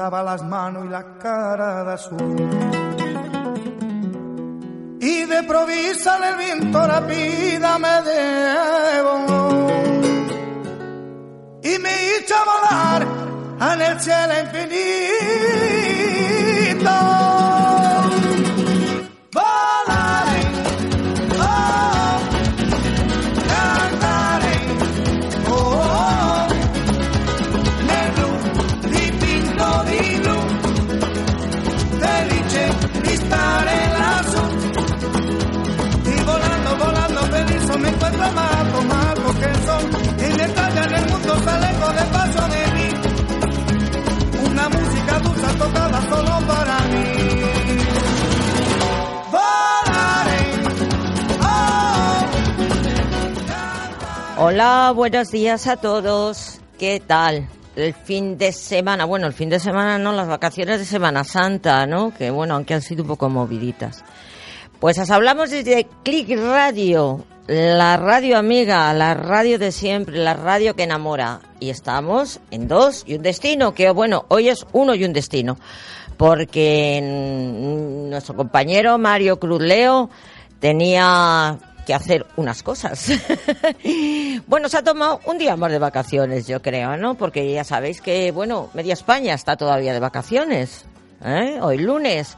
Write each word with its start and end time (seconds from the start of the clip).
pintaba 0.00 0.22
las 0.22 0.42
manos 0.42 0.86
y 0.86 0.88
la 0.88 1.04
cara 1.18 1.84
de 1.84 1.92
azul. 1.92 2.36
Y 4.98 5.26
de 5.26 5.42
provisa 5.42 6.16
el 6.26 6.36
viento 6.36 6.86
rápida 6.86 7.78
me 7.78 8.00
debo. 8.08 9.26
Y 11.62 11.78
me 11.78 11.90
hizo 11.90 12.34
volar 12.50 13.06
en 13.74 13.82
el 13.82 14.00
cielo 14.00 14.34
infinito. 14.40 15.10
Son. 39.66 39.90
Y 40.18 40.24
el 40.94 41.04
mundo 41.10 41.34
paso 42.12 42.48
de 42.48 42.62
mí. 42.74 42.88
Una 44.50 44.68
música 44.68 45.18
dulce 45.20 45.54
tocada 45.58 46.00
solo 46.08 46.46
para 46.46 46.78
mí. 46.88 47.04
Oh, 49.32 49.80
Hola, 54.38 54.92
buenos 54.94 55.30
días 55.30 55.66
a 55.66 55.76
todos. 55.76 56.60
¿Qué 56.78 57.02
tal? 57.06 57.48
El 57.76 57.94
fin 57.94 58.36
de 58.36 58.52
semana, 58.52 59.04
bueno, 59.04 59.26
el 59.26 59.32
fin 59.32 59.48
de 59.48 59.60
semana 59.60 59.98
no, 59.98 60.12
las 60.12 60.26
vacaciones 60.26 60.80
de 60.80 60.84
Semana 60.84 61.24
Santa, 61.24 61.86
¿no? 61.86 62.12
Que 62.12 62.30
bueno, 62.30 62.54
aunque 62.54 62.74
han 62.74 62.82
sido 62.82 63.02
un 63.02 63.08
poco 63.08 63.28
moviditas. 63.28 64.02
Pues 64.80 64.98
os 64.98 65.10
hablamos 65.10 65.50
desde 65.50 65.86
Click 66.02 66.30
Radio, 66.38 67.24
la 67.50 67.96
radio 67.96 68.38
amiga, 68.38 68.94
la 68.94 69.14
radio 69.14 69.58
de 69.58 69.72
siempre, 69.72 70.16
la 70.18 70.34
radio 70.34 70.76
que 70.76 70.84
enamora. 70.84 71.40
Y 71.58 71.70
estamos 71.70 72.38
en 72.52 72.68
dos 72.68 73.02
y 73.08 73.16
un 73.16 73.22
destino, 73.22 73.74
que 73.74 73.90
bueno, 73.90 74.24
hoy 74.28 74.48
es 74.48 74.64
uno 74.72 74.94
y 74.94 75.04
un 75.04 75.12
destino. 75.12 75.58
Porque 76.16 77.00
nuestro 78.08 78.36
compañero 78.36 78.98
Mario 78.98 79.40
Cruz 79.40 79.60
Leo 79.62 80.10
tenía 80.60 81.58
que 81.84 81.92
hacer 81.92 82.24
unas 82.36 82.62
cosas. 82.62 83.10
bueno, 84.46 84.68
se 84.68 84.76
ha 84.76 84.84
tomado 84.84 85.20
un 85.24 85.36
día 85.36 85.56
más 85.56 85.72
de 85.72 85.80
vacaciones, 85.80 86.46
yo 86.46 86.62
creo, 86.62 86.96
¿no? 86.98 87.16
Porque 87.16 87.52
ya 87.52 87.64
sabéis 87.64 88.00
que, 88.00 88.30
bueno, 88.30 88.70
media 88.74 88.92
España 88.92 89.34
está 89.34 89.56
todavía 89.56 89.92
de 89.92 89.98
vacaciones. 89.98 90.84
¿eh? 91.24 91.58
Hoy 91.60 91.78
lunes. 91.78 92.36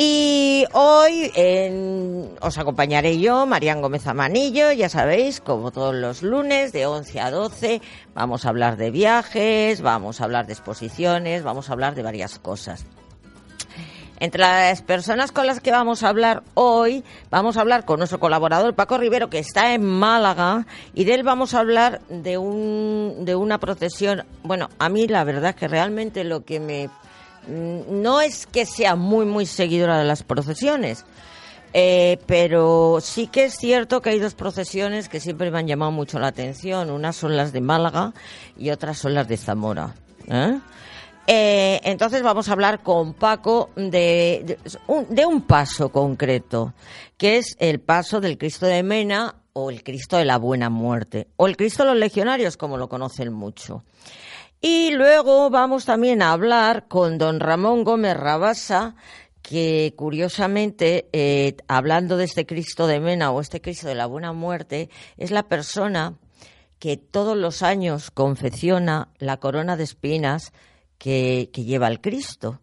Y 0.00 0.64
hoy 0.74 1.32
en- 1.34 2.30
os 2.40 2.56
acompañaré 2.56 3.18
yo, 3.18 3.46
Marián 3.46 3.82
Gómez 3.82 4.06
Amanillo, 4.06 4.70
ya 4.70 4.88
sabéis, 4.88 5.40
como 5.40 5.72
todos 5.72 5.92
los 5.92 6.22
lunes, 6.22 6.70
de 6.72 6.86
11 6.86 7.18
a 7.18 7.32
12, 7.32 7.82
vamos 8.14 8.46
a 8.46 8.50
hablar 8.50 8.76
de 8.76 8.92
viajes, 8.92 9.80
vamos 9.80 10.20
a 10.20 10.24
hablar 10.24 10.46
de 10.46 10.52
exposiciones, 10.52 11.42
vamos 11.42 11.68
a 11.68 11.72
hablar 11.72 11.96
de 11.96 12.04
varias 12.04 12.38
cosas. 12.38 12.86
Entre 14.20 14.40
las 14.40 14.82
personas 14.82 15.32
con 15.32 15.48
las 15.48 15.58
que 15.58 15.72
vamos 15.72 16.04
a 16.04 16.10
hablar 16.10 16.44
hoy, 16.54 17.02
vamos 17.28 17.56
a 17.56 17.60
hablar 17.62 17.84
con 17.84 17.98
nuestro 17.98 18.20
colaborador 18.20 18.74
Paco 18.76 18.98
Rivero, 18.98 19.28
que 19.30 19.40
está 19.40 19.74
en 19.74 19.84
Málaga, 19.84 20.64
y 20.94 21.06
de 21.06 21.14
él 21.14 21.24
vamos 21.24 21.54
a 21.54 21.58
hablar 21.58 22.02
de, 22.08 22.38
un, 22.38 23.24
de 23.24 23.34
una 23.34 23.58
procesión. 23.58 24.24
Bueno, 24.44 24.68
a 24.78 24.88
mí 24.88 25.08
la 25.08 25.24
verdad 25.24 25.56
que 25.56 25.66
realmente 25.66 26.22
lo 26.22 26.44
que 26.44 26.60
me... 26.60 26.88
mm, 27.48 28.00
No 28.02 28.20
es 28.20 28.46
que 28.46 28.66
sea 28.66 28.94
muy, 28.96 29.26
muy 29.26 29.46
seguidora 29.46 29.98
de 29.98 30.04
las 30.04 30.22
procesiones, 30.22 31.04
eh, 31.74 32.18
pero 32.26 32.98
sí 33.00 33.26
que 33.26 33.44
es 33.44 33.54
cierto 33.54 34.00
que 34.00 34.10
hay 34.10 34.18
dos 34.18 34.34
procesiones 34.34 35.08
que 35.08 35.20
siempre 35.20 35.50
me 35.50 35.58
han 35.58 35.66
llamado 35.66 35.90
mucho 35.90 36.18
la 36.18 36.28
atención. 36.28 36.90
Unas 36.90 37.16
son 37.16 37.36
las 37.36 37.52
de 37.52 37.60
Málaga 37.60 38.12
y 38.56 38.70
otras 38.70 38.98
son 38.98 39.14
las 39.14 39.28
de 39.28 39.36
Zamora. 39.36 39.94
¿eh? 40.28 40.58
Eh, 41.26 41.80
entonces 41.84 42.22
vamos 42.22 42.48
a 42.48 42.52
hablar 42.52 42.82
con 42.82 43.12
Paco 43.12 43.68
de, 43.76 44.42
de, 44.46 44.58
de 45.10 45.26
un 45.26 45.42
paso 45.42 45.90
concreto, 45.90 46.72
que 47.18 47.36
es 47.36 47.54
el 47.58 47.80
paso 47.80 48.20
del 48.20 48.38
Cristo 48.38 48.64
de 48.64 48.82
Mena 48.82 49.34
o 49.52 49.70
el 49.70 49.82
Cristo 49.82 50.16
de 50.16 50.24
la 50.24 50.38
Buena 50.38 50.70
Muerte, 50.70 51.28
o 51.36 51.46
el 51.46 51.56
Cristo 51.56 51.82
de 51.82 51.90
los 51.90 51.98
Legionarios, 51.98 52.56
como 52.56 52.78
lo 52.78 52.88
conocen 52.88 53.32
mucho. 53.32 53.82
Y 54.60 54.90
luego 54.90 55.50
vamos 55.50 55.84
también 55.84 56.20
a 56.22 56.32
hablar 56.32 56.88
con 56.88 57.16
don 57.18 57.38
Ramón 57.40 57.84
Gómez 57.84 58.16
Rabasa, 58.16 58.96
que 59.42 59.94
curiosamente, 59.96 61.08
eh, 61.12 61.56
hablando 61.68 62.16
de 62.16 62.24
este 62.24 62.44
Cristo 62.44 62.86
de 62.86 63.00
Mena 63.00 63.30
o 63.30 63.40
este 63.40 63.60
Cristo 63.60 63.86
de 63.88 63.94
la 63.94 64.06
Buena 64.06 64.32
Muerte, 64.32 64.90
es 65.16 65.30
la 65.30 65.44
persona 65.44 66.14
que 66.80 66.96
todos 66.96 67.36
los 67.36 67.62
años 67.62 68.10
confecciona 68.10 69.08
la 69.18 69.36
corona 69.38 69.76
de 69.76 69.84
espinas 69.84 70.52
que, 70.98 71.50
que 71.52 71.64
lleva 71.64 71.88
el 71.88 72.00
Cristo. 72.00 72.60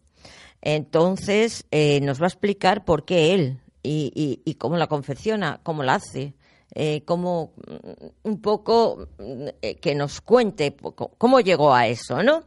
Entonces, 0.62 1.64
eh, 1.70 2.00
nos 2.02 2.20
va 2.20 2.24
a 2.26 2.28
explicar 2.28 2.84
por 2.84 3.04
qué 3.04 3.34
él 3.34 3.60
y, 3.82 4.12
y- 4.14 4.42
y 4.44 4.54
cómo 4.54 4.76
la 4.76 4.86
confecciona, 4.86 5.60
cómo 5.62 5.82
la 5.82 5.94
hace, 5.94 6.34
eh, 6.78 7.02
cómo 7.06 7.54
mm, 7.56 8.28
un 8.28 8.40
poco 8.42 9.08
mm, 9.18 9.46
eh, 9.62 9.76
que 9.76 9.94
nos 9.94 10.20
cuente 10.20 10.70
poco- 10.72 11.12
cómo 11.16 11.40
llegó 11.40 11.72
a 11.74 11.86
eso, 11.86 12.22
¿no? 12.22 12.42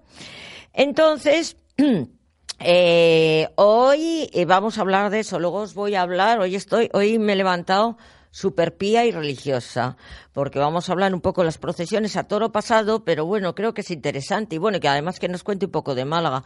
Entonces, 0.71 1.57
eh, 2.59 3.49
hoy 3.55 4.29
eh, 4.33 4.45
vamos 4.45 4.77
a 4.77 4.81
hablar 4.81 5.09
de 5.09 5.21
eso. 5.21 5.39
Luego 5.39 5.57
os 5.61 5.73
voy 5.73 5.95
a 5.95 6.01
hablar. 6.03 6.39
Hoy 6.39 6.55
estoy, 6.55 6.89
hoy 6.93 7.17
me 7.19 7.33
he 7.33 7.35
levantado 7.35 7.97
super 8.31 8.77
pía 8.77 9.05
y 9.05 9.11
religiosa, 9.11 9.97
porque 10.33 10.59
vamos 10.59 10.87
a 10.87 10.91
hablar 10.91 11.13
un 11.15 11.21
poco 11.21 11.41
de 11.41 11.45
las 11.45 11.57
procesiones 11.57 12.15
a 12.15 12.25
toro 12.27 12.51
pasado, 12.51 13.03
pero 13.03 13.25
bueno, 13.25 13.55
creo 13.55 13.73
que 13.73 13.81
es 13.81 13.89
interesante 13.89 14.55
y 14.55 14.59
bueno, 14.59 14.79
que 14.79 14.87
además 14.87 15.19
que 15.19 15.27
nos 15.27 15.43
cuente 15.43 15.65
un 15.65 15.71
poco 15.71 15.95
de 15.95 16.05
Málaga. 16.05 16.43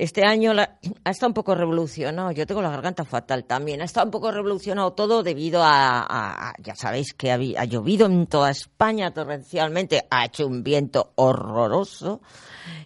Este 0.00 0.22
año 0.24 0.54
la- 0.54 0.78
ha 1.02 1.10
estado 1.10 1.30
un 1.30 1.34
poco 1.34 1.56
revolucionado. 1.56 2.30
Yo 2.30 2.46
tengo 2.46 2.62
la 2.62 2.70
garganta 2.70 3.04
fatal 3.04 3.44
también. 3.46 3.80
Ha 3.80 3.84
estado 3.84 4.06
un 4.06 4.12
poco 4.12 4.30
revolucionado 4.30 4.92
todo 4.92 5.24
debido 5.24 5.60
a, 5.64 6.54
ya 6.62 6.76
sabéis 6.76 7.12
que 7.14 7.32
ha 7.32 7.64
llovido 7.64 8.06
en 8.06 8.28
toda 8.28 8.52
España 8.52 9.12
torrencialmente. 9.12 10.06
Ha 10.08 10.26
hecho 10.26 10.46
un 10.46 10.62
viento 10.62 11.10
horroroso. 11.16 12.20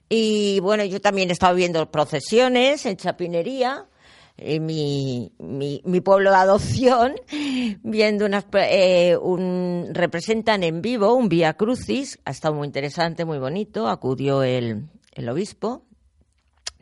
Y 0.09 0.61
bueno, 0.61 0.85
yo 0.87 1.03
también 1.03 1.29
he 1.29 1.35
estado 1.35 1.55
viendo 1.55 1.91
procesiones 1.91 2.87
en 2.87 2.97
Chapinería, 2.97 3.85
en 4.39 4.65
mi, 4.65 5.33
mi, 5.39 5.83
mi 5.85 6.01
pueblo 6.01 6.31
de 6.31 6.37
adopción, 6.37 7.15
viendo 7.83 8.25
unas, 8.25 8.47
eh, 8.55 9.19
un, 9.21 9.89
representan 9.93 10.63
en 10.63 10.81
vivo 10.81 11.13
un 11.13 11.29
Vía 11.29 11.53
Crucis. 11.59 12.19
Ha 12.25 12.31
estado 12.31 12.55
muy 12.55 12.65
interesante, 12.67 13.27
muy 13.27 13.39
bonito. 13.39 13.87
Acudió 13.89 14.43
el, 14.43 14.87
el 15.15 15.29
obispo 15.29 15.83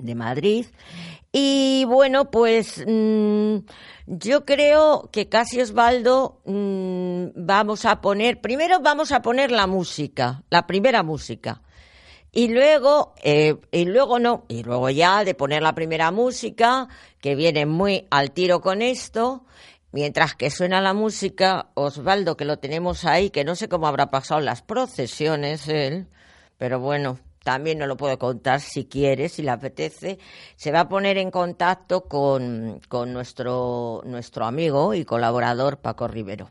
de 0.01 0.15
Madrid. 0.15 0.67
Y 1.33 1.85
bueno, 1.87 2.31
pues 2.31 2.85
mm, 2.85 3.59
yo 4.07 4.45
creo 4.45 5.09
que 5.13 5.29
casi 5.29 5.61
Osvaldo 5.61 6.41
mm, 6.45 7.27
vamos 7.37 7.85
a 7.85 8.01
poner, 8.01 8.41
primero 8.41 8.81
vamos 8.81 9.13
a 9.13 9.23
poner 9.23 9.53
la 9.53 9.67
música, 9.67 10.43
la 10.51 10.67
primera 10.67 11.03
música. 11.03 11.63
Y 12.33 12.49
luego, 12.49 13.15
eh, 13.23 13.57
y 13.73 13.85
luego 13.87 14.19
no, 14.19 14.45
y 14.49 14.63
luego 14.63 14.89
ya 14.91 15.25
de 15.25 15.35
poner 15.35 15.63
la 15.63 15.75
primera 15.75 16.11
música, 16.13 16.89
que 17.21 17.35
viene 17.35 17.67
muy 17.67 18.07
al 18.11 18.31
tiro 18.31 18.61
con 18.61 18.83
esto, 18.83 19.45
mientras 19.93 20.37
que 20.37 20.51
suena 20.51 20.81
la 20.81 20.95
música, 20.95 21.71
Osvaldo, 21.75 22.37
que 22.37 22.45
lo 22.45 22.59
tenemos 22.59 23.05
ahí, 23.05 23.31
que 23.31 23.45
no 23.45 23.57
sé 23.57 23.69
cómo 23.69 23.89
habrá 23.89 24.11
pasado 24.11 24.41
las 24.41 24.63
procesiones 24.63 25.67
él, 25.69 26.09
pero 26.57 26.79
bueno, 26.79 27.19
también 27.43 27.79
nos 27.79 27.89
lo 27.89 27.97
puedo 27.97 28.19
contar 28.19 28.61
si 28.61 28.87
quiere, 28.87 29.29
si 29.29 29.43
le 29.43 29.51
apetece, 29.51 30.19
se 30.57 30.73
va 30.73 30.81
a 30.81 30.89
poner 30.89 31.19
en 31.19 31.31
contacto 31.31 32.05
con, 32.05 32.81
con 32.89 33.13
nuestro, 33.13 34.03
nuestro 34.05 34.45
amigo 34.45 34.95
y 34.95 35.05
colaborador 35.05 35.79
Paco 35.79 36.09
Rivero. 36.09 36.51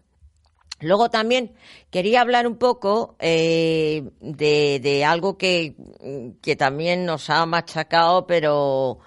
Luego 0.82 1.10
también 1.10 1.54
quería 1.90 2.22
hablar 2.22 2.48
un 2.48 2.56
poco 2.56 3.18
eh, 3.20 4.10
de, 4.22 4.80
de 4.82 5.04
algo 5.04 5.38
que 5.38 5.76
que 6.42 6.56
también 6.56 7.06
nos 7.06 7.30
ha 7.30 7.46
machacado, 7.46 8.26
pero 8.26 9.00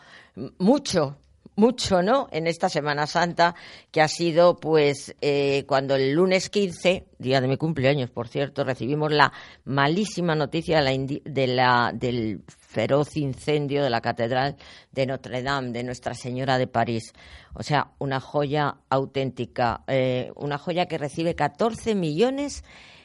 mucho, 0.58 1.16
mucho, 1.56 2.02
¿no? 2.02 2.28
En 2.32 2.46
esta 2.46 2.68
Semana 2.68 3.06
Santa, 3.06 3.54
que 3.90 4.00
ha 4.00 4.08
sido, 4.08 4.56
pues, 4.56 5.14
eh, 5.20 5.64
cuando 5.66 5.94
el 5.94 6.12
lunes 6.12 6.50
15, 6.50 7.06
día 7.18 7.40
de 7.40 7.48
mi 7.48 7.56
cumpleaños, 7.56 8.10
por 8.10 8.28
cierto, 8.28 8.64
recibimos 8.64 9.12
la 9.12 9.32
malísima 9.64 10.34
noticia 10.34 10.82
de 10.82 10.84
la, 10.84 11.20
de 11.24 11.46
la, 11.46 11.92
del 11.94 12.42
feroz 12.46 13.16
incendio 13.16 13.82
de 13.82 13.90
la 13.90 14.00
Catedral 14.00 14.56
de 14.90 15.06
Notre 15.06 15.42
Dame, 15.42 15.72
de 15.72 15.84
Nuestra 15.84 16.14
Señora 16.14 16.58
de 16.58 16.66
París. 16.66 17.12
O 17.54 17.62
sea, 17.62 17.92
una 17.98 18.20
joya 18.20 18.76
auténtica, 18.88 19.84
eh, 19.86 20.32
una 20.36 20.58
joya 20.58 20.86
que 20.86 20.98
recibe 20.98 21.34
14 21.34 21.94
millones 21.94 22.64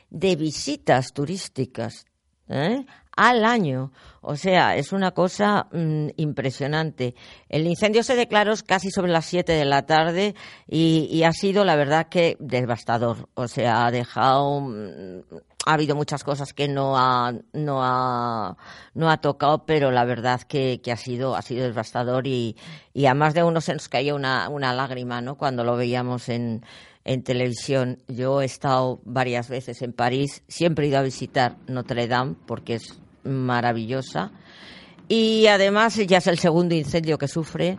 de 0.09 0.35
visitas 0.35 1.13
turísticas. 1.13 2.05
¿eh? 2.49 2.85
Al 3.17 3.43
año. 3.43 3.91
O 4.21 4.35
sea, 4.35 4.75
es 4.77 4.93
una 4.93 5.11
cosa 5.11 5.67
mm, 5.71 6.09
impresionante. 6.17 7.15
El 7.49 7.67
incendio 7.67 8.03
se 8.03 8.15
declaró 8.15 8.53
casi 8.65 8.91
sobre 8.91 9.11
las 9.11 9.25
7 9.25 9.51
de 9.51 9.65
la 9.65 9.85
tarde 9.85 10.35
y, 10.67 11.23
ha 11.23 11.33
sido, 11.33 11.65
la 11.65 11.75
verdad, 11.75 12.07
que 12.07 12.37
devastador. 12.39 13.29
O 13.33 13.47
sea, 13.47 13.85
ha 13.85 13.91
dejado. 13.91 14.61
Mm, 14.61 15.21
ha 15.65 15.73
habido 15.73 15.95
muchas 15.97 16.23
cosas 16.23 16.53
que 16.53 16.69
no 16.69 16.97
ha, 16.97 17.33
no 17.51 17.83
ha, 17.83 18.55
no 18.93 19.09
ha 19.09 19.17
tocado, 19.17 19.65
pero 19.65 19.91
la 19.91 20.05
verdad 20.05 20.41
que, 20.43 20.79
que 20.81 20.93
ha, 20.93 20.97
sido, 20.97 21.35
ha 21.35 21.41
sido 21.41 21.65
devastador 21.65 22.25
y, 22.25 22.55
y 22.93 23.05
a 23.05 23.13
más 23.13 23.33
de 23.33 23.43
uno 23.43 23.59
se 23.59 23.73
nos 23.73 23.89
caía 23.89 24.15
una, 24.15 24.47
una 24.47 24.73
lágrima 24.73 25.19
¿no? 25.19 25.35
cuando 25.35 25.65
lo 25.65 25.75
veíamos 25.75 26.29
en, 26.29 26.63
en 27.07 27.23
televisión. 27.23 27.97
Yo 28.07 28.41
he 28.41 28.45
estado 28.45 29.01
varias 29.03 29.49
veces 29.49 29.81
en 29.81 29.93
París, 29.93 30.43
siempre 30.47 30.85
he 30.85 30.89
ido 30.89 30.99
a 30.99 31.03
visitar 31.03 31.57
Notre 31.67 32.07
Dame 32.07 32.35
porque 32.45 32.75
es 32.75 32.99
maravillosa. 33.27 34.31
Y 35.07 35.47
además 35.47 35.95
ya 35.95 36.17
es 36.17 36.27
el 36.27 36.39
segundo 36.39 36.75
incendio 36.75 37.17
que 37.17 37.27
sufre. 37.27 37.77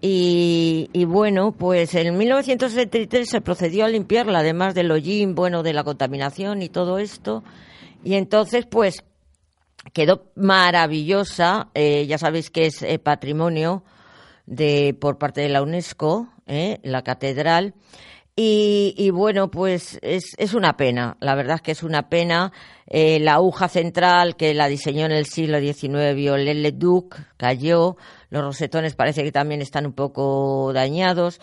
Y, 0.00 1.04
bueno, 1.06 1.52
pues 1.52 1.94
en 1.94 2.16
1973 2.16 3.28
se 3.28 3.40
procedió 3.40 3.84
a 3.84 3.88
limpiarla, 3.88 4.38
además 4.38 4.74
del 4.74 4.92
hollín, 4.92 5.34
bueno, 5.34 5.64
de 5.64 5.72
la 5.72 5.82
contaminación 5.82 6.62
y 6.62 6.68
todo 6.68 6.98
esto. 6.98 7.42
Y 8.04 8.14
entonces, 8.14 8.64
pues, 8.66 9.02
quedó 9.92 10.30
maravillosa. 10.36 11.68
Eh, 11.74 12.06
ya 12.06 12.16
sabéis 12.16 12.50
que 12.50 12.66
es 12.66 12.82
eh, 12.82 13.00
patrimonio 13.00 13.82
de, 14.46 14.96
por 14.98 15.18
parte 15.18 15.40
de 15.40 15.48
la 15.48 15.62
UNESCO, 15.62 16.28
eh, 16.46 16.78
la 16.84 17.02
catedral. 17.02 17.74
Y, 18.40 19.10
bueno, 19.10 19.50
pues 19.50 19.98
es, 20.00 20.36
es, 20.38 20.54
una 20.54 20.76
pena, 20.76 21.16
la 21.18 21.34
verdad 21.34 21.56
es 21.56 21.60
que 21.62 21.72
es 21.72 21.82
una 21.82 22.08
pena. 22.08 22.52
Eh, 22.86 23.18
la 23.18 23.34
aguja 23.34 23.68
central 23.68 24.36
que 24.36 24.54
la 24.54 24.68
diseñó 24.68 25.06
en 25.06 25.10
el 25.10 25.26
siglo 25.26 25.58
XIX, 25.58 26.14
Viollet-le-Duc, 26.14 27.16
cayó. 27.36 27.96
Los 28.30 28.44
rosetones 28.44 28.94
parece 28.94 29.24
que 29.24 29.32
también 29.32 29.60
están 29.60 29.86
un 29.86 29.92
poco 29.92 30.72
dañados. 30.72 31.40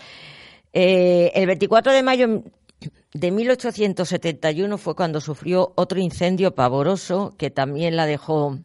Eh, 0.71 1.33
el 1.35 1.47
24 1.47 1.91
de 1.91 2.01
mayo 2.01 2.43
de 3.13 3.31
1871 3.31 4.77
fue 4.77 4.95
cuando 4.95 5.19
sufrió 5.19 5.73
otro 5.75 5.99
incendio 5.99 6.55
pavoroso 6.55 7.35
que 7.37 7.49
también 7.49 7.97
la 7.97 8.05
dejó 8.05 8.57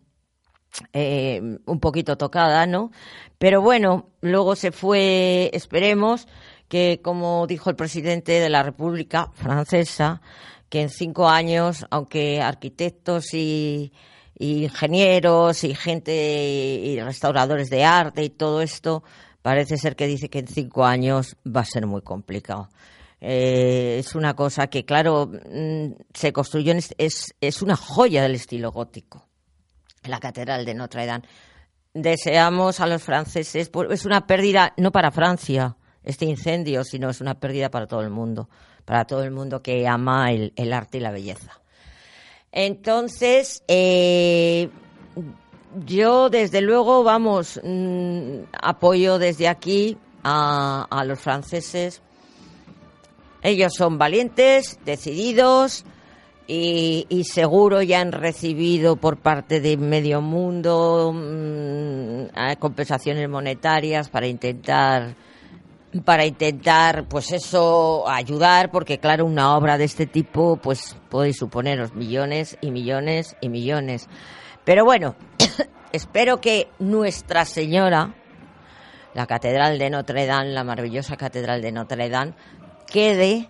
eh, 0.93 1.59
un 1.67 1.81
poquito 1.81 2.17
tocada, 2.17 2.65
¿no? 2.67 2.93
Pero 3.39 3.61
bueno, 3.61 4.11
luego 4.21 4.55
se 4.55 4.71
fue, 4.71 5.51
esperemos, 5.53 6.29
que, 6.71 7.01
como 7.03 7.49
dijo 7.49 7.69
el 7.69 7.75
presidente 7.75 8.39
de 8.39 8.49
la 8.49 8.63
República 8.63 9.29
Francesa, 9.35 10.23
que 10.69 10.81
en 10.81 10.89
cinco 10.89 11.29
años, 11.29 11.85
aunque 11.91 12.41
arquitectos 12.41 13.35
y, 13.35 13.93
ingenieros 14.39 15.65
y 15.65 15.75
gente 15.75 16.13
y 16.15 16.99
restauradores 17.01 17.69
de 17.71 17.85
arte 17.85 18.23
y 18.23 18.31
todo 18.31 18.63
esto, 18.63 19.03
parece 19.43 19.77
ser 19.77 19.97
que 19.97 20.07
dice 20.07 20.31
que 20.31 20.39
en 20.39 20.47
cinco 20.47 20.87
años 20.87 21.37
va 21.45 21.63
a 21.63 21.65
ser 21.65 21.87
muy 21.87 22.03
complicado. 22.03 22.71
Eh, 23.21 23.97
es 23.99 24.15
una 24.15 24.35
cosa 24.35 24.69
que, 24.69 24.85
claro, 24.85 25.27
mm, 25.27 25.93
se 26.15 26.33
construyó, 26.33 26.71
en, 26.71 26.81
es, 26.99 27.35
es 27.41 27.63
una 27.63 27.75
joya 27.75 28.23
del 28.23 28.37
estilo 28.37 28.71
gótico, 28.71 29.27
la 30.05 30.21
Catedral 30.21 30.65
de 30.65 30.75
Notre 30.75 31.05
Dame. 31.05 31.25
Deseamos 31.93 32.79
a 32.79 32.87
los 32.87 33.03
franceses, 33.03 33.69
pues, 33.69 33.91
es 33.91 34.07
una 34.07 34.25
pérdida 34.29 34.73
no 34.77 34.93
para 34.93 35.11
Francia, 35.11 35.77
este 36.05 36.25
incendio, 36.25 36.85
sino 36.85 37.11
es 37.11 37.21
una 37.21 37.35
pérdida 37.35 37.71
para 37.71 37.87
todo 37.87 38.01
el 38.01 38.11
mundo, 38.11 38.49
para 38.85 39.05
todo 39.05 39.23
el 39.23 39.31
mundo 39.31 39.63
que 39.63 39.87
ama 39.87 40.33
el, 40.33 40.73
arte 40.73 40.99
y 40.99 41.01
la 41.01 41.11
belleza. 41.11 41.61
Entonces, 42.53 43.63
eh, 43.69 44.71
yo 45.87 46.31
desde 46.31 46.61
luego, 46.61 47.05
vamos, 47.05 47.61
mm, 47.63 48.43
apoyo 48.61 49.19
desde 49.19 49.49
aquí 49.49 49.97
a, 50.25 51.03
los 51.07 51.21
franceses. 51.21 52.03
Ellos 53.43 53.73
son 53.75 53.97
valientes, 53.97 54.79
decididos, 54.85 55.85
y, 56.47 57.07
y, 57.09 57.25
seguro 57.25 57.81
ya 57.81 58.01
han 58.01 58.11
recibido 58.11 58.97
por 58.97 59.19
parte 59.19 59.61
de 59.61 59.77
medio 59.77 60.21
mundo 60.21 61.13
mm, 61.15 62.59
compensaciones 62.59 63.29
monetarias 63.29 64.09
para 64.11 64.27
intentar 64.27 65.15
para 66.05 66.25
intentar, 66.25 67.09
pues 67.09 67.33
eso, 67.33 68.09
ayudar, 68.09 68.71
porque 68.71 68.99
claro, 68.99 69.27
una 69.27 69.57
obra 69.57 69.77
de 69.77 69.85
este 69.85 70.07
tipo, 70.07 70.57
pues 70.57 70.97
puede 71.09 71.33
suponeros 71.33 71.95
millones 71.95 72.57
y 72.61 72.71
millones 72.71 73.37
y 73.41 73.49
millones. 73.49 74.09
Pero 74.65 74.85
bueno, 74.85 75.17
espero 75.93 76.41
que 76.41 76.69
Nuestra 76.79 77.45
Señora, 77.45 78.15
la 79.15 79.27
Catedral 79.27 79.79
de 79.79 79.91
Notre 79.91 80.27
Dame, 80.27 80.51
la 80.51 80.65
maravillosa 80.65 81.17
Catedral 81.17 81.61
de 81.61 81.73
Notre 81.73 82.09
Dame, 82.09 82.35
quede 82.87 83.49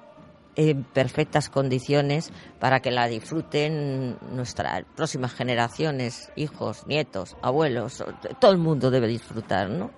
en 0.57 0.83
perfectas 0.85 1.49
condiciones 1.49 2.33
para 2.59 2.81
que 2.81 2.91
la 2.91 3.07
disfruten 3.07 4.19
nuestras 4.33 4.85
próximas 4.97 5.33
generaciones, 5.33 6.33
hijos, 6.37 6.87
nietos, 6.87 7.37
abuelos, 7.43 8.03
todo 8.41 8.51
el 8.51 8.59
mundo 8.59 8.91
debe 8.91 9.07
disfrutar, 9.07 9.69
¿no? 9.69 9.91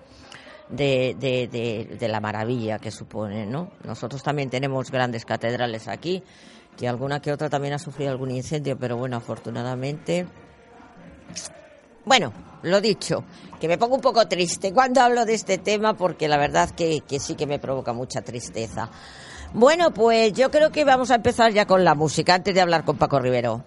De, 0.73 1.15
de, 1.19 1.97
de, 1.99 2.07
la 2.07 2.19
maravilla 2.19 2.79
que 2.79 2.91
supone, 2.91 3.45
¿no? 3.45 3.71
Nosotros 3.83 4.23
también 4.23 4.49
tenemos 4.49 4.89
grandes 4.89 5.23
catedrales 5.23 5.87
aquí, 5.87 6.23
que 6.75 6.87
alguna 6.87 7.21
que 7.21 7.31
otra 7.31 7.49
también 7.49 7.75
ha 7.75 7.79
sufrido 7.79 8.11
algún 8.11 8.31
incendio, 8.31 8.77
pero 8.77 8.97
bueno, 8.97 9.17
afortunadamente. 9.17 10.25
Bueno, 12.05 12.33
lo 12.63 12.81
dicho, 12.81 13.23
que 13.59 13.67
me 13.67 13.77
pongo 13.77 13.95
un 13.95 14.01
poco 14.01 14.27
triste 14.27 14.73
cuando 14.73 15.01
hablo 15.01 15.25
de 15.25 15.35
este 15.35 15.59
tema, 15.59 15.93
porque 15.93 16.27
la 16.27 16.37
verdad 16.37 16.71
que, 16.71 17.01
que 17.01 17.19
sí 17.19 17.35
que 17.35 17.45
me 17.45 17.59
provoca 17.59 17.93
mucha 17.93 18.21
tristeza. 18.21 18.89
Bueno, 19.53 19.93
pues 19.93 20.33
yo 20.33 20.49
creo 20.49 20.71
que 20.71 20.83
vamos 20.83 21.11
a 21.11 21.15
empezar 21.15 21.53
ya 21.53 21.67
con 21.67 21.83
la 21.83 21.93
música, 21.93 22.33
antes 22.33 22.55
de 22.55 22.61
hablar 22.61 22.83
con 22.83 22.97
Paco 22.97 23.19
Rivero. 23.19 23.63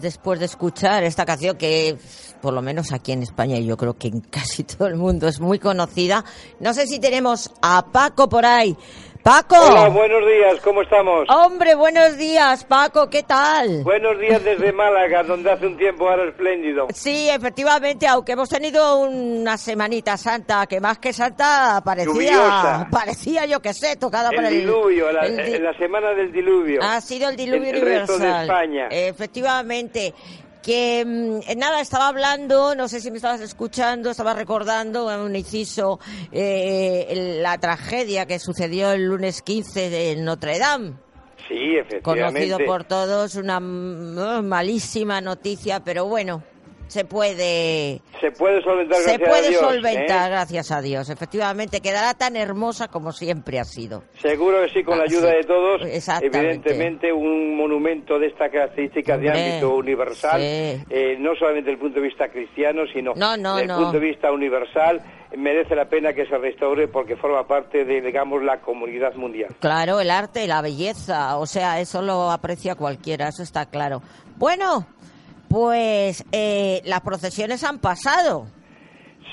Después 0.00 0.38
de 0.38 0.46
escuchar 0.46 1.04
esta 1.04 1.24
canción 1.24 1.56
que, 1.56 1.96
por 2.40 2.52
lo 2.54 2.62
menos 2.62 2.92
aquí 2.92 3.12
en 3.12 3.22
España, 3.22 3.58
yo 3.58 3.76
creo 3.76 3.96
que 3.96 4.08
en 4.08 4.20
casi 4.20 4.64
todo 4.64 4.88
el 4.88 4.96
mundo 4.96 5.28
es 5.28 5.40
muy 5.40 5.58
conocida. 5.58 6.24
No 6.60 6.74
sé 6.74 6.86
si 6.86 6.98
tenemos 6.98 7.50
a 7.60 7.86
Paco 7.86 8.28
por 8.28 8.46
ahí. 8.46 8.76
Paco. 9.22 9.54
Hola, 9.56 9.88
buenos 9.88 10.26
días, 10.26 10.60
¿cómo 10.64 10.82
estamos? 10.82 11.28
Hombre, 11.28 11.76
buenos 11.76 12.16
días, 12.16 12.64
Paco, 12.64 13.08
¿qué 13.08 13.22
tal? 13.22 13.84
Buenos 13.84 14.18
días 14.18 14.42
desde 14.42 14.72
Málaga, 14.72 15.22
donde 15.22 15.52
hace 15.52 15.64
un 15.68 15.76
tiempo 15.76 16.08
ahora 16.08 16.24
espléndido. 16.28 16.88
Sí, 16.92 17.28
efectivamente, 17.30 18.08
aunque 18.08 18.32
hemos 18.32 18.48
tenido 18.48 18.98
una 18.98 19.56
semanita 19.56 20.16
santa, 20.16 20.66
que 20.66 20.80
más 20.80 20.98
que 20.98 21.12
santa 21.12 21.80
parecía, 21.84 22.12
Lluviosa. 22.12 22.88
parecía 22.90 23.46
yo 23.46 23.60
que 23.62 23.72
sé, 23.74 23.94
tocada 23.94 24.30
por 24.30 24.40
El 24.40 24.46
el 24.46 24.60
diluvio, 24.62 25.12
la, 25.12 25.20
el 25.20 25.36
di- 25.52 25.58
la 25.60 25.74
semana 25.78 26.10
del 26.14 26.32
diluvio. 26.32 26.80
Ha 26.82 27.00
sido 27.00 27.28
el 27.30 27.36
diluvio 27.36 27.70
El- 27.70 27.76
el 27.76 27.82
resto 27.82 28.18
de 28.18 28.24
universal. 28.24 28.42
España. 28.48 28.88
Efectivamente. 28.90 30.14
Que 30.62 31.04
mm, 31.04 31.50
eh, 31.50 31.56
nada, 31.56 31.80
estaba 31.80 32.08
hablando, 32.08 32.74
no 32.74 32.88
sé 32.88 33.00
si 33.00 33.10
me 33.10 33.16
estabas 33.16 33.40
escuchando, 33.40 34.10
estaba 34.10 34.34
recordando 34.34 35.12
en 35.12 35.20
un 35.20 35.36
inciso 35.36 35.98
eh, 36.30 37.38
la 37.42 37.58
tragedia 37.58 38.26
que 38.26 38.38
sucedió 38.38 38.92
el 38.92 39.06
lunes 39.06 39.42
15 39.42 39.90
de 39.90 40.16
Notre 40.16 40.58
Dame. 40.58 40.92
Sí, 41.48 41.76
efectivamente. 41.76 42.02
Conocido 42.02 42.58
por 42.64 42.84
todos, 42.84 43.34
una 43.34 43.60
mm, 43.60 44.44
malísima 44.44 45.20
noticia, 45.20 45.80
pero 45.80 46.06
bueno, 46.06 46.42
se 46.92 47.04
puede 47.06 48.02
Se 48.20 48.30
puede 48.32 48.62
solventar 48.62 48.98
se 48.98 49.16
gracias 49.16 49.28
puede 49.30 49.46
a 49.46 49.50
Dios, 49.50 49.60
solventar, 49.62 50.26
¿eh? 50.28 50.34
gracias 50.34 50.70
a 50.72 50.80
Dios. 50.82 51.08
Efectivamente, 51.08 51.80
quedará 51.80 52.12
tan 52.14 52.36
hermosa 52.36 52.88
como 52.88 53.12
siempre 53.12 53.58
ha 53.58 53.64
sido. 53.64 54.04
Seguro 54.20 54.60
que 54.62 54.68
sí, 54.68 54.84
con 54.84 54.98
la 54.98 55.04
Ah, 55.04 55.06
ayuda 55.08 55.30
sí. 55.30 55.36
de 55.38 55.44
todos. 55.44 55.82
Exactamente. 55.86 56.38
Evidentemente, 56.38 57.12
un 57.12 57.56
monumento 57.56 58.18
de 58.18 58.26
estas 58.26 58.50
características 58.52 59.20
de 59.20 59.30
ámbito 59.30 59.74
universal, 59.74 60.40
sí. 60.40 60.84
eh, 60.90 61.16
no 61.18 61.34
solamente 61.34 61.70
desde 61.70 61.72
el 61.72 61.78
punto 61.78 62.00
de 62.00 62.06
vista 62.08 62.28
cristiano, 62.28 62.82
sino 62.92 63.14
No, 63.16 63.36
no, 63.38 63.56
desde 63.56 63.68
no. 63.68 63.74
el 63.78 63.82
punto 63.84 63.98
de 64.00 64.06
vista 64.06 64.30
universal, 64.30 65.00
merece 65.36 65.74
la 65.74 65.86
pena 65.86 66.12
que 66.12 66.26
se 66.26 66.36
restaure 66.36 66.88
porque 66.88 67.16
forma 67.16 67.46
parte 67.46 67.86
de, 67.86 68.02
digamos, 68.02 68.42
la 68.42 68.60
comunidad 68.60 69.14
mundial. 69.14 69.48
Claro, 69.60 69.98
el 70.00 70.10
arte, 70.10 70.46
la 70.46 70.60
belleza, 70.60 71.38
o 71.38 71.46
sea, 71.46 71.80
eso 71.80 72.02
lo 72.02 72.30
aprecia 72.30 72.74
cualquiera, 72.74 73.28
eso 73.28 73.42
está 73.42 73.64
claro. 73.64 74.02
Bueno, 74.36 74.86
pues 75.52 76.24
eh, 76.32 76.80
las 76.86 77.02
procesiones 77.02 77.62
han 77.62 77.78
pasado. 77.78 78.46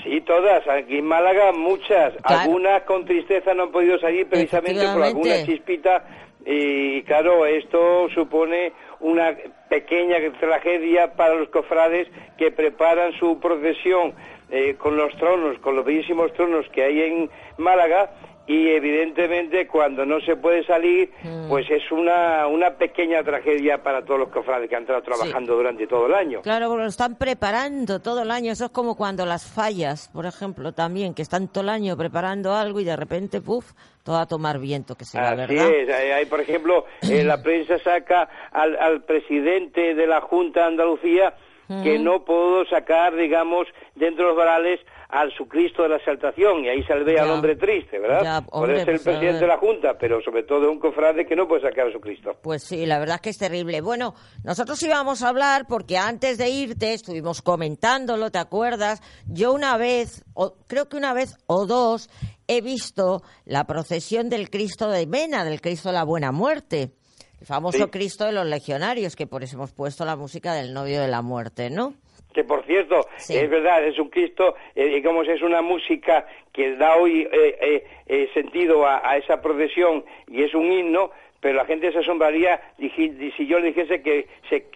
Sí, 0.04 0.20
todas. 0.20 0.66
Aquí 0.68 0.98
en 0.98 1.06
Málaga 1.06 1.52
muchas. 1.52 2.12
Claro. 2.22 2.42
Algunas 2.42 2.82
con 2.82 3.06
tristeza 3.06 3.54
no 3.54 3.64
han 3.64 3.72
podido 3.72 3.98
salir 3.98 4.28
precisamente 4.28 4.86
por 4.92 5.02
alguna 5.02 5.44
chispita. 5.46 6.04
Y 6.44 7.02
claro, 7.04 7.46
esto 7.46 8.08
supone 8.14 8.72
una 9.00 9.34
pequeña 9.70 10.16
tragedia 10.38 11.14
para 11.14 11.34
los 11.34 11.48
cofrades 11.48 12.08
que 12.36 12.50
preparan 12.50 13.12
su 13.18 13.40
procesión 13.40 14.14
eh, 14.50 14.74
con 14.76 14.96
los 14.96 15.14
tronos, 15.16 15.58
con 15.60 15.76
los 15.76 15.84
bellísimos 15.84 16.32
tronos 16.34 16.66
que 16.72 16.84
hay 16.84 17.00
en 17.00 17.30
Málaga. 17.56 18.10
Y 18.46 18.68
evidentemente 18.70 19.66
cuando 19.68 20.04
no 20.04 20.20
se 20.20 20.34
puede 20.34 20.64
salir, 20.64 21.10
Mm. 21.22 21.48
pues 21.48 21.70
es 21.70 21.82
una, 21.92 22.46
una 22.48 22.70
pequeña 22.70 23.22
tragedia 23.22 23.82
para 23.82 24.04
todos 24.04 24.18
los 24.18 24.28
cofrades 24.30 24.68
que 24.68 24.74
han 24.74 24.82
estado 24.82 25.02
trabajando 25.02 25.54
durante 25.54 25.86
todo 25.86 26.06
el 26.06 26.14
año. 26.14 26.42
Claro, 26.42 26.68
porque 26.68 26.82
lo 26.82 26.88
están 26.88 27.14
preparando 27.16 28.00
todo 28.00 28.22
el 28.22 28.30
año. 28.30 28.50
Eso 28.52 28.64
es 28.64 28.70
como 28.70 28.96
cuando 28.96 29.24
las 29.24 29.44
fallas, 29.48 30.08
por 30.12 30.26
ejemplo, 30.26 30.72
también, 30.72 31.14
que 31.14 31.22
están 31.22 31.46
todo 31.48 31.62
el 31.62 31.68
año 31.68 31.96
preparando 31.96 32.52
algo 32.54 32.80
y 32.80 32.84
de 32.84 32.96
repente, 32.96 33.40
puf, 33.40 33.70
todo 34.02 34.16
a 34.16 34.26
tomar 34.26 34.58
viento 34.58 34.96
que 34.96 35.04
se 35.04 35.18
va, 35.20 35.28
Así 35.28 35.36
¿verdad? 35.54 35.70
es, 35.70 35.88
hay, 35.94 36.10
hay, 36.10 36.26
por 36.26 36.40
ejemplo, 36.40 36.86
eh, 37.02 37.22
la 37.22 37.42
prensa 37.42 37.78
saca 37.78 38.28
al, 38.50 38.76
al 38.78 39.02
presidente 39.02 39.94
de 39.94 40.06
la 40.06 40.20
Junta 40.22 40.60
de 40.60 40.66
Andalucía 40.66 41.34
que 41.82 41.98
no 41.98 42.24
pudo 42.24 42.64
sacar, 42.66 43.14
digamos, 43.14 43.68
dentro 43.94 44.24
de 44.24 44.30
los 44.30 44.36
varales 44.36 44.80
al 45.08 45.32
su 45.32 45.48
Cristo 45.48 45.82
de 45.82 45.88
la 45.88 45.96
Exaltación, 45.96 46.64
y 46.64 46.68
ahí 46.68 46.84
ve 47.04 47.18
al 47.18 47.30
hombre 47.30 47.56
triste, 47.56 47.98
¿verdad? 47.98 48.22
Ya, 48.22 48.46
hombre, 48.50 48.78
ser 48.78 48.90
el 48.90 48.94
pues, 48.96 49.02
presidente 49.02 49.40
de 49.40 49.46
la 49.46 49.58
Junta, 49.58 49.98
pero 49.98 50.20
sobre 50.22 50.44
todo 50.44 50.70
un 50.70 50.78
cofrade 50.78 51.26
que 51.26 51.34
no 51.34 51.48
puede 51.48 51.62
sacar 51.62 51.88
a 51.88 51.92
su 51.92 52.00
Cristo. 52.00 52.36
Pues 52.42 52.62
sí, 52.62 52.86
la 52.86 52.98
verdad 52.98 53.16
es 53.16 53.22
que 53.22 53.30
es 53.30 53.38
terrible. 53.38 53.80
Bueno, 53.80 54.14
nosotros 54.44 54.80
íbamos 54.82 55.22
a 55.22 55.28
hablar 55.28 55.66
porque 55.68 55.96
antes 55.96 56.38
de 56.38 56.48
irte 56.48 56.92
estuvimos 56.92 57.42
comentándolo, 57.42 58.30
¿te 58.30 58.38
acuerdas? 58.38 59.02
Yo 59.26 59.52
una 59.52 59.76
vez, 59.76 60.24
o 60.34 60.54
creo 60.68 60.88
que 60.88 60.96
una 60.96 61.12
vez 61.12 61.36
o 61.46 61.66
dos, 61.66 62.08
he 62.46 62.60
visto 62.60 63.22
la 63.44 63.64
procesión 63.64 64.28
del 64.28 64.48
Cristo 64.48 64.88
de 64.88 65.06
Mena, 65.06 65.44
del 65.44 65.60
Cristo 65.60 65.88
de 65.88 65.94
la 65.94 66.04
Buena 66.04 66.30
Muerte. 66.30 66.92
El 67.40 67.46
famoso 67.46 67.84
Sí. 67.84 67.90
Cristo 67.90 68.26
de 68.26 68.32
los 68.32 68.46
legionarios, 68.46 69.16
que 69.16 69.26
por 69.26 69.42
eso 69.42 69.56
hemos 69.56 69.72
puesto 69.72 70.04
la 70.04 70.16
música 70.16 70.54
del 70.54 70.74
novio 70.74 71.00
de 71.00 71.08
la 71.08 71.22
muerte, 71.22 71.70
¿no? 71.70 71.94
Que 72.34 72.44
por 72.44 72.64
cierto, 72.66 73.06
Sí. 73.16 73.36
es 73.36 73.48
verdad, 73.50 73.84
es 73.84 73.98
un 73.98 74.08
Cristo, 74.10 74.54
eh, 74.74 74.86
digamos, 74.86 75.26
es 75.26 75.42
una 75.42 75.62
música 75.62 76.26
que 76.52 76.76
da 76.76 76.96
hoy 76.96 77.22
eh, 77.32 77.58
eh, 77.60 77.84
eh, 78.06 78.28
sentido 78.34 78.86
a, 78.86 79.00
a 79.08 79.16
esa 79.16 79.40
procesión 79.40 80.04
y 80.28 80.42
es 80.44 80.54
un 80.54 80.70
himno, 80.70 81.10
pero 81.40 81.54
la 81.56 81.64
gente 81.64 81.90
se 81.90 81.98
asombraría 81.98 82.60
si 82.78 83.46
yo 83.46 83.58
le 83.58 83.68
dijese 83.68 84.02
que 84.02 84.28
se, 84.48 84.66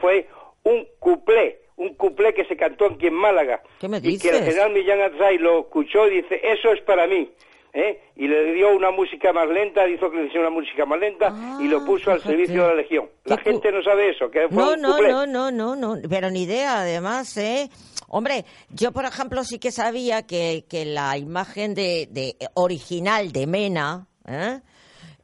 fue, 0.00 0.26
un 0.62 0.86
cuplé, 1.00 1.58
un 1.76 1.94
cuplé 1.96 2.32
que 2.32 2.44
se 2.44 2.56
cantó 2.56 2.86
aquí 2.86 3.08
en 3.08 3.14
Málaga. 3.14 3.60
¿Qué 3.80 3.88
me 3.88 3.96
Y 3.98 4.00
que 4.00 4.06
el 4.06 4.34
dices? 4.36 4.40
general 4.44 4.72
Millán 4.72 5.00
Atzai 5.02 5.38
lo 5.38 5.60
escuchó 5.60 6.06
y 6.06 6.22
dice, 6.22 6.40
eso 6.44 6.72
es 6.72 6.80
para 6.82 7.06
mí. 7.06 7.30
¿Eh? 7.72 8.00
Y 8.16 8.26
le 8.28 8.52
dio 8.54 8.74
una 8.74 8.90
música 8.90 9.32
más 9.32 9.48
lenta, 9.48 9.88
hizo 9.88 10.10
que 10.10 10.18
le 10.18 10.26
hiciera 10.26 10.48
una 10.48 10.56
música 10.60 10.84
más 10.86 10.98
lenta 11.00 11.32
y 11.60 11.68
lo 11.68 11.78
Ah, 11.80 11.84
puso 11.86 12.10
al 12.10 12.20
servicio 12.22 12.62
de 12.62 12.68
la 12.68 12.74
Legión. 12.74 13.08
La 13.24 13.38
gente 13.38 13.70
no 13.72 13.82
sabe 13.82 14.10
eso, 14.10 14.30
que 14.30 14.48
fue 14.48 14.56
No, 14.62 14.72
un 14.72 14.80
no, 14.80 14.92
cuplé. 14.96 15.08
no, 15.10 15.26
no, 15.26 15.50
no, 15.50 15.76
no, 15.76 15.96
pero 16.08 16.30
ni 16.30 16.42
idea, 16.42 16.80
además, 16.80 17.36
¿eh? 17.36 17.68
Hombre, 18.08 18.44
yo, 18.70 18.92
por 18.92 19.04
ejemplo, 19.04 19.44
sí 19.44 19.58
que 19.58 19.70
sabía 19.70 20.26
que, 20.26 20.64
que 20.68 20.84
la 20.84 21.16
imagen 21.16 21.74
de, 21.74 22.08
de 22.10 22.34
original 22.54 23.30
de 23.32 23.46
Mena, 23.46 24.06
¿eh? 24.26 24.60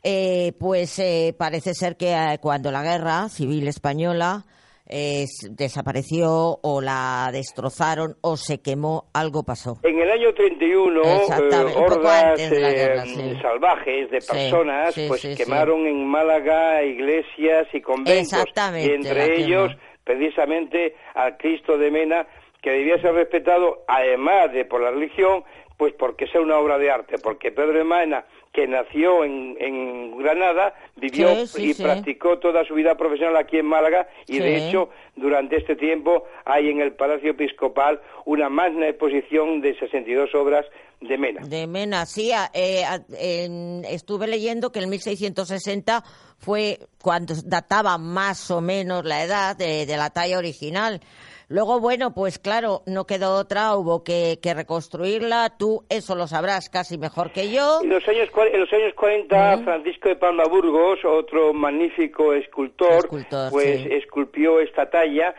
Eh, 0.08 0.52
pues 0.60 0.98
eh, 1.00 1.34
parece 1.36 1.74
ser 1.74 1.96
que 1.96 2.12
eh, 2.12 2.38
cuando 2.40 2.70
la 2.70 2.82
guerra 2.84 3.28
civil 3.28 3.66
española 3.66 4.44
eh, 4.88 5.24
desapareció 5.50 6.58
o 6.62 6.80
la 6.80 7.30
destrozaron 7.32 8.16
o 8.20 8.36
se 8.36 8.60
quemó, 8.60 9.06
algo 9.12 9.42
pasó. 9.42 9.78
En 9.82 9.98
el 9.98 10.10
año 10.10 10.32
31, 10.32 11.02
eh, 11.02 11.74
hordas 11.76 12.38
de 12.38 12.56
eh, 12.56 12.74
guerra, 12.74 13.04
sí. 13.04 13.38
salvajes 13.42 14.10
de 14.10 14.18
personas 14.18 14.94
sí, 14.94 15.06
pues 15.08 15.20
sí, 15.20 15.34
sí. 15.34 15.42
quemaron 15.42 15.86
en 15.86 16.06
Málaga 16.06 16.82
iglesias 16.84 17.66
y 17.72 17.80
conventos. 17.80 18.44
Y 18.76 18.90
entre 18.90 19.40
ellos, 19.40 19.72
precisamente, 20.04 20.94
al 21.14 21.36
Cristo 21.36 21.76
de 21.76 21.90
Mena, 21.90 22.26
que 22.66 22.72
debía 22.72 23.00
ser 23.00 23.14
respetado, 23.14 23.84
además 23.86 24.52
de 24.52 24.64
por 24.64 24.80
la 24.82 24.90
religión, 24.90 25.44
pues 25.76 25.94
porque 25.96 26.26
sea 26.26 26.40
una 26.40 26.58
obra 26.58 26.78
de 26.78 26.90
arte, 26.90 27.16
porque 27.16 27.52
Pedro 27.52 27.78
de 27.78 27.84
Mena, 27.84 28.24
que 28.52 28.66
nació 28.66 29.22
en, 29.22 29.56
en 29.60 30.18
Granada, 30.18 30.74
vivió 30.96 31.28
Sí, 31.28 31.46
sí, 31.46 31.62
y 31.70 31.74
sí. 31.74 31.82
practicó 31.84 32.40
toda 32.40 32.64
su 32.64 32.74
vida 32.74 32.96
profesional 32.96 33.36
aquí 33.36 33.58
en 33.58 33.66
Málaga, 33.66 34.08
y 34.26 34.40
de 34.40 34.56
hecho, 34.66 34.88
durante 35.14 35.58
este 35.58 35.76
tiempo 35.76 36.24
hay 36.44 36.70
en 36.70 36.80
el 36.80 36.94
Palacio 36.94 37.30
Episcopal 37.30 38.00
una 38.24 38.48
magna 38.48 38.88
exposición 38.88 39.60
de 39.60 39.78
62 39.78 40.34
obras 40.34 40.66
de 41.02 41.18
Mena. 41.18 41.42
De 41.46 41.68
Mena, 41.68 42.04
sí. 42.04 42.32
a- 42.32 42.50
eh, 42.52 42.82
en- 43.20 43.84
estuve 43.84 44.26
leyendo 44.26 44.72
que 44.72 44.80
en 44.80 44.88
1660 44.90 46.02
fue 46.38 46.80
cuando 47.00 47.32
databa 47.44 47.96
más 47.96 48.50
o 48.50 48.60
menos 48.60 49.04
la 49.04 49.22
edad 49.22 49.54
de, 49.56 49.86
de 49.86 49.96
la 49.96 50.10
talla 50.10 50.36
original. 50.38 51.00
Luego, 51.48 51.78
bueno, 51.78 52.12
pues 52.12 52.40
claro, 52.40 52.82
no 52.86 53.06
quedó 53.06 53.36
otra, 53.36 53.76
hubo 53.76 54.02
que, 54.02 54.40
que 54.42 54.52
reconstruirla. 54.52 55.56
Tú 55.56 55.84
eso 55.88 56.16
lo 56.16 56.26
sabrás 56.26 56.68
casi 56.68 56.98
mejor 56.98 57.30
que 57.30 57.52
yo. 57.52 57.82
En 57.82 57.90
los 57.90 58.06
años, 58.08 58.28
en 58.52 58.60
los 58.60 58.72
años 58.72 58.94
40, 58.94 59.58
Francisco 59.58 60.08
de 60.08 60.16
Palma 60.16 60.44
Burgos, 60.44 61.04
otro 61.04 61.52
magnífico 61.52 62.32
escultor, 62.32 63.04
Escultor, 63.04 63.50
pues 63.52 63.82
sí. 63.82 63.88
esculpió 63.92 64.58
esta 64.58 64.90
talla 64.90 65.36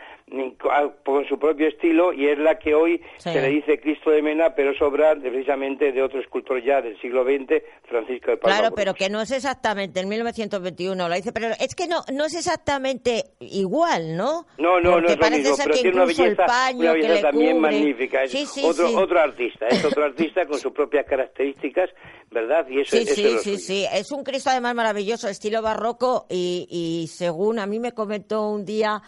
con 1.04 1.24
su 1.28 1.38
propio 1.38 1.68
estilo 1.68 2.12
y 2.12 2.28
es 2.28 2.38
la 2.38 2.58
que 2.58 2.74
hoy 2.74 3.00
Sí. 3.18 3.30
se 3.30 3.40
le 3.40 3.48
dice 3.48 3.80
Cristo 3.80 4.10
de 4.10 4.22
Mena, 4.22 4.54
pero 4.54 4.70
es 4.72 4.82
obra 4.82 5.14
de- 5.14 5.30
precisamente 5.30 5.92
de 5.92 6.02
otro 6.02 6.20
escultor 6.20 6.62
ya 6.62 6.80
del 6.82 7.00
siglo 7.00 7.24
XX, 7.24 7.62
Francisco 7.88 8.30
de 8.32 8.36
Palma 8.36 8.58
Claro, 8.58 8.74
pero 8.74 8.94
que 8.94 9.08
no 9.08 9.20
es 9.20 9.30
exactamente 9.30 10.00
en 10.00 10.08
1921 10.08 11.08
lo 11.08 11.14
dice, 11.14 11.32
pero 11.32 11.48
es 11.58 11.74
que 11.74 11.86
no 11.86 12.02
no 12.12 12.24
es 12.26 12.34
exactamente 12.34 13.24
igual, 13.40 14.16
¿no? 14.16 14.46
No, 14.58 14.80
no, 14.80 14.92
Porque 14.92 15.00
no 15.00 15.08
es 15.08 15.14
lo 15.16 15.20
parece 15.20 15.40
mismo, 15.40 15.56
ser 15.56 15.64
pero 15.66 15.74
que 15.76 15.82
tiene 15.82 15.96
una 15.96 16.04
belleza, 16.06 16.46
una 16.74 16.92
belleza 16.92 17.14
le 17.14 17.22
también 17.22 17.56
cubre- 17.56 17.60
magnífica. 17.60 18.22
Es 18.24 18.30
Sí, 18.32 18.46
sí, 18.46 18.62
otro, 18.64 18.88
otro 18.98 19.20
artista, 19.20 19.66
es 19.68 19.84
otro 19.84 20.04
artista 20.04 20.46
con 20.46 20.58
sus 20.58 20.72
propias 20.72 21.06
características, 21.06 21.90
¿verdad? 22.30 22.66
Y 22.68 22.80
eso, 22.80 22.96
Sí, 22.96 23.02
eso 23.04 23.14
sí, 23.14 23.24
es 23.26 23.32
lo 23.34 23.38
sí, 23.40 23.56
sí. 23.58 23.86
Es 23.92 24.12
un 24.12 24.22
Cristo 24.24 24.50
además 24.50 24.74
maravilloso, 24.74 25.28
estilo 25.28 25.62
barroco 25.62 26.26
y, 26.28 26.66
y 26.70 27.06
según 27.08 27.58
a 27.58 27.66
mí 27.66 27.78
me 27.80 27.92
comentó 27.92 28.48
un 28.50 28.64
día 28.64 29.00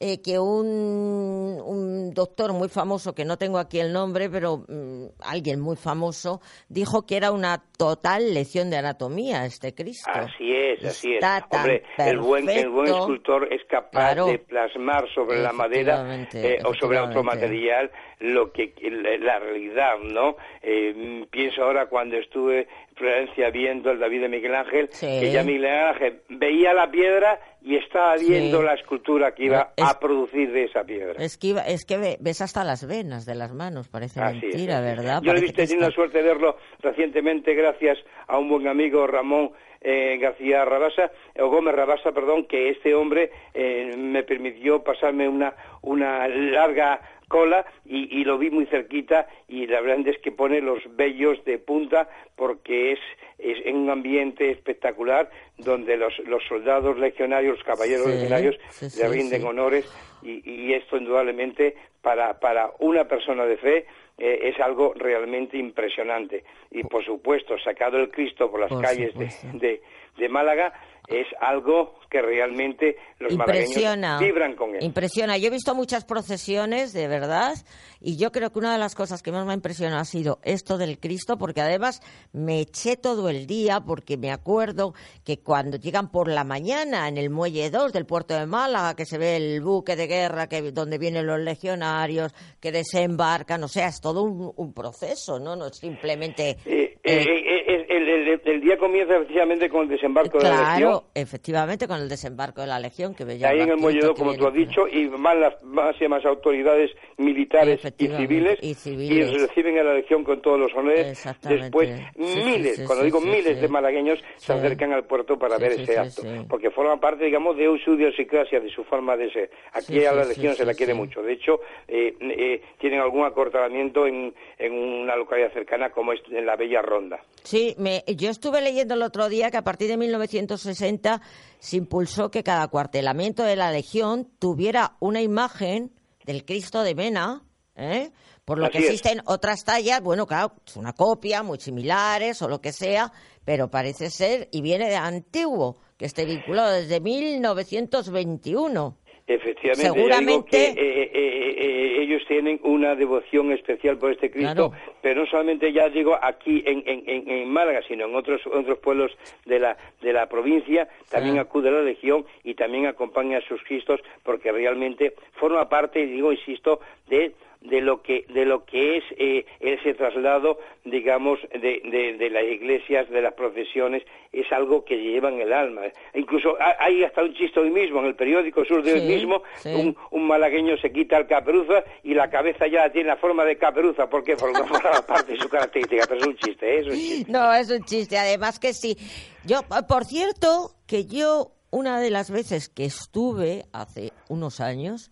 eh, 0.00 0.22
que 0.22 0.38
un, 0.38 1.60
un, 1.64 2.14
doctor 2.14 2.52
muy 2.52 2.68
famoso, 2.68 3.14
que 3.14 3.24
no 3.24 3.36
tengo 3.36 3.58
aquí 3.58 3.80
el 3.80 3.92
nombre, 3.92 4.30
pero 4.30 4.64
mm, 4.68 5.06
alguien 5.20 5.60
muy 5.60 5.74
famoso, 5.74 6.40
dijo 6.68 7.04
que 7.04 7.16
era 7.16 7.32
una 7.32 7.64
total 7.76 8.32
lección 8.32 8.70
de 8.70 8.76
anatomía 8.76 9.44
este 9.44 9.74
Cristo. 9.74 10.10
Así 10.12 10.54
es, 10.54 10.84
así 10.84 11.14
es. 11.14 11.24
Hombre, 11.50 11.82
el 11.98 12.18
buen, 12.18 12.48
el 12.48 12.68
buen 12.68 12.94
escultor 12.94 13.52
es 13.52 13.64
capaz 13.64 14.14
de 14.14 14.38
plasmar 14.38 15.08
sobre 15.12 15.42
la 15.42 15.52
madera 15.52 16.26
eh, 16.32 16.58
o 16.64 16.74
sobre 16.74 17.00
otro 17.00 17.24
material 17.24 17.90
lo 18.20 18.52
que 18.52 18.72
la 19.20 19.38
realidad, 19.38 19.98
¿no? 20.02 20.36
Eh, 20.62 21.24
pienso 21.30 21.62
ahora 21.62 21.86
cuando 21.86 22.16
estuve 22.16 22.60
en 22.60 22.96
Florencia 22.96 23.50
viendo 23.50 23.90
el 23.90 23.98
David 23.98 24.22
de 24.22 24.28
Miguel 24.28 24.54
Ángel, 24.54 24.88
que 24.88 25.30
ya 25.30 25.42
Miguel 25.44 25.66
Ángel 25.66 26.22
veía 26.28 26.72
la 26.74 26.90
piedra 26.90 27.40
y 27.68 27.76
estaba 27.76 28.16
viendo 28.16 28.62
la 28.62 28.72
escultura 28.72 29.34
que 29.34 29.44
iba 29.44 29.74
a 29.76 30.00
producir 30.00 30.50
de 30.52 30.64
esa 30.64 30.84
piedra. 30.84 31.22
Es 31.22 31.36
que, 31.36 31.54
es 31.66 31.84
que 31.84 32.16
ves 32.18 32.40
hasta 32.40 32.64
las 32.64 32.86
venas 32.86 33.26
de 33.26 33.34
las 33.34 33.52
manos, 33.52 33.88
parece 33.90 34.22
mentira, 34.22 34.80
¿verdad? 34.80 35.20
Yo 35.22 35.32
he 35.32 35.52
tenido 35.52 35.80
la 35.80 35.90
suerte 35.90 36.22
de 36.22 36.24
verlo 36.24 36.56
recientemente 36.80 37.52
gracias 37.52 37.98
a 38.26 38.38
un 38.38 38.48
buen 38.48 38.66
amigo 38.68 39.06
Ramón 39.06 39.50
eh, 39.80 40.18
García 40.20 40.64
Rabasa, 40.64 41.12
o 41.38 41.48
Gómez 41.48 41.74
Rabasa, 41.74 42.12
perdón, 42.12 42.46
que 42.46 42.70
este 42.70 42.94
hombre 42.94 43.30
eh, 43.54 43.94
me 43.96 44.22
permitió 44.22 44.82
pasarme 44.82 45.28
una, 45.28 45.54
una 45.82 46.26
larga 46.28 47.00
cola 47.28 47.66
y, 47.84 48.24
lo 48.24 48.38
vi 48.38 48.50
muy 48.50 48.66
cerquita 48.66 49.28
y 49.46 49.66
la 49.66 49.80
verdad 49.80 50.08
es 50.08 50.18
que 50.18 50.32
pone 50.32 50.60
los 50.60 50.80
vellos 50.96 51.44
de 51.44 51.58
punta 51.58 52.08
porque 52.36 52.92
es, 52.92 52.98
es 53.38 53.58
en 53.66 53.76
un 53.76 53.90
ambiente 53.90 54.50
espectacular 54.50 55.30
donde 55.58 55.96
los, 55.96 56.18
los 56.20 56.42
soldados 56.44 56.98
legionarios, 56.98 57.56
los 57.58 57.64
caballeros 57.64 58.06
legionarios 58.06 58.58
le 58.96 59.08
rinden 59.08 59.44
honores 59.44 59.86
y, 60.22 60.72
esto 60.72 60.96
indudablemente 60.96 61.76
para, 62.02 62.40
para 62.40 62.70
una 62.78 63.04
persona 63.04 63.44
de 63.44 63.56
fe 63.56 63.86
eh, 64.18 64.40
es 64.42 64.60
algo 64.60 64.92
realmente 64.94 65.56
impresionante. 65.56 66.44
Y 66.70 66.82
por 66.82 67.04
supuesto, 67.04 67.58
sacado 67.58 67.98
el 67.98 68.10
Cristo 68.10 68.50
por 68.50 68.60
las 68.60 68.80
calles 68.80 69.14
de, 69.16 69.30
de 69.58 69.80
Málaga, 70.28 70.72
es 71.08 71.26
algo 71.40 71.94
que 72.10 72.20
realmente 72.22 72.96
los 73.18 73.32
impresiona, 73.32 74.18
vibran 74.18 74.54
con 74.54 74.74
él. 74.74 74.82
Impresiona. 74.82 75.36
Yo 75.38 75.48
he 75.48 75.50
visto 75.50 75.74
muchas 75.74 76.04
procesiones, 76.04 76.92
de 76.92 77.08
verdad, 77.08 77.54
y 78.00 78.18
yo 78.18 78.30
creo 78.30 78.50
que 78.50 78.58
una 78.58 78.72
de 78.72 78.78
las 78.78 78.94
cosas 78.94 79.22
que 79.22 79.32
más 79.32 79.44
me 79.44 79.52
ha 79.52 79.54
impresionado 79.54 80.00
ha 80.00 80.04
sido 80.04 80.38
esto 80.42 80.78
del 80.78 80.98
Cristo, 80.98 81.38
porque 81.38 81.60
además 81.60 82.00
me 82.32 82.60
eché 82.60 82.96
todo 82.96 83.28
el 83.28 83.46
día, 83.46 83.80
porque 83.80 84.16
me 84.16 84.30
acuerdo 84.30 84.94
que 85.24 85.38
cuando 85.38 85.78
llegan 85.78 86.10
por 86.10 86.28
la 86.28 86.44
mañana 86.44 87.08
en 87.08 87.16
el 87.16 87.30
muelle 87.30 87.70
2 87.70 87.92
del 87.92 88.06
puerto 88.06 88.34
de 88.34 88.46
Málaga, 88.46 88.94
que 88.94 89.06
se 89.06 89.18
ve 89.18 89.36
el 89.36 89.60
buque 89.62 89.96
de 89.96 90.06
guerra, 90.06 90.48
que 90.48 90.72
donde 90.72 90.98
vienen 90.98 91.26
los 91.26 91.40
legionarios, 91.40 92.34
que 92.60 92.70
desembarcan, 92.70 93.62
o 93.64 93.68
sea, 93.68 93.88
es 93.88 94.00
todo 94.00 94.22
un, 94.22 94.74
proceso, 94.74 95.38
¿no? 95.40 95.56
No 95.56 95.66
es 95.66 95.78
simplemente... 95.78 96.56
Eh, 96.66 96.98
eh, 97.02 97.24
eh, 97.24 98.40
el, 98.44 98.60
día 98.60 98.76
comienza 98.76 99.16
efectivamente 99.16 99.68
con 99.68 99.82
el 99.82 99.88
desembarco 99.88 100.07
de 100.14 100.42
la 100.42 100.74
Legión. 100.74 101.00
efectivamente, 101.14 101.86
con 101.86 101.98
el 102.00 102.08
desembarco 102.08 102.60
de 102.60 102.66
la 102.66 102.78
Legión 102.78 103.14
que 103.14 103.24
veía. 103.24 103.48
Ahí 103.48 103.60
en 103.60 103.70
el 103.70 103.76
Muelle 103.76 104.00
como 104.16 104.34
tú 104.34 104.46
has 104.46 104.54
dicho, 104.54 104.86
y 104.88 105.06
van 105.08 105.40
las 105.40 105.62
máximas 105.62 106.24
autoridades 106.24 106.90
militares 107.16 107.80
y 107.98 108.06
civiles, 108.08 108.58
y 108.62 109.38
reciben 109.38 109.78
a 109.78 109.82
la 109.82 109.94
Legión 109.94 110.24
con 110.24 110.40
todos 110.40 110.58
los 110.58 110.72
honores. 110.74 111.22
Después, 111.42 112.00
miles, 112.16 112.80
cuando 112.86 113.04
digo 113.04 113.20
miles 113.20 113.60
de 113.60 113.68
malagueños, 113.68 114.18
se 114.36 114.52
acercan 114.52 114.92
al 114.92 115.04
puerto 115.04 115.38
para 115.38 115.58
ver 115.58 115.72
ese 115.72 115.98
acto, 115.98 116.22
porque 116.48 116.70
forman 116.70 117.00
parte, 117.00 117.24
digamos, 117.24 117.56
de 117.56 117.68
su 117.84 117.94
idiosincrasia, 117.94 118.60
de 118.60 118.70
su 118.70 118.84
forma 118.84 119.16
de 119.16 119.30
ser. 119.32 119.50
Aquí 119.72 120.04
a 120.04 120.12
la 120.12 120.24
Legión 120.24 120.54
se 120.54 120.64
la 120.64 120.74
quiere 120.74 120.94
mucho. 120.94 121.22
De 121.22 121.34
hecho, 121.34 121.60
eh, 121.86 122.16
eh, 122.20 122.62
tienen 122.80 123.00
algún 123.00 123.24
acortamiento 123.24 124.06
en, 124.06 124.34
en 124.58 124.72
una 124.72 125.16
localidad 125.16 125.52
cercana 125.52 125.90
como 125.90 126.12
es 126.12 126.20
en 126.30 126.46
la 126.46 126.56
Bella 126.56 126.82
Ronda. 126.82 127.20
Sí, 127.42 127.76
yo 128.16 128.30
estuve 128.30 128.60
leyendo 128.60 128.94
el 128.94 129.02
otro 129.02 129.28
día 129.28 129.50
que 129.50 129.56
a 129.56 129.62
partir 129.62 129.88
de 129.88 129.96
1960 129.98 131.20
se 131.58 131.76
impulsó 131.76 132.30
que 132.30 132.42
cada 132.42 132.68
cuartelamiento 132.68 133.42
de 133.42 133.56
la 133.56 133.70
Legión 133.70 134.30
tuviera 134.38 134.96
una 135.00 135.20
imagen 135.20 135.92
del 136.24 136.44
Cristo 136.44 136.82
de 136.82 136.94
Mena, 136.94 137.44
¿eh? 137.74 138.12
por 138.44 138.58
lo 138.58 138.70
que 138.70 138.78
existen 138.78 139.20
otras 139.26 139.64
tallas, 139.64 140.00
bueno, 140.00 140.26
claro, 140.26 140.54
es 140.66 140.76
una 140.76 140.94
copia, 140.94 141.42
muy 141.42 141.60
similares 141.60 142.40
o 142.40 142.48
lo 142.48 142.60
que 142.60 142.72
sea, 142.72 143.12
pero 143.44 143.70
parece 143.70 144.08
ser, 144.10 144.48
y 144.52 144.62
viene 144.62 144.88
de 144.88 144.96
antiguo, 144.96 145.76
que 145.98 146.06
esté 146.06 146.24
vinculado 146.24 146.72
desde 146.72 147.00
1921. 147.00 148.96
Efectivamente, 149.28 149.92
Seguramente... 149.92 150.70
Eh, 150.70 150.74
eh, 150.76 151.10
eh, 151.14 152.02
ellos 152.02 152.22
tienen 152.26 152.58
una 152.62 152.94
devoción 152.94 153.52
especial 153.52 153.98
por 153.98 154.12
este 154.12 154.30
Cristo, 154.30 154.72
pero 155.02 155.20
no 155.20 155.26
solamente 155.26 155.70
ya 155.72 155.90
digo 155.90 156.18
aquí 156.20 156.62
en, 156.64 156.82
en, 156.86 157.28
en, 157.28 157.48
Málaga, 157.50 157.82
sino 157.86 158.06
en 158.06 158.14
otros 158.14 158.40
otros 158.46 158.78
pueblos 158.78 159.12
de 159.44 159.58
la 159.58 159.76
de 160.00 160.14
la 160.14 160.26
provincia, 160.26 160.88
también 161.10 161.38
acude 161.38 161.70
la 161.70 161.82
Legión 161.82 162.24
y 162.44 162.54
también 162.54 162.86
acompaña 162.86 163.38
a 163.38 163.40
sus 163.42 163.62
Cristos, 163.64 164.00
porque 164.22 164.52
realmente 164.52 165.12
forma 165.32 165.68
parte, 165.68 166.06
digo, 166.06 166.32
insisto, 166.32 166.80
de 167.08 167.34
de 167.60 167.80
lo 167.80 168.02
que 168.02 168.24
de 168.32 168.44
lo 168.44 168.64
que 168.64 168.98
es 168.98 169.04
eh, 169.16 169.44
ese 169.60 169.94
traslado 169.94 170.58
digamos 170.84 171.40
de, 171.50 172.16
de, 172.18 172.30
las 172.30 172.44
iglesias 172.44 173.10
de 173.10 173.20
las 173.20 173.34
procesiones 173.34 174.02
es 174.32 174.50
algo 174.52 174.84
que 174.84 174.96
lleva 174.96 175.28
en 175.30 175.40
el 175.40 175.52
alma. 175.52 175.82
Incluso 176.14 176.56
hay 176.78 177.02
hasta 177.02 177.22
un 177.22 177.34
chiste 177.34 177.58
hoy 177.58 177.70
mismo 177.70 178.00
en 178.00 178.06
el 178.06 178.14
periódico 178.14 178.64
sur 178.64 178.82
de 178.82 178.92
hoy 178.92 179.00
mismo 179.02 179.42
un, 179.64 179.96
un, 180.10 180.26
malagueño 180.26 180.76
se 180.78 180.92
quita 180.92 181.16
el 181.18 181.26
caperuza 181.26 181.82
y 182.04 182.14
la 182.14 182.30
cabeza 182.30 182.66
ya 182.66 182.90
tiene 182.90 183.08
la 183.08 183.16
forma 183.16 183.44
de 183.44 183.58
caperuza 183.58 184.08
porque 184.08 184.36
forma 184.36 184.66
parte 185.06 185.32
de 185.32 185.38
su 185.38 185.48
característica 185.48 186.04
pero 186.08 186.20
es 186.20 186.26
un 186.26 186.36
chiste 186.36 186.76
¿eh? 186.76 186.80
es 186.80 186.86
un 186.86 186.92
chiste. 186.92 187.32
No 187.32 187.52
es 187.52 187.70
un 187.70 187.84
chiste 187.84 188.18
además 188.18 188.58
que 188.58 188.72
sí. 188.72 188.96
Yo 189.44 189.62
por 189.88 190.04
cierto 190.04 190.76
que 190.86 191.06
yo 191.06 191.52
una 191.70 192.00
de 192.00 192.10
las 192.10 192.30
veces 192.30 192.68
que 192.68 192.84
estuve 192.84 193.64
hace 193.72 194.12
unos 194.28 194.60
años 194.60 195.10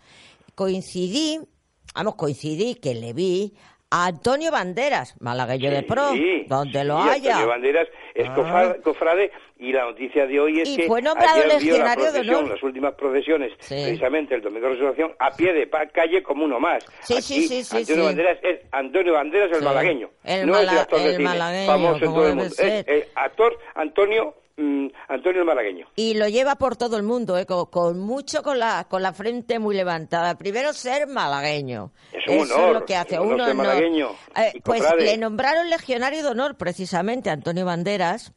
coincidí 0.54 1.40
vamos, 1.96 2.14
coincidí 2.14 2.74
que 2.76 2.94
le 2.94 3.12
vi 3.12 3.54
a 3.90 4.06
Antonio 4.06 4.50
Banderas, 4.50 5.14
malagueño 5.20 5.70
de 5.70 5.82
pro, 5.82 6.12
donde 6.46 6.84
lo 6.84 6.98
haya. 6.98 7.36
Antonio 7.36 7.48
Banderas 7.48 7.88
es 8.14 8.28
ah. 8.28 8.76
cofrade 8.82 9.30
y 9.58 9.72
la 9.72 9.84
noticia 9.84 10.26
de 10.26 10.40
hoy 10.40 10.60
es 10.60 10.68
y 10.68 10.76
que 10.76 10.86
fue 10.86 11.00
nombrado 11.00 11.44
legionario 11.46 12.12
de 12.12 12.20
honor. 12.20 12.48
las 12.48 12.62
últimas 12.62 12.94
procesiones, 12.94 13.52
precisamente 13.56 14.34
el 14.34 14.42
domingo 14.42 14.66
de 14.66 14.74
resurrección, 14.74 15.14
a 15.18 15.30
pie 15.30 15.52
de 15.52 15.70
calle 15.92 16.22
como 16.22 16.44
uno 16.44 16.58
más. 16.58 16.84
Sí, 17.00 17.22
sí, 17.22 17.46
sí, 17.46 17.64
sí, 17.64 17.76
Antonio 17.76 18.04
Banderas 18.04 18.38
es 18.42 18.60
Antonio 18.72 19.12
Banderas 19.12 19.56
el 19.56 19.64
malagueño, 19.64 20.10
el 20.24 20.46
no 20.46 20.58
es 20.58 20.62
el 20.62 20.78
actor 20.78 21.00
de 21.00 21.16
cine, 21.16 21.66
famoso 21.66 22.04
en 22.04 22.12
todo 22.12 22.28
el 22.28 22.34
mundo. 22.34 22.54
Es 22.58 23.08
actor 23.14 23.58
Antonio 23.74 24.34
Mm, 24.56 24.86
Antonio 25.08 25.40
el 25.40 25.46
Malagueño. 25.46 25.86
Y 25.96 26.14
lo 26.14 26.28
lleva 26.28 26.56
por 26.56 26.76
todo 26.76 26.96
el 26.96 27.02
mundo, 27.02 27.36
¿eh? 27.36 27.44
con, 27.44 27.98
mucho 27.98 28.42
con 28.42 28.58
la, 28.58 28.86
con 28.88 29.02
la 29.02 29.12
frente 29.12 29.58
muy 29.58 29.76
levantada. 29.76 30.38
Primero 30.38 30.72
ser 30.72 31.06
malagueño. 31.06 31.92
Es 32.12 32.26
un 32.26 32.50
honor. 32.50 32.68
Es 32.68 32.80
lo 32.80 32.84
que 32.86 32.96
hace 32.96 33.20
uno. 33.20 33.54
malagueño 33.54 34.10
eh, 34.34 34.60
pues 34.64 34.82
le 34.98 35.18
nombraron 35.18 35.68
legionario 35.68 36.22
de 36.22 36.30
honor 36.30 36.56
precisamente 36.56 37.28
a 37.28 37.34
Antonio 37.34 37.64
Banderas. 37.66 38.32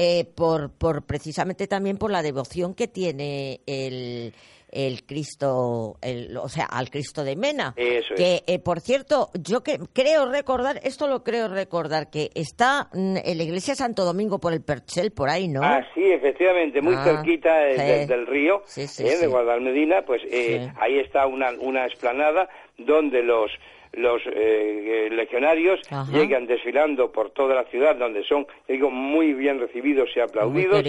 Eh, 0.00 0.26
por, 0.36 0.70
por 0.70 1.06
precisamente 1.06 1.66
también 1.66 1.96
por 1.96 2.12
la 2.12 2.22
devoción 2.22 2.72
que 2.72 2.86
tiene 2.86 3.62
el, 3.66 4.32
el 4.70 5.04
Cristo, 5.04 5.96
el, 6.02 6.36
o 6.36 6.48
sea, 6.48 6.66
al 6.66 6.90
Cristo 6.90 7.24
de 7.24 7.36
Mena. 7.36 7.74
que, 7.74 8.42
eh, 8.46 8.58
por 8.58 8.80
cierto, 8.80 9.30
yo 9.34 9.62
que, 9.62 9.78
creo 9.92 10.26
recordar, 10.26 10.80
esto 10.82 11.06
lo 11.06 11.24
creo 11.24 11.48
recordar, 11.48 12.10
que 12.10 12.30
está 12.34 12.88
mm, 12.92 13.16
en 13.24 13.38
la 13.38 13.44
iglesia 13.44 13.74
Santo 13.74 14.04
Domingo 14.04 14.38
por 14.38 14.52
el 14.52 14.62
Perchel, 14.62 15.12
por 15.12 15.30
ahí, 15.30 15.48
¿no? 15.48 15.62
Ah, 15.62 15.86
sí, 15.94 16.04
efectivamente, 16.04 16.82
muy 16.82 16.94
ah, 16.94 17.04
cerquita 17.04 17.56
del, 17.56 18.26
río, 18.26 18.62
eh, 18.76 19.16
de 19.16 19.26
Guadalmedina, 19.26 20.02
pues 20.02 20.22
eh, 20.30 20.70
ahí 20.80 20.98
está 20.98 21.26
una, 21.26 21.50
una 21.60 21.86
explanada 21.86 22.48
donde 22.76 23.22
los 23.22 23.50
los 23.94 24.20
legionarios 24.26 25.80
llegan 26.12 26.46
desfilando 26.46 27.10
por 27.10 27.30
toda 27.30 27.54
la 27.54 27.64
ciudad 27.64 27.96
donde 27.96 28.22
son 28.22 28.46
digo 28.68 28.90
muy 28.90 29.32
bien 29.32 29.58
recibidos 29.58 30.10
y 30.14 30.20
aplaudidos. 30.20 30.84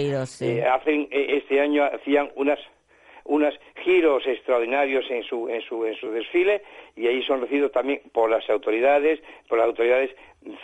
hacen 0.70 1.08
este 1.10 1.60
año 1.60 1.82
hacían 1.84 2.30
unas 2.36 2.58
unos 3.30 3.54
giros 3.84 4.26
extraordinarios 4.26 5.04
en 5.08 5.22
su, 5.22 5.48
en 5.48 5.62
su, 5.62 5.86
en 5.86 5.94
su 5.94 6.10
desfile 6.10 6.62
y 6.96 7.06
ahí 7.06 7.22
son 7.22 7.40
recibidos 7.40 7.70
también 7.70 8.00
por 8.12 8.28
las 8.28 8.48
autoridades, 8.50 9.20
por 9.48 9.58
las 9.58 9.68
autoridades 9.68 10.10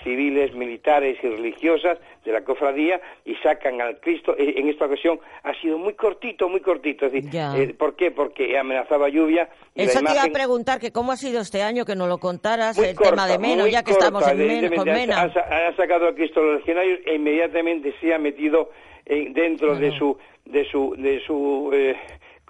civiles, 0.02 0.52
militares 0.52 1.16
y 1.22 1.29
religiosas 1.29 1.98
de 2.24 2.33
la 2.33 2.42
cofradía 2.42 3.00
y 3.24 3.37
sacan 3.37 3.81
al 3.81 4.00
Cristo. 4.00 4.35
Eh, 4.37 4.55
en 4.57 4.68
esta 4.68 4.87
ocasión 4.87 5.20
ha 5.44 5.55
sido 5.61 5.79
muy 5.79 5.94
cortito, 5.94 6.48
muy 6.48 6.61
cortito. 6.61 7.07
Es 7.07 7.12
decir, 7.12 7.31
eh, 7.35 7.72
¿Por 7.79 7.94
qué? 7.94 8.11
Porque 8.11 8.59
amenazaba 8.59 9.09
lluvia. 9.11 9.48
Eso 9.76 10.00
te 10.00 10.12
iba 10.12 10.24
a 10.24 10.33
preguntar, 10.33 10.81
que 10.81 10.90
cómo 10.90 11.12
ha 11.12 11.16
sido 11.16 11.42
este 11.42 11.62
año, 11.62 11.85
que 11.85 11.94
nos 11.94 12.09
lo 12.09 12.18
contaras, 12.18 12.76
el 12.79 12.96
tema 12.96 13.29
de 13.29 13.38
menos, 13.38 13.70
ya 13.70 13.85
que 13.85 13.92
estamos 13.92 14.26
en 14.26 14.38
menos, 14.38 14.72
con 14.72 14.87
Mena. 14.87 15.22
Han, 15.22 15.76
sacado 15.76 16.09
al 16.09 16.16
Cristo 16.16 16.42
los 16.42 16.57
legionarios 16.61 16.98
e 17.07 17.14
inmediatamente 17.14 17.94
se 18.00 18.12
ha 18.12 18.18
metido 18.18 18.70
dentro 19.05 19.76
de 19.76 19.96
su, 19.96 20.18
de 20.46 20.64
su, 20.64 20.96
de 20.98 21.20
su 21.20 21.70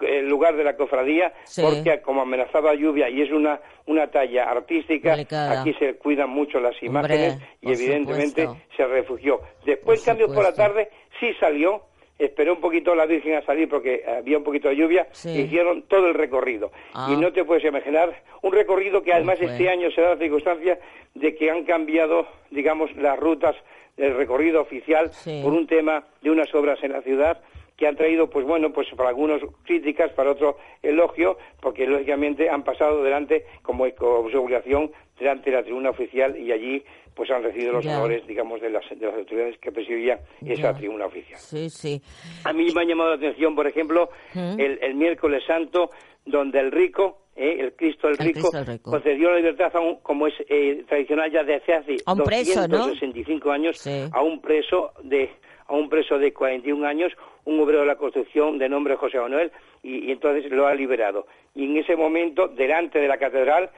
el 0.01 0.27
lugar 0.29 0.55
de 0.55 0.63
la 0.63 0.75
cofradía 0.75 1.33
Sí. 1.45 1.61
porque 1.63 2.01
como 2.01 2.21
amenazaba 2.21 2.73
lluvia 2.75 3.09
y 3.09 3.21
es 3.21 3.31
una 3.31 3.59
una 3.87 4.07
talla 4.11 4.43
artística 4.43 5.11
Delicada. 5.11 5.61
aquí 5.61 5.73
se 5.75 5.95
cuidan 5.95 6.29
mucho 6.29 6.59
las 6.59 6.73
Hombre, 6.83 6.87
imágenes 6.89 7.39
y 7.61 7.71
evidentemente 7.71 8.43
supuesto. 8.45 8.75
se 8.75 8.85
refugió 8.85 9.41
después 9.65 9.99
Por 10.01 10.05
cambio 10.05 10.27
por 10.33 10.43
la 10.43 10.53
tarde 10.53 10.89
sí 11.19 11.33
salió 11.39 11.81
esperó 12.19 12.53
un 12.53 12.59
poquito 12.61 12.93
la 12.95 13.05
Virgen 13.05 13.35
a 13.35 13.41
salir 13.43 13.69
porque 13.69 14.03
había 14.07 14.37
un 14.39 14.43
poquito 14.43 14.67
de 14.69 14.75
lluvia 14.75 15.07
Sí. 15.11 15.29
e 15.29 15.41
hicieron 15.41 15.83
todo 15.83 16.07
el 16.07 16.15
recorrido 16.15 16.71
Ah. 16.93 17.07
y 17.11 17.15
no 17.15 17.31
te 17.31 17.43
puedes 17.45 17.63
imaginar 17.63 18.21
un 18.41 18.51
recorrido 18.51 19.01
que 19.03 19.13
además 19.13 19.39
este 19.39 19.69
año 19.69 19.89
se 19.91 20.01
da 20.01 20.09
la 20.09 20.17
circunstancia 20.17 20.77
de 21.15 21.35
que 21.35 21.49
han 21.49 21.63
cambiado 21.63 22.27
digamos 22.51 22.93
las 22.97 23.17
rutas 23.19 23.55
del 23.95 24.15
recorrido 24.15 24.61
oficial 24.61 25.11
Sí. 25.13 25.39
por 25.43 25.53
un 25.53 25.65
tema 25.65 26.03
de 26.21 26.29
unas 26.31 26.53
obras 26.53 26.77
en 26.83 26.91
la 26.91 27.01
ciudad 27.01 27.39
que 27.77 27.87
han 27.87 27.95
traído, 27.95 28.27
pues 28.29 28.45
bueno, 28.45 28.73
pues 28.73 28.87
para 28.97 29.09
algunos 29.09 29.39
críticas, 29.63 30.11
para 30.13 30.31
otros 30.31 30.55
elogio, 30.81 31.37
porque 31.61 31.85
lógicamente 31.85 32.49
han 32.49 32.63
pasado 32.63 33.03
delante, 33.03 33.45
como, 33.61 33.85
como 33.95 34.29
su 34.31 34.39
obligación, 34.41 34.91
delante 35.19 35.51
de 35.51 35.57
la 35.57 35.63
tribuna 35.63 35.91
oficial 35.91 36.35
y 36.37 36.51
allí 36.51 36.83
pues 37.15 37.29
han 37.31 37.41
recibido 37.43 37.73
los 37.73 37.83
Ya. 37.85 37.97
honores, 37.97 38.25
digamos, 38.27 38.61
de 38.61 38.69
las, 38.69 38.83
de 38.89 39.03
las 39.05 39.15
autoridades 39.15 39.57
que 39.59 39.71
presidían 39.71 40.19
esa 40.45 40.71
Ya. 40.71 40.73
tribuna 40.73 41.05
oficial. 41.05 41.39
Sí, 41.39 41.69
sí. 41.69 42.01
A 42.45 42.53
mí 42.53 42.67
me 42.75 42.81
ha 42.81 42.83
llamado 42.83 43.11
la 43.11 43.15
atención, 43.15 43.55
por 43.55 43.65
ejemplo, 43.67 44.09
¿Mm? 44.33 44.59
el, 44.59 44.79
el 44.81 44.95
miércoles 44.95 45.43
santo, 45.45 45.89
donde 46.25 46.59
el 46.59 46.71
rico, 46.71 47.19
eh, 47.35 47.57
el 47.59 47.73
Cristo 47.73 48.07
el 48.09 48.13
El 48.19 48.25
rico, 48.27 48.39
Cristo 48.49 48.57
el 48.59 48.65
rico. 48.67 48.91
concedió 48.91 49.29
la 49.31 49.37
libertad, 49.37 49.71
a 49.75 49.79
un, 49.79 49.95
como 50.01 50.27
es 50.27 50.33
eh, 50.49 50.83
tradicional 50.87 51.31
ya 51.31 51.43
desde 51.43 51.73
hace 51.73 51.95
A 52.05 52.13
un 52.13 52.23
preso, 52.23 52.67
¿no? 52.67 52.77
265 52.77 53.51
años, 53.51 53.77
Sí. 53.79 54.03
a 54.11 54.21
un 54.21 54.39
preso 54.41 54.91
de 55.03 55.29
a 55.67 55.73
un 55.73 55.89
preso 55.89 56.17
de 56.17 56.33
41 56.33 56.85
años, 56.85 57.13
un 57.45 57.59
obrero 57.59 57.81
de 57.81 57.87
la 57.87 57.95
construcción 57.95 58.57
de 58.57 58.69
nombre 58.69 58.95
José 58.95 59.19
Manuel, 59.19 59.51
y, 59.83 60.11
entonces 60.11 60.49
lo 60.51 60.67
ha 60.67 60.73
liberado. 60.73 61.27
Y 61.55 61.65
en 61.65 61.77
ese 61.77 61.95
momento, 61.95 62.47
delante 62.47 62.99
de 62.99 63.07
la 63.07 63.17
catedral, 63.17 63.69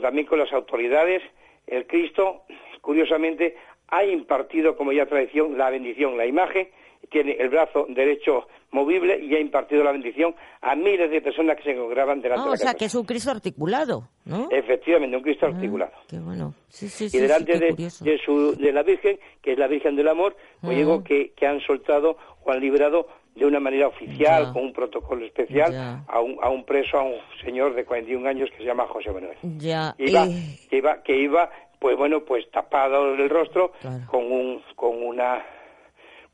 también 0.00 0.26
con 0.26 0.38
las 0.38 0.52
autoridades, 0.52 1.22
el 1.66 1.86
Cristo, 1.86 2.42
curiosamente, 2.80 3.56
ha 3.88 4.04
impartido, 4.04 4.76
como 4.76 4.92
ya 4.92 5.06
tradición, 5.06 5.56
la 5.56 5.70
bendición, 5.70 6.16
la 6.16 6.26
imagen, 6.26 6.68
tiene 7.10 7.32
el 7.38 7.48
brazo 7.48 7.86
derecho 7.88 8.46
movible 8.70 9.18
y 9.22 9.34
ha 9.34 9.40
impartido 9.40 9.82
la 9.84 9.92
bendición 9.92 10.34
a 10.60 10.74
miles 10.74 11.10
de 11.10 11.20
personas 11.22 11.56
que 11.56 11.62
se 11.62 11.76
congregaban 11.76 12.20
delante 12.20 12.42
Ah, 12.42 12.44
de 12.44 12.48
o 12.48 12.52
la 12.52 12.56
sea, 12.56 12.66
catedral. 12.66 12.78
que 12.78 12.84
es 12.86 12.94
un 12.94 13.04
Cristo 13.06 13.30
articulado, 13.30 14.08
¿no? 14.24 14.48
Efectivamente, 14.50 15.16
un 15.16 15.22
Cristo 15.22 15.46
Ah, 15.46 15.50
articulado. 15.54 15.92
Qué 16.08 16.18
bueno. 16.18 16.54
Sí, 16.68 16.88
sí, 16.88 17.08
y 17.16 17.20
delante 17.20 17.58
de, 17.58 17.72
de 17.72 18.18
su, 18.24 18.54
de 18.56 18.72
la 18.72 18.82
Virgen, 18.82 19.18
que 19.40 19.52
es 19.52 19.58
la 19.58 19.66
Virgen 19.68 19.96
del 19.96 20.08
Amor, 20.08 20.36
pues 20.60 20.74
Mm. 20.74 20.78
digo 20.78 21.04
que, 21.04 21.32
que 21.32 21.46
han 21.46 21.60
soltado 21.60 22.16
o 22.44 22.50
han 22.52 22.60
liberado 22.60 23.08
de 23.34 23.44
una 23.46 23.60
manera 23.60 23.86
oficial, 23.88 24.46
Ya. 24.46 24.52
con 24.52 24.64
un 24.64 24.72
protocolo 24.72 25.24
especial, 25.24 25.70
Ya. 25.72 26.04
a 26.08 26.20
un, 26.20 26.36
a 26.42 26.48
un 26.50 26.64
preso, 26.64 26.98
a 26.98 27.02
un 27.02 27.14
señor 27.44 27.74
de 27.74 27.84
41 27.84 28.26
años 28.26 28.50
que 28.50 28.58
se 28.58 28.64
llama 28.64 28.86
José 28.88 29.10
Manuel. 29.12 29.36
Ya. 29.58 29.94
Que 29.96 30.04
iba, 30.10 30.26
que 30.70 30.76
iba, 30.78 31.02
que 31.02 31.16
iba, 31.18 31.50
pues 31.78 31.96
bueno, 31.96 32.20
pues 32.24 32.50
tapado 32.50 33.14
el 33.14 33.28
rostro 33.30 33.72
Claro. 33.80 34.04
con 34.10 34.24
un, 34.32 34.62
con 34.74 35.02
una, 35.02 35.44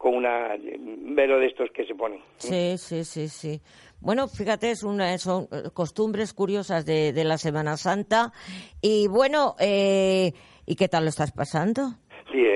con 0.03 0.17
una 0.17 0.57
velo 0.59 1.39
de 1.39 1.47
estos 1.47 1.71
que 1.71 1.87
se 1.87 1.95
ponen. 1.95 2.21
Sí, 2.37 2.77
sí, 2.77 3.05
sí, 3.05 3.29
sí. 3.29 3.61
Bueno, 4.01 4.27
fíjate, 4.27 4.73
es 4.73 4.83
una, 4.83 5.17
son 5.19 5.47
eh, 5.53 5.71
costumbres 5.73 6.33
curiosas 6.33 6.85
de, 6.85 7.13
de 7.13 7.23
la 7.23 7.39
Semana 7.39 7.77
Santa. 7.77 8.33
Y 8.81 9.07
bueno, 9.07 9.55
eh, 9.61 10.33
¿y 10.67 10.75
qué 10.75 10.89
tal 10.89 11.05
lo 11.05 11.11
estás 11.11 11.31
pasando? 11.31 11.83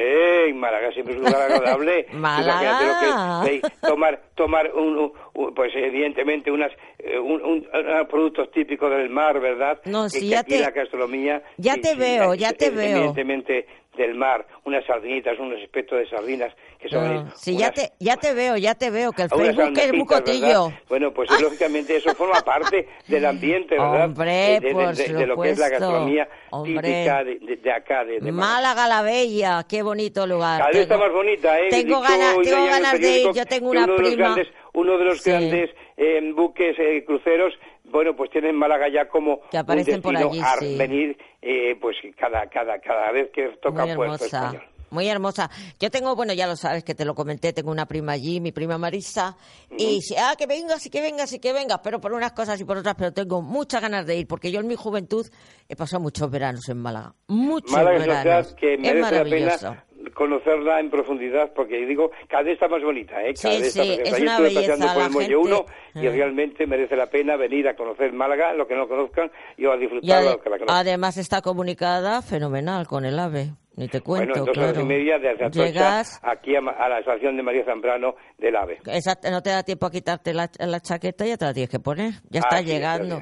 Bien, 0.07 0.59
Málaga 0.59 0.93
siempre 0.93 1.15
es 1.15 1.21
un 1.21 1.27
lugar 1.27 1.43
agradable. 1.51 2.07
Málaga. 2.13 3.41
Lo 3.43 3.45
que 3.45 3.61
tomar, 3.87 4.21
tomar 4.35 4.73
un, 4.75 5.13
un- 5.35 5.55
pues 5.55 5.73
evidentemente 5.75 6.51
unas, 6.51 6.73
eh, 6.99 7.19
un- 7.19 7.43
un- 7.43 7.69
unos 7.73 8.07
productos 8.09 8.51
típicos 8.53 8.91
del 8.91 9.11
mar, 9.11 9.41
¿verdad? 9.41 9.81
No, 9.85 10.09
sí, 10.09 10.21
que 10.21 10.27
ya 10.29 10.41
aquí 10.41 10.53
te- 10.53 10.61
la 10.61 10.71
gastronomía. 10.71 11.43
ya 11.57 11.75
sí, 11.75 11.81
te 11.81 11.89
sí, 11.91 11.99
veo, 11.99 12.35
ya 12.35 12.53
te 12.53 12.71
veo. 12.71 12.97
Evidentemente 12.99 13.67
del 13.97 14.15
mar, 14.15 14.47
unas 14.65 14.85
sardinitas, 14.85 15.39
unos 15.39 15.59
espectros 15.59 15.99
de 16.01 16.07
sardinas 16.11 16.53
que 16.79 16.87
son. 16.91 17.03
Ah, 17.03 17.33
sí, 17.35 17.57
ya 17.57 17.69
unas- 17.69 17.75
te, 17.77 17.93
ya 17.99 18.17
te 18.19 18.35
veo, 18.35 18.59
ya 18.59 18.75
te 18.75 18.91
veo, 18.91 19.11
que 19.13 19.23
el 19.23 19.31
Facebook 19.31 19.49
es 19.49 19.57
muy 19.57 19.65
almejitas, 19.85 20.21
cotillo. 20.21 20.47
¿verdad? 20.67 20.81
Bueno, 20.91 21.13
pues 21.15 21.31
eh, 21.31 21.35
lógicamente 21.43 21.97
eso 21.97 22.15
forma 22.15 22.39
parte 22.43 22.87
del 23.09 23.25
ambiente, 23.25 23.75
¿verdad? 23.79 24.05
Hombre, 24.05 24.31
de, 24.31 24.61
de- 24.61 24.73
por 24.75 24.95
de- 24.95 25.13
de 25.15 25.27
lo 25.27 25.41
que 25.41 25.49
es 25.51 25.59
la 25.59 25.69
gastronomía 25.71 26.29
Hombre. 26.51 26.75
típica 26.83 27.25
de, 27.25 27.73
acá, 27.73 28.05
de, 28.05 28.21
de 28.21 28.33
Málaga. 28.33 28.53
Málaga 28.75 28.89
la 28.89 29.01
Bella, 29.03 29.65
qué 29.67 29.81
bonito 29.83 29.96
lugar. 30.27 30.59
Cada 30.59 30.71
vez 30.71 30.81
está 30.83 30.95
Tengo- 30.95 31.05
más 31.07 31.13
bonita, 31.15 31.59
¿eh? 31.61 31.69
Tengo 31.71 31.99
hoy 31.99 32.45
tengo 32.45 32.67
ganas 32.67 33.01
de 33.01 33.19
ir. 33.21 33.33
Yo 33.35 33.47
tengo 33.47 33.71
una 33.71 33.85
uno 33.85 33.93
de 33.95 33.99
los 34.03 34.09
prima. 34.11 34.25
grandes, 34.35 34.49
uno 34.75 34.99
de 34.99 35.05
los 35.05 35.21
Sí. 35.23 35.31
grandes 35.31 35.71
eh, 35.97 36.33
buques 36.35 36.77
eh, 36.79 37.05
cruceros, 37.07 37.53
bueno, 37.85 38.15
pues 38.15 38.31
tienen 38.31 38.55
Málaga 38.57 38.87
ya 38.93 39.09
como 39.09 39.41
Que 39.51 39.59
aparecen 39.59 39.97
un 39.97 40.03
por 40.03 40.17
allí, 40.17 40.41
a 40.41 40.57
sí. 40.59 40.77
venir, 40.77 41.17
eh, 41.41 41.77
pues 41.81 41.97
cada, 42.19 42.47
cada, 42.49 42.79
cada 42.81 43.11
vez 43.13 43.31
que 43.33 43.49
toca 43.63 43.87
muy 43.87 43.95
puerto 43.97 44.25
español. 44.27 44.63
Muy 44.89 45.09
hermosa. 45.09 45.51
Yo 45.81 45.91
tengo, 45.91 46.15
bueno, 46.15 46.33
ya 46.33 46.47
lo 46.47 46.55
sabes 46.55 46.85
que 46.85 46.95
te 46.95 47.05
lo 47.05 47.15
comenté, 47.17 47.53
tengo 47.53 47.73
una 47.73 47.87
prima 47.87 48.13
allí, 48.13 48.41
mi 48.41 48.53
prima 48.53 48.79
Marisa, 48.79 49.37
y 49.77 49.85
dice, 49.97 50.15
ah, 50.17 50.35
que 50.39 50.47
vengas 50.47 50.87
y 50.87 50.91
que 50.91 51.01
vengas 51.01 51.33
y 51.33 51.41
que 51.41 51.53
vengas, 51.53 51.81
pero 51.83 52.01
por 52.01 52.13
unas 52.13 52.33
cosas 52.33 52.61
y 52.61 52.65
por 52.65 52.77
otras, 52.79 52.95
pero 52.97 53.13
tengo 53.13 53.43
muchas 53.43 53.83
ganas 53.83 54.07
de 54.07 54.17
ir, 54.17 54.29
porque 54.29 54.53
yo 54.53 54.61
en 54.61 54.69
mi 54.69 54.77
juventud 54.77 55.27
he 55.69 55.75
pasado 55.75 56.01
muchos 56.01 56.31
veranos 56.31 56.69
en 56.69 56.79
Málaga. 56.79 57.15
Muchos 57.27 57.73
Málaga 57.73 57.97
es 57.97 58.07
veranos. 58.07 58.23
ciudad 58.47 58.57
que 58.61 58.75
es 58.75 58.81
merece 58.81 59.01
la 59.01 59.11
maravilloso. 59.11 59.69
pena 59.71 59.86
conocerla 60.15 60.81
en 60.81 60.91
profundidad, 60.91 61.53
porque 61.55 61.85
digo, 61.87 62.11
cada 62.29 62.43
vez 62.45 62.55
está 62.55 62.69
más 62.69 62.83
bonita, 62.83 63.23
¿eh? 63.23 63.35
Cada 63.41 63.55
Sí, 63.55 63.61
vez 63.63 63.69
está 63.69 63.83
sí, 63.83 63.99
es 64.03 64.11
Yo 64.11 64.17
una 64.23 64.31
estuve 64.33 64.49
belleza, 64.49 64.61
paseando 64.73 64.95
por 64.95 65.03
el 65.05 65.11
Muelle 65.11 65.35
gente- 65.35 65.49
1 65.49 65.67
y 66.03 66.07
Ah. 66.07 66.11
realmente 66.11 66.67
merece 66.67 66.97
la 66.97 67.07
pena 67.07 67.37
venir 67.37 67.69
a 67.69 67.75
conocer 67.77 68.13
Málaga, 68.13 68.53
lo 68.55 68.67
que 68.67 68.75
no 68.75 68.89
conozcan, 68.89 69.31
y 69.57 69.65
a 69.67 69.75
Y 69.77 70.11
ade- 70.11 70.25
lo 70.33 70.41
que 70.41 70.51
la 70.51 70.59
conozcan. 70.59 70.69
además 70.77 71.17
está 71.17 71.41
comunicada 71.43 72.23
fenomenal 72.23 72.87
con 72.87 73.05
el 73.05 73.19
AVE. 73.19 73.53
Ni 73.79 73.89
te 73.89 74.01
cuento, 74.01 74.29
bueno, 74.29 74.41
en 74.41 74.45
dos 74.47 74.55
claro. 74.55 74.81
y 74.81 74.85
media 74.87 75.19
desde 75.19 75.45
Atocha 75.45 75.67
Llegas, 75.67 76.19
aquí 76.23 76.57
a, 76.57 76.61
a 76.61 76.89
la 76.89 76.99
estación 77.01 77.37
de 77.37 77.43
María 77.43 77.63
Zambrano 77.67 78.15
del 78.39 78.57
AVE. 78.57 78.79
Exacto, 78.87 79.31
no 79.31 79.43
te 79.43 79.51
da 79.51 79.63
tiempo 79.65 79.85
a 79.85 79.91
quitarte 79.91 80.33
la, 80.33 80.49
la 80.61 80.81
chaqueta, 80.81 81.27
ya 81.27 81.37
te 81.37 81.45
la 81.45 81.53
tienes 81.53 81.69
que 81.69 81.79
poner. 81.79 82.15
Ya 82.31 82.41
está 82.41 82.57
Así 82.57 82.65
es, 82.65 82.71
llegando. 82.73 83.21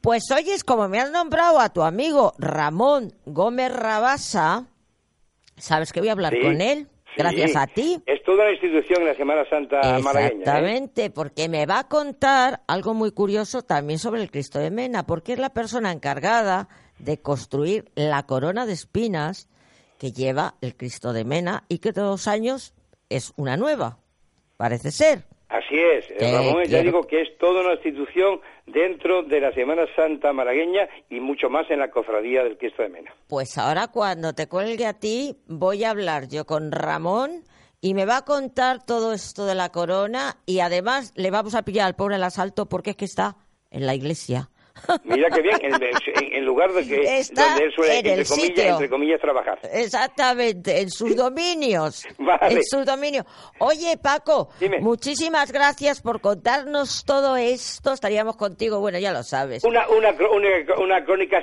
Pues 0.00 0.24
oyes, 0.32 0.64
como 0.64 0.88
me 0.88 0.98
has 0.98 1.12
nombrado 1.12 1.60
a 1.60 1.68
tu 1.72 1.82
amigo 1.84 2.32
Ramón 2.36 3.12
Gómez 3.26 3.72
Rabasa, 3.72 4.66
¿sabes 5.62 5.92
que 5.92 6.00
voy 6.00 6.08
a 6.08 6.12
hablar 6.12 6.32
Sí, 6.34 6.40
con 6.42 6.60
él? 6.60 6.88
sí. 7.06 7.14
Gracias 7.18 7.56
a 7.56 7.66
ti. 7.66 8.02
Es 8.06 8.22
toda 8.24 8.44
la 8.46 8.52
institución 8.52 9.02
en 9.02 9.08
la 9.08 9.14
Semana 9.14 9.44
Santa 9.48 9.80
malagueña. 10.00 10.20
¿eh? 10.30 10.38
Exactamente, 10.38 11.10
porque 11.10 11.48
me 11.48 11.66
va 11.66 11.80
a 11.80 11.88
contar 11.88 12.62
algo 12.66 12.94
muy 12.94 13.12
curioso 13.12 13.62
también 13.62 13.98
sobre 13.98 14.22
el 14.22 14.30
Cristo 14.30 14.58
de 14.58 14.70
Mena, 14.70 15.06
porque 15.06 15.34
es 15.34 15.38
la 15.38 15.50
persona 15.50 15.92
encargada 15.92 16.68
de 16.98 17.20
construir 17.20 17.90
la 17.94 18.24
corona 18.24 18.66
de 18.66 18.72
espinas 18.72 19.48
que 19.98 20.12
lleva 20.12 20.54
el 20.62 20.76
Cristo 20.76 21.12
de 21.12 21.24
Mena 21.24 21.64
y 21.68 21.78
que 21.78 21.92
todos 21.92 22.10
los 22.10 22.28
años 22.28 22.74
es 23.08 23.32
una 23.36 23.56
nueva, 23.56 23.98
parece 24.56 24.90
ser. 24.90 25.24
Así 25.52 25.78
es, 25.78 26.10
eh, 26.10 26.32
Ramón, 26.32 26.64
ya 26.64 26.80
digo 26.80 27.02
que 27.02 27.20
es 27.20 27.36
toda 27.36 27.60
una 27.60 27.74
institución 27.74 28.40
dentro 28.66 29.22
de 29.22 29.38
la 29.38 29.52
Semana 29.52 29.82
Santa 29.94 30.32
malagueña 30.32 30.88
y 31.10 31.20
mucho 31.20 31.50
más 31.50 31.70
en 31.70 31.80
la 31.80 31.90
cofradía 31.90 32.42
del 32.42 32.56
Cristo 32.56 32.82
de 32.82 32.88
Mena. 32.88 33.14
Pues 33.28 33.58
ahora 33.58 33.88
cuando 33.88 34.32
te 34.32 34.48
cuelgue 34.48 34.86
a 34.86 34.94
ti 34.94 35.36
voy 35.46 35.84
a 35.84 35.90
hablar 35.90 36.26
yo 36.28 36.46
con 36.46 36.72
Ramón 36.72 37.44
y 37.82 37.92
me 37.92 38.06
va 38.06 38.18
a 38.18 38.24
contar 38.24 38.82
todo 38.82 39.12
esto 39.12 39.44
de 39.44 39.54
la 39.54 39.68
corona 39.68 40.38
y 40.46 40.60
además 40.60 41.12
le 41.16 41.30
vamos 41.30 41.54
a 41.54 41.64
pillar 41.64 41.86
al 41.86 41.96
pobre 41.96 42.16
el 42.16 42.24
asalto 42.24 42.66
porque 42.66 42.90
es 42.90 42.96
que 42.96 43.04
está 43.04 43.36
en 43.70 43.84
la 43.84 43.94
iglesia. 43.94 44.48
Mira 45.04 45.28
que 45.30 45.42
bien, 45.42 45.58
en, 45.62 46.44
lugar 46.44 46.72
de 46.72 46.86
que 46.86 47.18
Está 47.18 47.48
donde 47.50 47.64
él 47.64 47.72
suele, 47.74 47.98
en 47.98 48.06
el 48.06 48.12
entre 48.12 48.24
comillas, 48.26 48.48
sitio. 48.56 48.72
entre 48.72 48.88
comillas, 48.88 49.20
trabajar. 49.20 49.58
Exactamente, 49.72 50.80
en 50.80 50.90
sus 50.90 51.14
dominios. 51.14 52.04
Vale. 52.18 52.54
En 52.56 52.64
sus 52.64 52.84
dominios. 52.84 53.24
Oye, 53.58 53.96
Paco, 53.96 54.48
Dime. 54.58 54.80
muchísimas 54.80 55.52
gracias 55.52 56.00
por 56.00 56.20
contarnos 56.20 57.04
todo 57.04 57.36
esto. 57.36 57.92
Estaríamos 57.92 58.36
contigo, 58.36 58.80
bueno, 58.80 58.98
ya 58.98 59.12
lo 59.12 59.22
sabes. 59.22 59.62
Una, 59.64 59.86
una, 59.88 60.10
una, 60.10 60.48
una 60.82 61.04
crónica 61.04 61.42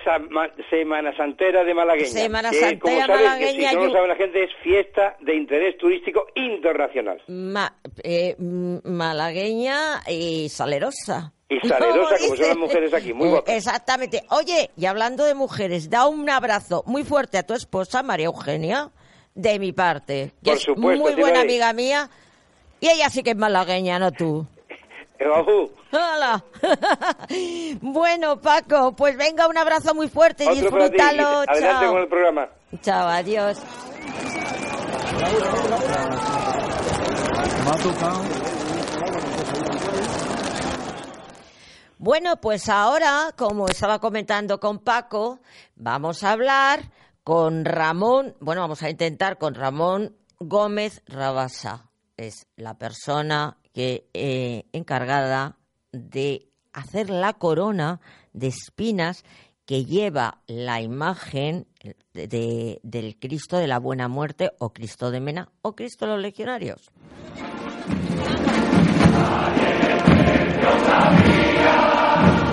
semana 0.69 1.15
santera 1.15 1.63
de 1.63 1.73
malagueña. 1.73 2.09
Semana 2.09 2.49
que, 2.51 2.59
Santera 2.59 2.79
como 2.79 2.99
sabes, 3.15 3.25
malagueña 3.25 3.59
Que 3.61 3.69
si 3.69 3.75
no 3.75 3.85
lo 3.85 3.91
sabe 3.93 4.07
la 4.07 4.15
gente, 4.15 4.43
es 4.43 4.49
fiesta 4.63 5.15
de 5.21 5.35
interés 5.35 5.77
turístico 5.77 6.27
internacional. 6.35 7.21
Ma- 7.27 7.75
eh, 8.03 8.35
malagueña 8.39 10.01
y 10.07 10.49
salerosa. 10.49 11.33
Y 11.49 11.67
salerosa, 11.67 12.15
como 12.19 12.35
son 12.35 12.47
las 12.47 12.57
mujeres 12.67 12.93
aquí, 12.93 13.13
muy 13.13 13.29
guapas. 13.29 13.55
Exactamente. 13.55 14.23
Oye, 14.29 14.69
y 14.77 14.85
hablando 14.85 15.25
de 15.25 15.33
mujeres, 15.33 15.89
da 15.89 16.05
un 16.07 16.29
abrazo 16.29 16.83
muy 16.85 17.03
fuerte 17.03 17.37
a 17.39 17.43
tu 17.43 17.53
esposa, 17.55 18.03
María 18.03 18.27
Eugenia, 18.27 18.91
de 19.33 19.57
mi 19.57 19.71
parte, 19.71 20.33
que 20.43 20.51
Por 20.51 20.57
es 20.57 20.63
supuesto, 20.63 21.03
muy 21.03 21.15
buena 21.15 21.41
amiga 21.41 21.73
mía. 21.73 22.09
Y 22.79 22.87
ella 22.89 23.09
sí 23.09 23.23
que 23.23 23.31
es 23.31 23.35
malagueña, 23.37 23.97
no 23.99 24.11
tú. 24.11 24.45
Hola. 25.91 26.43
bueno, 27.81 28.39
Paco, 28.39 28.93
pues 28.95 29.17
venga, 29.17 29.47
un 29.47 29.57
abrazo 29.57 29.93
muy 29.95 30.07
fuerte 30.07 30.45
y 30.45 30.47
Otro 30.47 30.69
para 30.71 30.85
ti. 30.89 30.93
disfrútalo. 30.93 31.27
Adelante 31.47 31.61
Chao. 31.85 31.91
con 31.93 32.01
el 32.01 32.07
programa. 32.07 32.49
Chao, 32.81 33.07
adiós. 33.07 33.57
Bueno, 42.01 42.37
pues 42.37 42.69
ahora, 42.69 43.33
como 43.35 43.67
estaba 43.67 43.99
comentando 43.99 44.61
con 44.61 44.79
Paco, 44.79 45.41
vamos 45.75 46.23
a 46.23 46.31
hablar 46.31 46.93
con 47.25 47.65
Ramón, 47.65 48.37
bueno, 48.39 48.61
vamos 48.61 48.81
a 48.83 48.89
intentar 48.89 49.37
con 49.37 49.53
Ramón 49.53 50.15
Gómez 50.39 51.03
Rabasa. 51.07 51.89
Es 52.15 52.47
la 52.55 52.77
persona 52.77 53.57
que 53.73 54.07
eh, 54.13 54.63
encargada 54.71 55.57
de 55.91 56.47
hacer 56.71 57.09
la 57.09 57.33
corona 57.33 57.99
de 58.31 58.47
espinas 58.47 59.25
que 59.65 59.83
lleva 59.83 60.41
la 60.47 60.81
imagen 60.81 61.67
de, 62.13 62.79
del 62.81 63.19
Cristo 63.19 63.57
de 63.57 63.67
la 63.67 63.77
Buena 63.77 64.07
Muerte 64.07 64.51
o 64.59 64.71
Cristo 64.71 65.11
de 65.11 65.19
Mena 65.19 65.51
o 65.63 65.75
Cristo 65.75 66.05
de 66.05 66.13
los 66.13 66.21
Legionarios. 66.21 66.89
Dios 70.69 70.83
sabía. 70.85 72.48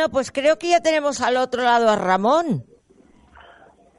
Bueno, 0.00 0.12
pues 0.12 0.32
creo 0.32 0.58
que 0.58 0.70
ya 0.70 0.80
tenemos 0.80 1.20
al 1.20 1.36
otro 1.36 1.62
lado 1.62 1.90
a 1.90 1.94
Ramón. 1.94 2.64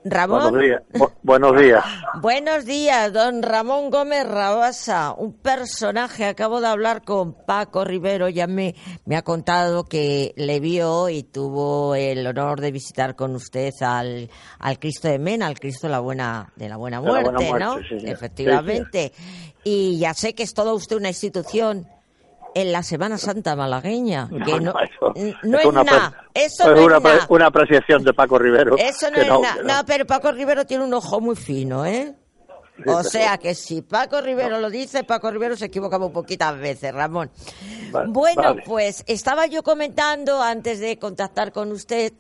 Ramón. 0.03 0.49
Buenos 0.49 0.61
días. 0.63 0.81
buenos 1.21 1.61
días. 1.61 1.85
Buenos 2.21 2.65
días, 2.65 3.13
don 3.13 3.43
Ramón 3.43 3.91
Gómez 3.91 4.27
Rabasa, 4.27 5.13
un 5.15 5.33
personaje. 5.33 6.25
Acabo 6.25 6.59
de 6.59 6.65
hablar 6.65 7.03
con 7.03 7.35
Paco 7.45 7.85
Rivero, 7.85 8.29
ya 8.29 8.47
me, 8.47 8.73
me 9.05 9.15
ha 9.15 9.21
contado 9.21 9.83
que 9.83 10.33
le 10.37 10.59
vio 10.59 11.07
y 11.09 11.21
tuvo 11.21 11.93
el 11.93 12.25
honor 12.25 12.61
de 12.61 12.71
visitar 12.71 13.15
con 13.15 13.35
usted 13.35 13.71
al, 13.81 14.27
al 14.57 14.79
Cristo 14.79 15.07
de 15.07 15.19
Mena, 15.19 15.45
al 15.45 15.59
Cristo 15.59 15.85
de 15.85 15.91
la 15.91 15.99
Buena, 15.99 16.51
de 16.55 16.67
la 16.67 16.77
Buena 16.77 16.99
Muerte, 16.99 17.47
¿no? 17.59 17.77
Efectivamente. 17.77 19.13
Y 19.63 19.99
ya 19.99 20.15
sé 20.15 20.33
que 20.33 20.41
es 20.41 20.55
toda 20.55 20.73
usted 20.73 20.95
una 20.95 21.09
institución 21.09 21.85
en 22.53 22.71
la 22.71 22.83
Semana 22.83 23.17
Santa 23.17 23.55
malagueña. 23.55 24.29
Que 24.29 24.59
no, 24.59 24.73
no, 24.73 25.59
es, 25.59 25.73
nada. 25.73 26.27
Eso 26.33 26.69
no 26.69 26.75
es 26.75 26.85
una, 26.85 27.25
una, 27.29 27.45
apreciación 27.47 28.03
de 28.03 28.13
Paco 28.13 28.37
Rivero. 28.37 28.75
Eso 28.77 29.09
no 29.11 29.17
es 29.17 29.27
nada. 29.27 29.57
No, 29.63 29.85
pero 29.85 30.05
Paco 30.05 30.31
Rivero 30.31 30.65
tiene 30.65 30.83
un 30.83 30.93
ojo 30.93 31.21
muy 31.21 31.35
fino, 31.35 31.85
¿eh? 31.85 32.15
O 32.87 33.03
sea 33.03 33.37
que 33.37 33.53
si 33.53 33.81
Paco 33.81 34.21
Rivero 34.21 34.59
lo 34.59 34.69
dice, 34.69 35.03
Paco 35.03 35.29
Rivero 35.29 35.55
se 35.55 35.65
equivoca 35.65 35.99
muy 35.99 36.09
poquitas 36.09 36.57
veces, 36.57 36.93
Ramón. 36.93 37.29
bueno, 38.07 38.55
pues 38.65 39.03
estaba 39.07 39.45
yo 39.45 39.63
comentando 39.63 40.41
antes 40.41 40.79
de 40.79 40.97
contactar 40.97 41.51
con 41.51 41.71
usted 41.71 42.13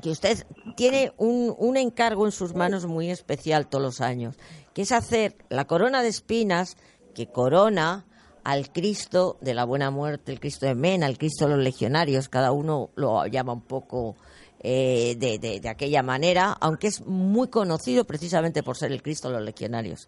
que 0.00 0.10
usted 0.10 0.46
tiene 0.76 1.12
un, 1.16 1.54
un 1.58 1.76
encargo 1.76 2.26
en 2.26 2.32
sus 2.32 2.54
manos 2.54 2.86
muy 2.86 3.10
especial 3.10 3.66
todos 3.66 3.82
los 3.82 4.00
años, 4.00 4.36
que 4.72 4.82
es 4.82 4.92
hacer 4.92 5.36
la 5.48 5.66
corona 5.66 6.02
de 6.02 6.08
espinas 6.08 6.76
que 7.14 7.26
corona 7.26 8.06
al 8.44 8.70
Cristo 8.70 9.36
de 9.40 9.54
la 9.54 9.64
Buena 9.64 9.90
Muerte, 9.90 10.32
el 10.32 10.40
Cristo 10.40 10.66
de 10.66 10.74
Mena, 10.74 11.06
el 11.06 11.18
Cristo 11.18 11.46
de 11.46 11.56
los 11.56 11.64
Legionarios, 11.64 12.28
cada 12.28 12.52
uno 12.52 12.90
lo 12.96 13.26
llama 13.26 13.52
un 13.52 13.62
poco 13.62 14.16
eh, 14.64 15.16
de, 15.18 15.38
de, 15.38 15.68
aquella 15.68 16.02
manera, 16.02 16.56
aunque 16.60 16.86
es 16.86 17.04
muy 17.04 17.48
conocido 17.48 18.04
precisamente 18.04 18.62
por 18.62 18.76
ser 18.76 18.92
el 18.92 19.02
Cristo 19.02 19.28
de 19.28 19.34
los 19.34 19.44
Legionarios. 19.44 20.06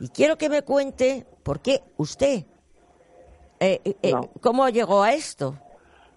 Y 0.00 0.08
quiero 0.08 0.36
que 0.36 0.48
me 0.48 0.62
cuente 0.62 1.24
por 1.42 1.60
qué 1.60 1.80
usted, 1.96 2.44
eh, 3.60 3.80
eh, 3.84 4.12
cómo 4.40 4.68
llegó 4.68 5.02
a 5.02 5.12
esto. 5.14 5.56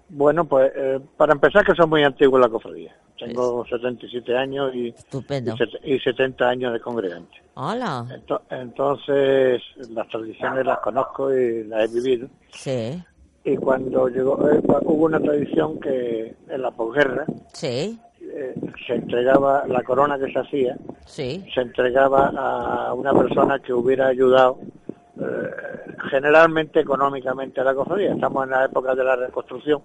Bueno, 0.09 0.45
pues 0.45 0.71
para 1.17 1.33
empezar 1.33 1.63
que 1.65 1.75
son 1.75 1.89
muy 1.89 2.03
antiguos 2.03 2.39
la 2.39 2.49
cofradía. 2.49 2.95
Tengo 3.17 3.65
77 3.65 4.37
años 4.37 4.73
y, 4.75 4.93
y, 5.83 5.99
70 5.99 6.47
años 6.47 6.73
de 6.73 6.79
congregante. 6.79 7.41
Hola. 7.55 8.05
Entonces, 8.49 9.61
las 9.89 10.07
tradiciones 10.09 10.65
las 10.65 10.79
conozco 10.79 11.33
y 11.33 11.63
las 11.63 11.89
he 11.89 11.93
vivido. 11.93 12.27
Sí. 12.51 13.03
Y 13.43 13.55
cuando 13.57 14.07
llegó, 14.09 14.49
eh, 14.49 14.61
hubo 14.83 15.05
una 15.05 15.19
tradición 15.19 15.79
que 15.79 16.35
en 16.49 16.61
la 16.61 16.71
posguerra 16.71 17.25
sí. 17.53 17.99
Eh, 18.21 18.53
se 18.85 18.93
entregaba 18.93 19.65
la 19.67 19.81
corona 19.83 20.19
que 20.19 20.31
se 20.31 20.39
hacía, 20.39 20.77
sí. 21.05 21.45
se 21.53 21.61
entregaba 21.61 22.27
a 22.35 22.93
una 22.93 23.13
persona 23.13 23.57
que 23.59 23.73
hubiera 23.73 24.07
ayudado 24.07 24.59
eh, 25.19 25.49
generalmente 26.11 26.81
económicamente 26.81 27.61
a 27.61 27.63
la 27.63 27.73
cofradía. 27.73 28.13
Estamos 28.13 28.43
en 28.43 28.49
la 28.51 28.65
época 28.65 28.93
de 28.95 29.03
la 29.03 29.15
reconstrucción 29.15 29.81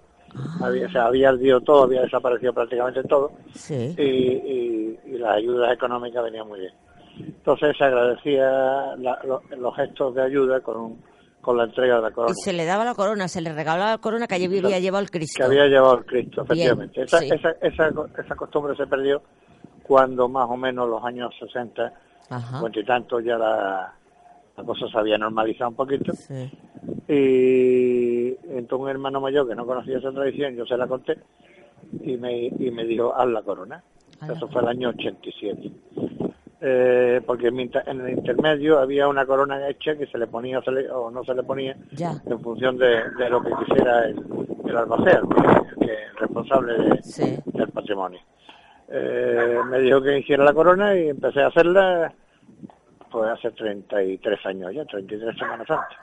había, 0.61 0.89
se 0.91 0.97
había 0.97 1.29
ardido 1.29 1.61
todo, 1.61 1.83
había 1.83 2.01
desaparecido 2.01 2.53
prácticamente 2.53 3.03
todo 3.03 3.31
y, 3.69 4.97
las 5.17 5.37
ayudas 5.37 5.71
económicas 5.73 6.23
venían 6.23 6.47
muy 6.47 6.59
bien. 6.59 6.73
Entonces 7.17 7.77
se 7.77 7.83
agradecía 7.83 8.95
los 8.97 9.75
gestos 9.75 10.15
de 10.15 10.23
ayuda 10.23 10.59
con, 10.59 10.97
con 11.39 11.55
la 11.55 11.65
entrega 11.65 11.97
de 11.97 12.01
la 12.01 12.11
corona. 12.11 12.33
Y 12.35 12.41
se 12.41 12.51
le 12.51 12.65
daba 12.65 12.83
la 12.83 12.95
corona, 12.95 13.27
se 13.27 13.39
le 13.39 13.53
regalaba 13.53 13.91
la 13.91 13.97
corona 13.99 14.27
que 14.27 14.35
había 14.35 14.79
llevado 14.79 15.03
el 15.03 15.11
Cristo. 15.11 15.37
Que 15.37 15.43
había 15.43 15.67
llevado 15.67 15.99
el 15.99 16.05
Cristo, 16.05 16.41
efectivamente. 16.41 17.03
esa, 17.03 17.23
esa, 17.23 17.51
esa, 17.61 18.35
costumbre 18.35 18.75
se 18.75 18.87
perdió 18.87 19.21
cuando 19.83 20.27
más 20.27 20.49
o 20.49 20.57
menos 20.57 20.89
los 20.89 21.03
años 21.05 21.33
60, 21.39 21.93
cuarenta 22.59 22.79
y 22.79 22.85
tanto, 22.85 23.19
ya 23.19 23.37
la, 23.37 23.93
la 24.57 24.63
cosa 24.63 24.87
se 24.87 24.97
había 24.97 25.17
normalizado 25.17 25.71
un 25.71 25.75
poquito. 25.75 26.13
Y 27.07 28.27
entonces 28.49 28.79
un 28.79 28.89
hermano 28.89 29.21
mayor 29.21 29.47
que 29.47 29.55
no 29.55 29.65
conocía 29.65 29.97
esa 29.97 30.11
tradición, 30.11 30.55
yo 30.55 30.65
se 30.65 30.77
la 30.77 30.87
conté 30.87 31.17
y 32.01 32.17
me, 32.17 32.47
y 32.47 32.71
me 32.71 32.85
dijo, 32.85 33.13
haz 33.15 33.27
la 33.27 33.41
corona. 33.41 33.83
Eso 34.21 34.47
fue 34.47 34.61
el 34.61 34.67
año 34.69 34.89
87. 34.89 35.71
Eh, 36.65 37.21
porque 37.25 37.47
en 37.47 38.01
el 38.01 38.09
intermedio 38.09 38.79
había 38.79 39.09
una 39.09 39.25
corona 39.25 39.67
hecha 39.67 39.97
que 39.97 40.07
se 40.07 40.17
le 40.17 40.27
ponía 40.27 40.59
o, 40.93 41.11
no 41.11 41.21
se 41.25 41.33
le 41.33 41.43
ponía 41.43 41.75
en 42.25 42.39
función 42.39 42.77
de, 42.77 43.03
lo 43.29 43.43
que 43.43 43.51
quisiera 43.65 44.05
el, 44.05 44.17
el 44.65 44.77
albacea, 44.77 45.21
que, 45.77 45.85
es 45.85 45.91
el 46.11 46.17
responsable 46.17 46.73
del 47.53 47.67
patrimonio. 47.69 48.21
Eh, 48.87 49.59
me 49.69 49.79
dijo 49.79 50.01
que 50.01 50.19
hiciera 50.19 50.45
la 50.45 50.53
corona 50.53 50.95
y 50.95 51.09
empecé 51.09 51.41
a 51.41 51.47
hacerla 51.47 52.13
pues 53.13 53.29
hace 53.29 53.51
33 53.51 54.45
años 54.47 54.73
ya, 54.73 54.83
33 54.85 55.37
semanas 55.37 55.67
antes. 55.69 55.97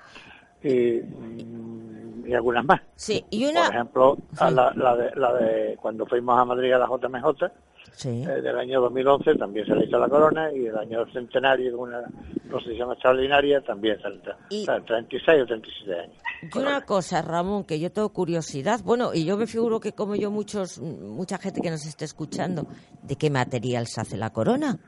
Y, 0.62 1.01
mm, 1.03 2.27
y 2.29 2.35
algunas 2.35 2.64
más. 2.64 2.81
Sí, 2.94 3.25
y 3.31 3.46
una... 3.46 3.66
Por 3.66 3.75
ejemplo, 3.75 4.18
la, 4.38 4.73
la, 4.77 4.96
de, 4.96 5.11
la 5.16 5.33
de 5.35 5.77
cuando 5.81 6.07
fuimos 6.07 6.38
a 6.38 6.44
Madrid 6.44 6.73
a 6.73 6.79
la 6.79 6.87
JMJ, 6.87 7.51
sí. 7.92 8.23
eh, 8.23 8.40
del 8.40 8.57
año 8.57 8.81
2011 8.83 9.35
también 9.35 9.66
se 9.66 9.75
le 9.75 9.87
hizo 9.87 9.99
la 9.99 10.09
corona 10.09 10.53
y 10.53 10.66
el 10.66 10.79
año 10.79 11.05
centenario 11.12 11.77
con 11.77 11.88
una 11.88 12.03
procesión 12.49 12.92
extraordinaria 12.92 13.61
también 13.62 14.01
se 14.01 14.11
le 14.11 14.16
hizo. 14.16 14.31
O 14.31 14.64
sea, 14.77 14.85
36 14.85 15.42
o 15.42 15.46
37 15.46 16.01
años. 16.01 16.16
Y 16.55 16.59
una 16.59 16.83
cosa, 16.83 17.23
Ramón, 17.23 17.64
que 17.64 17.81
yo 17.81 17.90
tengo 17.90 18.11
curiosidad, 18.11 18.81
bueno, 18.85 19.12
y 19.12 19.25
yo 19.25 19.37
me 19.37 19.49
figuro 19.49 19.81
que 19.81 19.92
como 19.92 20.14
yo 20.14 20.31
muchos, 20.31 20.79
mucha 20.79 21.38
gente 21.38 21.61
que 21.61 21.70
nos 21.70 21.85
esté 21.85 22.05
escuchando, 22.05 22.66
¿de 23.03 23.16
qué 23.16 23.31
material 23.31 23.88
se 23.88 24.01
hace 24.01 24.16
la 24.16 24.31
corona? 24.31 24.79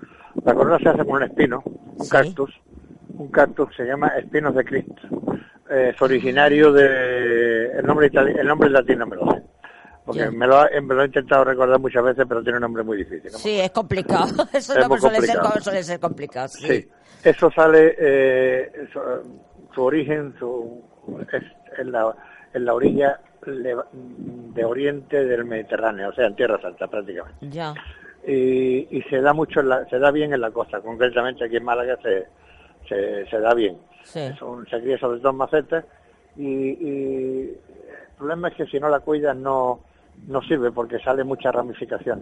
La 0.44 0.54
corona 0.54 0.78
se 0.78 0.88
hace 0.88 1.04
con 1.04 1.16
un 1.16 1.24
espino, 1.24 1.62
un 2.02 2.08
cactus, 2.08 2.50
un 3.14 3.28
cactus 3.28 3.74
se 3.76 3.84
llama 3.84 4.08
espinos 4.08 4.54
de 4.54 4.64
Cristo. 4.64 5.02
es 5.70 6.00
originario 6.00 6.72
de 6.72 7.78
el 7.78 7.86
nombre 7.86 8.10
el 8.12 8.46
nombre 8.46 8.70
latino 8.70 9.06
me 9.06 9.16
lo 9.16 9.32
sé. 9.32 9.42
Porque 10.04 10.30
me 10.30 10.48
lo, 10.48 10.64
me 10.82 10.94
lo, 10.94 11.02
he 11.02 11.06
intentado 11.06 11.44
recordar 11.44 11.78
muchas 11.78 12.02
veces, 12.02 12.26
pero 12.28 12.42
tiene 12.42 12.56
un 12.56 12.62
nombre 12.62 12.82
muy 12.82 12.96
difícil. 12.96 13.30
Sí, 13.30 13.60
es 13.60 13.70
complicado. 13.70 14.26
Eso 14.52 14.76
es 14.76 15.00
suele, 15.00 15.20
ser, 15.20 15.38
suele, 15.60 15.82
ser, 15.84 16.00
complicado. 16.00 16.48
Sí. 16.48 16.88
Eso 17.22 17.50
sale, 17.52 17.94
eh, 17.96 18.88
su, 19.72 19.80
origen 19.80 20.34
su, 20.40 20.82
es 21.32 21.44
en 21.78 21.92
la, 21.92 22.16
en 22.52 22.64
la 22.64 22.74
orilla 22.74 23.20
de 23.46 24.64
oriente 24.64 25.24
del 25.24 25.44
Mediterráneo, 25.44 26.10
o 26.10 26.12
sea, 26.12 26.26
en 26.26 26.34
Tierra 26.34 26.60
Santa 26.60 26.88
prácticamente. 26.88 27.48
Ya. 27.48 27.72
Y, 28.26 28.86
y 28.96 29.02
se 29.10 29.20
da 29.20 29.32
mucho, 29.32 29.60
en 29.60 29.68
la- 29.68 29.84
se 29.88 29.98
da 29.98 30.10
bien 30.10 30.32
en 30.32 30.40
la 30.40 30.50
costa, 30.50 30.80
concretamente 30.80 31.44
aquí 31.44 31.56
en 31.56 31.64
Málaga 31.64 31.98
se, 32.02 32.26
se, 32.88 33.26
se 33.26 33.38
da 33.40 33.52
bien. 33.54 33.78
Sí. 34.04 34.20
Son- 34.38 34.64
se 34.68 34.80
cría 34.80 34.98
sobre 34.98 35.18
todo 35.20 35.30
en 35.30 35.36
macetas 35.36 35.84
y, 36.36 36.44
y 36.46 37.40
el 37.50 38.16
problema 38.16 38.48
es 38.48 38.54
que 38.54 38.66
si 38.66 38.78
no 38.78 38.88
la 38.88 39.00
cuidas 39.00 39.36
no, 39.36 39.80
no 40.28 40.42
sirve 40.42 40.70
porque 40.70 40.98
sale 41.00 41.24
mucha 41.24 41.50
ramificación. 41.50 42.20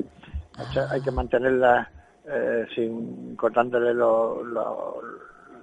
Hay 0.90 1.00
que 1.00 1.10
mantenerla 1.10 1.90
eh, 2.26 2.66
sin 2.74 3.34
cortándole 3.36 3.92
lo- 3.94 4.42
lo- 4.44 5.02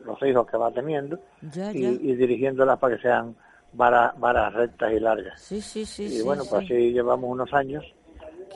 los 0.05 0.21
hijos 0.23 0.47
que 0.47 0.57
va 0.57 0.71
teniendo 0.71 1.19
Ya, 1.41 1.71
y, 1.71 1.81
ya. 1.81 1.89
y 1.89 2.15
dirigiéndolas 2.15 2.79
para 2.79 2.95
que 2.95 3.01
sean 3.01 3.35
varas, 3.73 4.17
varas 4.19 4.53
rectas 4.53 4.91
y 4.93 4.99
largas. 4.99 5.39
Sí, 5.39 5.61
sí, 5.61 5.85
sí. 5.85 6.03
y 6.05 6.09
sí, 6.09 6.21
bueno, 6.23 6.43
sí. 6.43 6.49
pues 6.51 6.65
así 6.65 6.91
llevamos 6.93 7.29
unos 7.29 7.53
años 7.53 7.83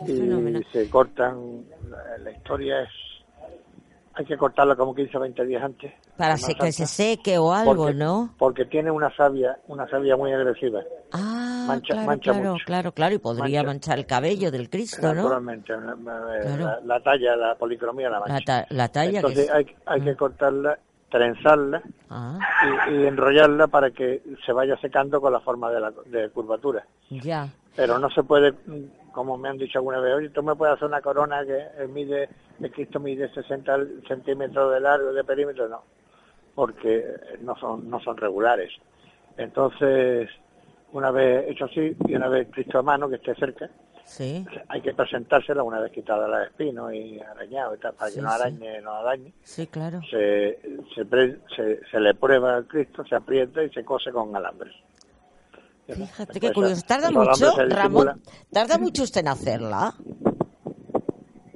y 0.07 0.63
se 0.71 0.89
cortan, 0.89 1.63
la, 1.89 2.17
la 2.19 2.31
historia 2.31 2.81
es, 2.81 2.89
hay 4.13 4.25
que 4.25 4.37
cortarla 4.37 4.75
como 4.75 4.93
15 4.93 5.17
o 5.17 5.19
20 5.21 5.45
días 5.45 5.63
antes. 5.63 5.93
Para 6.17 6.35
que 6.35 6.71
se 6.71 6.85
seque 6.85 7.37
o 7.37 7.53
algo, 7.53 7.75
porque, 7.75 7.93
¿no? 7.93 8.33
Porque 8.37 8.65
tiene 8.65 8.91
una 8.91 9.13
savia, 9.15 9.57
una 9.67 9.87
savia 9.87 10.15
muy 10.17 10.31
agresiva. 10.33 10.81
Ah, 11.13 11.65
mancha- 11.67 11.93
claro, 11.93 12.07
mancha 12.07 12.31
claro, 12.31 12.51
mucho. 12.53 12.65
claro, 12.65 12.91
claro. 12.91 13.15
Y 13.15 13.17
podría 13.19 13.61
Mancha. 13.63 13.67
manchar 13.73 13.99
el 13.99 14.05
cabello 14.05 14.51
del 14.51 14.69
Cristo, 14.69 15.01
¿no? 15.01 15.13
Naturalmente, 15.13 15.73
la, 15.73 15.95
la- 15.95 16.41
Claro. 16.41 16.79
la 16.85 16.99
talla, 17.01 17.35
la 17.35 17.55
policromía 17.55 18.09
la 18.09 18.19
La, 18.19 18.25
mancha. 18.27 18.45
ta- 18.45 18.67
la 18.75 18.87
talla 18.89 19.19
Entonces 19.19 19.47
que... 19.47 19.51
hay, 19.53 19.65
hay 19.85 20.01
que 20.01 20.15
cortarla, 20.15 20.77
trenzarla 21.09 21.81
Ah, 22.09 22.37
y, 22.89 22.93
y 22.95 23.05
enrollarla 23.07 23.67
para 23.67 23.91
que 23.91 24.21
se 24.45 24.51
vaya 24.53 24.77
secando 24.77 25.19
con 25.21 25.31
la 25.33 25.39
forma 25.39 25.71
de, 25.71 25.79
la, 25.79 25.91
de 26.05 26.29
curvatura. 26.29 26.85
ya. 27.09 27.47
Pero 27.75 27.97
no 27.99 28.09
se 28.09 28.21
puede, 28.23 28.51
mm, 28.51 28.83
como 29.11 29.37
me 29.37 29.49
han 29.49 29.57
dicho 29.57 29.79
alguna 29.79 29.99
vez, 29.99 30.13
oye, 30.15 30.29
tú 30.29 30.41
me 30.43 30.55
puedes 30.55 30.75
hacer 30.75 30.87
una 30.87 31.01
corona 31.01 31.45
que 31.45 31.57
eh, 31.57 31.87
mide, 31.87 32.29
el 32.61 32.71
Cristo 32.71 32.99
mide 32.99 33.29
60 33.33 33.77
centímetros 34.07 34.73
de 34.73 34.79
largo, 34.79 35.11
de 35.13 35.23
perímetro, 35.23 35.67
no, 35.67 35.83
porque 36.55 37.05
no 37.41 37.55
son, 37.57 37.89
no 37.89 37.99
son 37.99 38.17
regulares. 38.17 38.71
Entonces, 39.37 40.29
una 40.91 41.11
vez 41.11 41.49
hecho 41.49 41.65
así 41.65 41.95
y 42.07 42.15
una 42.15 42.27
vez 42.27 42.47
Cristo 42.51 42.79
a 42.79 42.83
mano 42.83 43.09
que 43.09 43.15
esté 43.15 43.35
cerca, 43.35 43.69
Sí, 44.03 44.45
hay 44.67 44.81
que 44.81 44.93
presentársela 44.93 45.63
una 45.63 45.79
vez 45.79 45.91
quitada 45.93 46.27
la 46.27 46.43
espino 46.43 46.91
y 46.91 47.17
arañado 47.21 47.75
y 47.75 47.77
tal, 47.77 47.93
para 47.93 48.09
Sí, 48.09 48.17
que 48.17 48.21
no 48.21 48.29
sí. 48.29 48.35
arañe, 48.41 48.81
no 48.81 49.03
dañe. 49.03 49.31
sí, 49.43 49.67
claro. 49.67 50.01
Se, 50.09 50.59
se, 50.93 51.05
pre- 51.05 51.37
se, 51.55 51.79
se 51.89 51.99
le 51.99 52.13
prueba 52.15 52.55
al 52.57 52.67
Cristo, 52.67 53.05
se 53.05 53.15
aprieta 53.15 53.63
y 53.63 53.69
se 53.69 53.85
cose 53.85 54.11
con 54.11 54.35
alambres. 54.35 54.73
Fíjate 55.95 56.39
qué 56.39 56.51
curioso. 56.51 56.81
¿Tarda 56.87 57.11
mucho. 57.11 57.53
Ramón? 57.69 58.21
¿Tarda 58.51 58.77
mucho 58.77 59.03
usted 59.03 59.21
en 59.21 59.27
hacerla? 59.29 59.93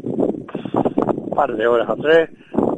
un 0.03 1.31
par 1.35 1.55
de 1.55 1.67
horas 1.67 1.89
o 1.89 1.95
tres 1.97 2.29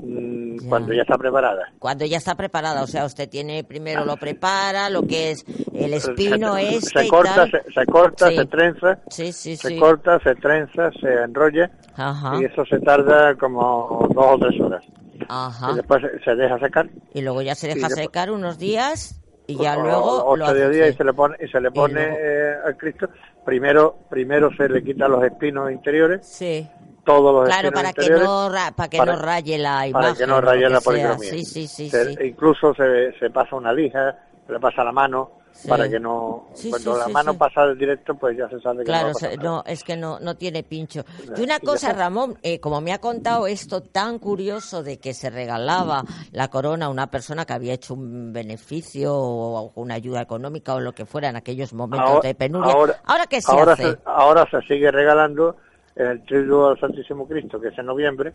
mm, 0.03 0.57
Ya. 0.61 0.69
cuando 0.69 0.93
ya 0.93 1.01
está 1.03 1.17
preparada. 1.17 1.61
Cuando 1.79 2.05
ya 2.05 2.17
está 2.17 2.35
preparada, 2.35 2.81
o 2.83 2.87
sea, 2.87 3.05
usted 3.05 3.29
tiene 3.29 3.63
primero 3.63 4.03
lo 4.05 4.17
prepara, 4.17 4.89
lo 4.89 5.03
que 5.03 5.31
es 5.31 5.45
el 5.73 5.93
espino 5.93 6.55
se, 6.55 6.75
este 6.77 6.99
se 7.01 7.05
y 7.05 7.09
corta, 7.09 7.35
tal. 7.35 7.51
se, 7.51 7.71
se 7.73 7.85
corta, 7.85 8.29
Sí. 8.29 8.35
se 8.37 8.45
trenza, 8.45 8.99
Sí, 9.09 9.31
sí, 9.33 9.55
se 9.55 9.77
corta, 9.77 10.19
se 10.23 10.33
trenza, 10.35 10.89
se 10.99 11.13
enrolla 11.23 11.69
Ajá, 11.95 12.39
y 12.41 12.45
eso 12.45 12.65
se 12.65 12.79
tarda 12.79 13.35
como 13.35 14.07
dos 14.13 14.25
o 14.25 14.37
tres 14.39 14.59
horas. 14.61 14.83
ajá. 15.29 15.71
Y 15.71 15.75
después 15.75 16.01
se, 16.23 16.35
deja 16.35 16.57
secar. 16.59 16.89
Y 17.13 17.21
luego 17.21 17.41
ya 17.43 17.53
se 17.53 17.67
deja 17.67 17.87
después- 17.87 18.05
secar 18.05 18.31
unos 18.31 18.57
días 18.57 19.21
y 19.47 19.55
ya 19.57 19.77
o- 19.77 19.81
luego 19.81 20.23
o 20.25 20.35
lo 20.35 20.43
ocho 20.45 20.51
hace 20.51 20.59
de 20.61 20.69
día 20.69 20.87
y 20.89 20.93
se 20.93 21.03
le 21.03 21.13
pone 21.13 21.35
y 21.39 21.47
se 21.47 21.59
le 21.61 21.71
pone 21.71 21.93
luego- 22.07 22.17
eh, 22.19 22.53
al 22.65 22.77
Cristo. 22.77 23.09
Primero, 23.45 23.95
primero 24.09 24.49
se 24.55 24.67
le 24.67 24.83
quita 24.83 25.07
los 25.07 25.23
espinos 25.23 25.71
interiores, 25.71 26.25
Sí. 26.27 26.67
todos 27.05 27.33
los 27.33 27.45
Claro, 27.45 27.69
espinos 27.69 27.93
para 27.93 27.93
que 27.93 28.09
no 28.25 28.49
ra- 28.49 28.71
para 28.75 28.89
que 28.89 28.97
para- 28.97 29.15
no 29.15 29.21
raye 29.21 29.57
la 29.57 29.87
imagen. 29.87 29.93
para 30.09 30.15
que 30.17 30.27
no 30.27 30.35
lo 30.35 30.41
raye 30.41 30.69
la 30.69 30.81
policromía. 30.81 31.29
Sí, 31.29 31.45
sí, 31.45 31.67
sí, 31.67 31.89
Se- 31.89 32.13
sí. 32.13 32.23
Incluso 32.25 32.73
se, 32.73 33.17
se 33.17 33.29
pasa 33.29 33.55
una 33.55 33.71
lija, 33.71 34.17
se 34.45 34.51
le 34.51 34.59
pasa 34.59 34.83
la 34.83 34.91
mano 34.91 35.31
Sí. 35.57 35.67
para 35.67 35.89
que 35.89 35.99
no... 35.99 36.49
Sí, 36.53 36.69
cuando 36.69 36.93
sí, 36.93 36.99
la 36.99 37.07
mano 37.07 37.35
pasa 37.35 37.65
del 37.65 37.79
directo, 37.79 38.13
pues 38.13 38.37
ya 38.37 38.47
se 38.47 38.59
sabe 38.59 38.79
que 38.79 38.83
Claro, 38.85 39.11
no, 39.41 39.55
va 39.55 39.63
a 39.65 39.71
es 39.71 39.83
que 39.83 39.97
no, 39.97 40.19
no 40.19 40.35
tiene 40.35 40.61
pincho. 40.61 41.03
Y 41.35 41.41
una 41.41 41.59
cosa. 41.59 41.93
Ramón, 41.93 42.37
eh, 42.43 42.59
como 42.59 42.79
me 42.79 42.93
ha 42.93 42.99
contado 42.99 43.47
esto 43.47 43.81
tan 43.81 44.19
curioso 44.19 44.83
de 44.83 44.99
que 44.99 45.15
se 45.15 45.31
regalaba 45.31 46.03
la 46.31 46.49
corona 46.49 46.85
a 46.85 46.89
una 46.89 47.07
persona 47.07 47.45
que 47.45 47.53
había 47.53 47.73
hecho 47.73 47.95
un 47.95 48.31
beneficio 48.31 49.15
o 49.15 49.71
una 49.75 49.95
ayuda 49.95 50.21
económica 50.21 50.75
o 50.75 50.79
lo 50.79 50.93
que 50.93 51.07
fuera 51.07 51.29
en 51.29 51.37
aquellos 51.37 51.73
momentos 51.73 52.21
de 52.21 52.35
penuria. 52.35 52.73
Ahora, 53.05 53.25
qué 53.27 53.41
se 53.41 53.51
ahora 53.51 53.73
hace? 53.73 53.91
Se, 53.91 53.97
ahora 54.05 54.47
se 54.51 54.61
sigue 54.67 54.91
regalando 54.91 55.55
en 55.95 56.05
el 56.05 56.23
Triduo 56.23 56.69
al 56.69 56.79
Santísimo 56.79 57.27
Cristo, 57.27 57.59
que 57.59 57.69
es 57.69 57.77
en 57.79 57.87
noviembre, 57.87 58.33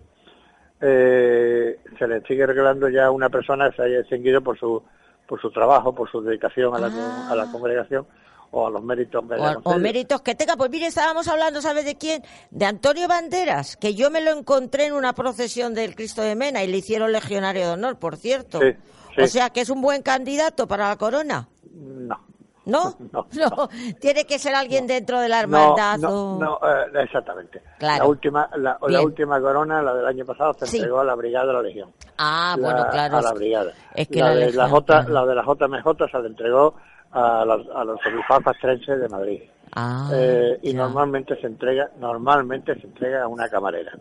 eh, 0.81 1.79
se 1.97 2.09
le 2.09 2.21
sigue 2.23 2.45
regalando 2.45 2.89
ya 2.89 3.07
a 3.07 3.11
una 3.13 3.29
persona 3.29 3.71
que 3.71 3.77
se 3.77 3.83
haya 3.83 3.99
distinguido 3.99 4.41
por 4.41 4.59
su 4.59 4.83
por 5.27 5.41
su 5.41 5.51
trabajo, 5.51 5.95
por 5.95 6.11
su 6.11 6.21
dedicación 6.21 6.75
a 6.75 6.79
la, 6.79 6.87
Ah. 6.89 7.29
a 7.31 7.35
la 7.37 7.51
congregación 7.51 8.07
o 8.51 8.67
a 8.67 8.71
los 8.71 8.83
méritos 8.83 9.25
que 9.27 9.35
O, 9.65 9.79
méritos 9.79 10.21
que 10.21 10.35
tenga. 10.35 10.57
Pues 10.57 10.71
mire, 10.71 10.87
estábamos 10.87 11.27
hablando, 11.29 11.63
¿sabe 11.63 11.85
de 11.85 11.97
quién? 11.97 12.23
De 12.51 12.67
Antonio 12.67 13.09
Banderas, 13.09 13.77
que 13.79 13.95
yo 13.95 14.11
me 14.11 14.21
lo 14.21 14.31
encontré 14.33 14.87
en 14.87 14.93
una 14.93 15.15
procesión 15.15 15.73
del 15.75 15.95
Cristo 15.95 16.21
de 16.23 16.35
Mena 16.35 16.63
y 16.63 16.67
le 16.69 16.77
hicieron 16.79 17.13
legionario 17.13 17.67
de 17.67 17.73
honor, 17.73 17.99
por 17.99 18.17
cierto. 18.17 18.61
Sí, 18.61 18.73
sí. 19.17 19.23
O 19.23 19.27
sea, 19.27 19.51
que 19.51 19.63
es 19.63 19.71
un 19.71 19.81
buen 19.81 20.03
candidato 20.03 20.69
para 20.69 20.89
la 20.89 20.97
corona. 20.97 21.49
No. 21.75 22.19
¿No? 22.67 22.95
No, 23.13 23.69
Tiene 24.01 24.25
que 24.25 24.39
ser 24.39 24.55
alguien 24.55 24.87
dentro 24.87 25.19
de 25.21 25.29
la 25.29 25.41
hermandad. 25.41 25.99
no, 25.99 26.37
o- 26.37 26.39
no, 26.39 26.59
eh, 26.63 27.03
exactamente. 27.03 27.61
Claro. 27.79 28.05
La 28.05 28.09
última, 28.09 28.49
la, 28.57 28.79
la 28.89 29.01
última 29.03 29.41
corona, 29.41 29.83
la 29.83 29.95
del 29.95 30.07
año 30.07 30.25
pasado, 30.25 30.55
se 30.55 30.67
Sí. 30.67 30.77
entregó 30.77 31.01
a 31.01 31.05
la 31.05 31.15
Brigada 31.17 31.47
de 31.47 31.53
la 31.55 31.63
Legión. 31.63 31.91
Ah, 32.19 32.55
La- 32.59 32.63
bueno, 32.73 32.87
claro. 32.91 33.17
A 33.19 33.23
la 33.23 33.33
brigada. 33.33 33.73
es 33.95 34.07
que 34.09 34.21
la, 34.21 34.27
la 34.27 34.35
de 34.35 34.41
Legión, 34.47 34.57
la, 34.65 34.69
J, 34.69 34.85
claro. 34.87 35.09
la 35.13 35.27
de 35.27 35.35
la 35.35 35.43
JMJ 35.43 36.11
se 36.11 36.19
le 36.21 36.29
entregó 36.29 36.75
a, 37.11 37.45
los 37.45 37.67
a 37.75 37.85
los 37.85 38.01
castrenses 38.45 39.01
de 39.01 39.09
Madrid. 39.09 39.43
Ah, 39.75 40.09
Eh, 40.13 40.59
y 40.63 40.75
normalmente 40.75 41.35
se 41.41 41.47
entrega 41.47 41.91
normalmente 41.99 42.75
se 42.79 42.87
entrega 42.87 43.23
a 43.25 43.27
una 43.29 43.49
camarera. 43.49 43.93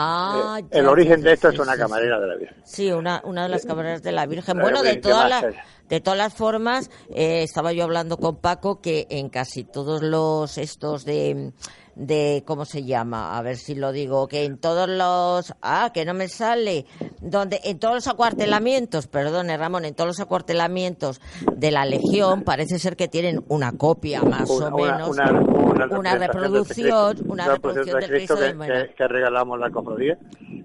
Ah, 0.00 0.60
Eh, 0.60 0.78
el 0.78 0.86
origen 0.86 1.22
de 1.22 1.32
esto 1.32 1.48
sí, 1.50 1.56
es 1.56 1.60
una 1.60 1.72
sí, 1.72 1.78
camarera 1.80 2.20
de 2.20 2.26
la 2.28 2.36
Virgen. 2.36 2.56
Sí, 2.64 2.92
una, 2.92 3.20
una 3.24 3.42
de 3.42 3.48
las 3.48 3.66
camareras 3.66 4.02
de 4.02 4.12
la 4.12 4.26
Virgen. 4.26 4.56
La 4.56 4.62
Bueno, 4.62 4.82
de 4.82 4.92
Virgen, 4.92 5.02
¿qué 5.02 5.08
todas 5.10 5.28
las, 5.28 5.44
de 5.88 6.00
todas 6.00 6.16
las 6.18 6.34
formas, 6.34 6.88
eh, 7.10 7.42
estaba 7.42 7.72
yo 7.72 7.82
hablando 7.82 8.16
con 8.16 8.36
Paco 8.36 8.80
que 8.80 9.08
en 9.10 9.28
casi 9.28 9.64
todos 9.64 10.02
los 10.02 10.56
estos 10.56 11.04
de, 11.04 11.52
de, 11.98 12.42
¿cómo 12.46 12.64
se 12.64 12.84
llama? 12.84 13.36
A 13.36 13.42
ver 13.42 13.56
si 13.56 13.74
lo 13.74 13.92
digo, 13.92 14.28
que 14.28 14.44
en 14.44 14.56
todos 14.58 14.88
los, 14.88 15.52
ah, 15.62 15.90
que 15.92 16.04
no 16.04 16.14
me 16.14 16.28
sale, 16.28 16.86
donde, 17.20 17.60
en 17.64 17.78
todos 17.78 17.94
los 17.96 18.06
acuartelamientos, 18.08 19.08
perdone 19.08 19.56
Ramón, 19.56 19.84
en 19.84 19.94
todos 19.94 20.08
los 20.08 20.20
acuartelamientos 20.20 21.20
de 21.52 21.70
la 21.72 21.84
Legión 21.84 22.42
parece 22.42 22.78
ser 22.78 22.96
que 22.96 23.08
tienen 23.08 23.44
una 23.48 23.72
copia 23.72 24.22
más 24.22 24.48
Una, 24.48 24.68
o 24.68 24.76
menos. 24.78 25.08
una- 25.10 25.30
una 25.32 25.98
una 25.98 26.14
reproducción, 26.16 27.16
de 27.16 27.22
una 27.30 27.46
reproducción 27.48 28.00
del 28.00 28.10
Cristo 28.10 28.36
que, 28.36 28.42
de 28.54 28.86
que- 28.88 28.94
que 28.94 29.08
regalamos 29.08 29.58
la 29.58 29.70
cofradía 29.70 30.16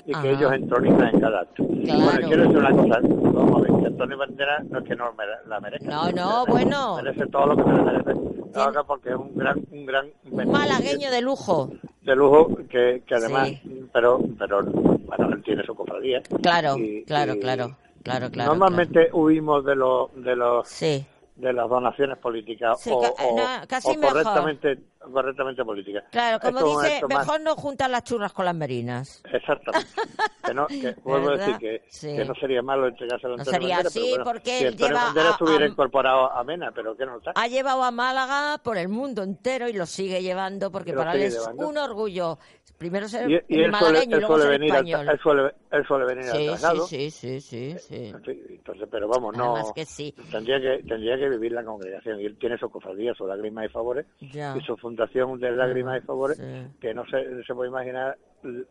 y 0.05 0.13
Ajá. 0.13 0.21
que 0.21 0.31
ellos 0.31 0.53
entronizan 0.53 1.07
en 1.15 1.19
cada 1.19 1.41
acto. 1.41 1.65
Claro. 1.83 2.01
Bueno, 2.03 2.27
quiero 2.27 2.43
decir 2.43 2.57
una 2.57 2.71
cosa, 2.71 2.99
vamos 3.03 3.55
a 3.57 3.61
ver, 3.71 3.81
que 3.81 3.87
Antonio 3.87 4.17
Banderas 4.17 4.65
no 4.69 4.79
es 4.79 4.85
que 4.85 4.95
no 4.95 5.13
mere- 5.13 5.47
la 5.47 5.59
merezca. 5.59 5.89
No, 5.89 6.11
no, 6.11 6.45
merece- 6.45 6.51
bueno. 6.51 6.95
Merece 7.03 7.25
todo 7.27 7.45
lo 7.47 7.55
que 7.57 7.63
se 7.63 7.69
le 7.69 7.83
merece. 7.83 8.42
Porque 8.87 9.09
es 9.09 9.15
un 9.15 9.35
gran, 9.35 9.59
un 9.71 9.85
gran 9.85 10.07
Un 10.29 10.51
malagueño 10.51 11.09
de 11.11 11.21
lujo. 11.21 11.71
de 12.01 12.15
lujo 12.15 12.55
que, 12.69 13.01
que 13.05 13.15
además, 13.15 13.49
Sí. 13.49 13.87
pero, 13.93 14.19
pero, 14.37 14.63
bueno, 14.63 15.29
él 15.33 15.41
tiene 15.43 15.63
su 15.63 15.73
cofradía. 15.75 16.21
Claro, 16.41 16.77
Y- 16.77 17.03
claro, 17.05 17.35
y 17.35 17.39
claro, 17.39 17.75
claro, 18.03 18.29
claro. 18.29 18.49
Normalmente 18.51 19.09
huimos 19.13 19.63
de 19.65 19.75
los, 19.75 20.09
de 20.15 20.35
los, 20.35 20.67
Sí. 20.67 21.05
de 21.35 21.53
las 21.53 21.67
donaciones 21.69 22.17
políticas 22.17 22.79
Sí, 22.81 22.91
o, 22.91 22.97
o- 22.97 23.37
no, 23.37 23.67
casi 23.67 23.89
o 23.89 23.95
mejor. 23.95 24.09
correctamente, 24.23 24.77
correctamente 25.11 25.63
políticas. 25.65 26.03
Claro, 26.11 26.39
como 26.39 26.57
Esto 26.59 26.81
dice, 26.81 27.01
más- 27.09 27.19
mejor 27.25 27.41
no 27.41 27.55
juntar 27.55 27.89
las 27.89 28.03
churras 28.03 28.33
con 28.33 28.45
las 28.45 28.55
merinas. 28.55 29.21
Exactamente. 29.31 29.89
Que 30.43 30.53
no, 30.53 30.67
que, 30.67 30.93
vuelvo 31.05 31.29
a 31.29 31.37
decir 31.37 31.57
que, 31.57 31.83
Sí. 31.87 32.13
que 32.17 32.25
no 32.25 32.35
sería 32.35 32.61
malo 32.61 32.87
entregárselo 32.87 33.35
a 33.35 33.37
No 33.37 33.41
Antonio 33.43 33.59
sería 33.61 33.75
Banderas, 33.77 33.95
así, 33.95 34.09
bueno, 34.09 34.23
porque 34.25 34.57
si 34.59 34.65
él 34.65 34.75
lleva 34.75 35.03
Banderas 35.05 35.29
a- 35.29 35.31
estuviera 35.31 35.63
a- 35.65 35.67
incorporado 35.69 36.31
a 36.33 36.43
Mena, 36.43 36.71
pero 36.75 36.97
que 36.97 37.05
no 37.05 37.17
está. 37.17 37.31
Ha 37.35 37.47
llevado 37.47 37.81
a 37.81 37.91
Málaga 37.91 38.57
por 38.61 38.77
el 38.77 38.89
mundo 38.89 39.23
entero 39.23 39.69
y 39.69 39.73
lo 39.73 39.85
sigue 39.85 40.21
llevando 40.21 40.69
porque 40.69 40.91
para 40.91 41.15
él 41.15 41.21
es 41.23 41.39
llevando. 41.39 41.69
un 41.69 41.77
orgullo. 41.77 42.39
Primero 42.77 43.07
ser 43.07 43.29
Y, 43.31 43.35
y 43.47 43.61
él, 43.63 43.73
suele, 43.73 43.99
él 44.03 44.09
luego 44.09 44.27
suele 44.27 44.43
ser 44.43 44.51
venir 44.59 44.71
al, 44.73 44.77
español. 44.85 45.09
él 45.13 45.19
suele, 45.23 45.51
él 45.71 45.87
suele 45.87 46.05
venir 46.05 46.23
al 46.25 46.31
Sí, 46.31 46.37
sí, 46.43 46.47
traslado. 46.47 46.87
sí, 46.87 47.11
sí, 47.11 47.41
sí, 47.41 47.75
sí. 47.79 47.95
En 48.09 48.23
fin, 48.23 48.41
Entonces, 48.49 48.87
pero 48.91 49.07
vamos, 49.07 49.37
no. 49.37 49.55
Además 49.55 49.71
que 49.73 49.85
sí. 49.85 50.13
Tendría 50.29 50.59
que, 50.59 50.83
tendría 50.85 51.15
que 51.17 51.29
vivir 51.29 51.53
la 51.53 51.63
congregación. 51.63 52.19
Y 52.19 52.25
él 52.25 52.37
tiene 52.37 52.57
su 52.57 52.69
cofradía, 52.69 53.13
su 53.13 53.25
lágrimas 53.25 53.65
y 53.67 53.69
favores 53.69 54.05
Ya. 54.19 54.57
y 54.57 54.61
su 54.65 54.75
De 54.95 55.51
Lágrimas 55.51 56.01
y 56.03 56.05
Favores, 56.05 56.37
sí. 56.37 56.43
que 56.79 56.93
no 56.93 57.03
se, 57.05 57.43
se 57.45 57.53
puede 57.53 57.69
imaginar 57.69 58.17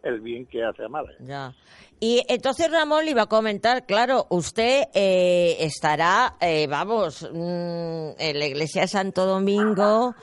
el- 0.02 0.20
bien 0.20 0.46
que 0.46 0.62
hace 0.64 0.84
a 0.84 0.88
Málaga. 0.88 1.16
Ya. 1.20 1.52
Y 1.98 2.22
entonces 2.28 2.70
Ramón 2.70 3.04
le 3.04 3.12
iba 3.12 3.22
a 3.22 3.26
comentar, 3.26 3.86
claro, 3.86 4.26
usted 4.30 4.84
eh, 4.94 5.56
estará, 5.60 6.34
eh, 6.40 6.66
vamos, 6.68 7.22
mm, 7.32 8.10
en 8.18 8.38
la 8.38 8.46
iglesia 8.46 8.82
de 8.82 8.88
Santo 8.88 9.24
Domingo, 9.24 10.14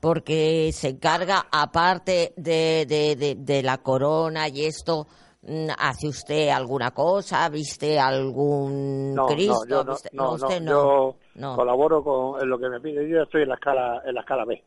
porque 0.00 0.70
se 0.72 0.88
encarga, 0.90 1.46
aparte 1.50 2.32
de, 2.36 2.84
de, 2.88 3.16
de, 3.16 3.34
de 3.38 3.62
la 3.62 3.78
corona 3.78 4.48
y 4.48 4.64
esto, 4.64 5.06
mm, 5.42 5.68
¿hace 5.78 6.08
usted 6.08 6.48
alguna 6.48 6.90
cosa? 6.92 7.48
¿Viste 7.48 7.98
algún 7.98 9.14
No, 9.14 9.26
Cristo? 9.26 9.64
no, 9.66 9.68
yo 9.68 9.84
no, 9.84 9.92
¿Viste- 9.92 10.10
no, 10.12 10.32
usted 10.32 10.60
no, 10.62 10.72
no. 10.72 10.80
yo 10.80 11.16
No. 11.36 11.54
colaboro 11.56 12.02
con 12.02 12.48
lo 12.48 12.58
que 12.58 12.68
me 12.68 12.80
pide. 12.80 13.08
Yo 13.08 13.22
estoy 13.22 13.42
en 13.42 13.48
la 13.50 13.54
escala, 13.56 14.02
en 14.06 14.14
la 14.14 14.20
escala 14.20 14.44
B. 14.44 14.62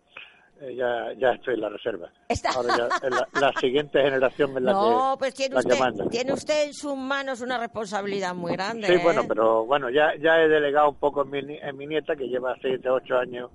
Eh, 0.62 0.76
ya, 0.76 1.14
ya 1.18 1.32
estoy 1.32 1.54
en 1.54 1.62
la 1.62 1.70
reserva. 1.70 2.10
Está- 2.28 2.50
Ahora 2.54 2.76
ya 2.78 2.90
en 3.08 3.12
la, 3.16 3.28
la 3.40 3.54
siguiente 3.62 4.02
generación 4.02 4.50
es 4.58 4.64
la 4.64 4.74
No, 4.74 5.12
que, 5.14 5.20
pues 5.20 5.34
tiene 5.34 5.56
la 5.56 5.62
que 5.62 5.68
usted, 5.70 5.80
manda. 5.80 6.06
tiene 6.10 6.34
usted 6.34 6.66
en 6.68 6.74
sus 6.74 6.98
manos 6.98 7.40
una 7.42 7.58
responsabilidad 7.58 8.36
muy 8.36 8.52
grande. 8.54 8.88
Sí, 8.88 8.94
¿eh? 8.94 9.00
bueno, 9.02 9.22
pero 9.28 9.66
bueno, 9.66 9.90
ya, 9.90 10.12
ya 10.22 10.38
he 10.42 10.50
delegado 10.50 10.90
un 10.90 10.96
poco 10.96 11.24
en 11.24 11.30
mi, 11.48 11.58
en 11.58 11.78
mi 11.78 11.88
nieta, 11.88 12.16
que 12.16 12.28
lleva 12.28 12.56
7, 12.60 12.90
8 12.90 13.18
años 13.18 13.50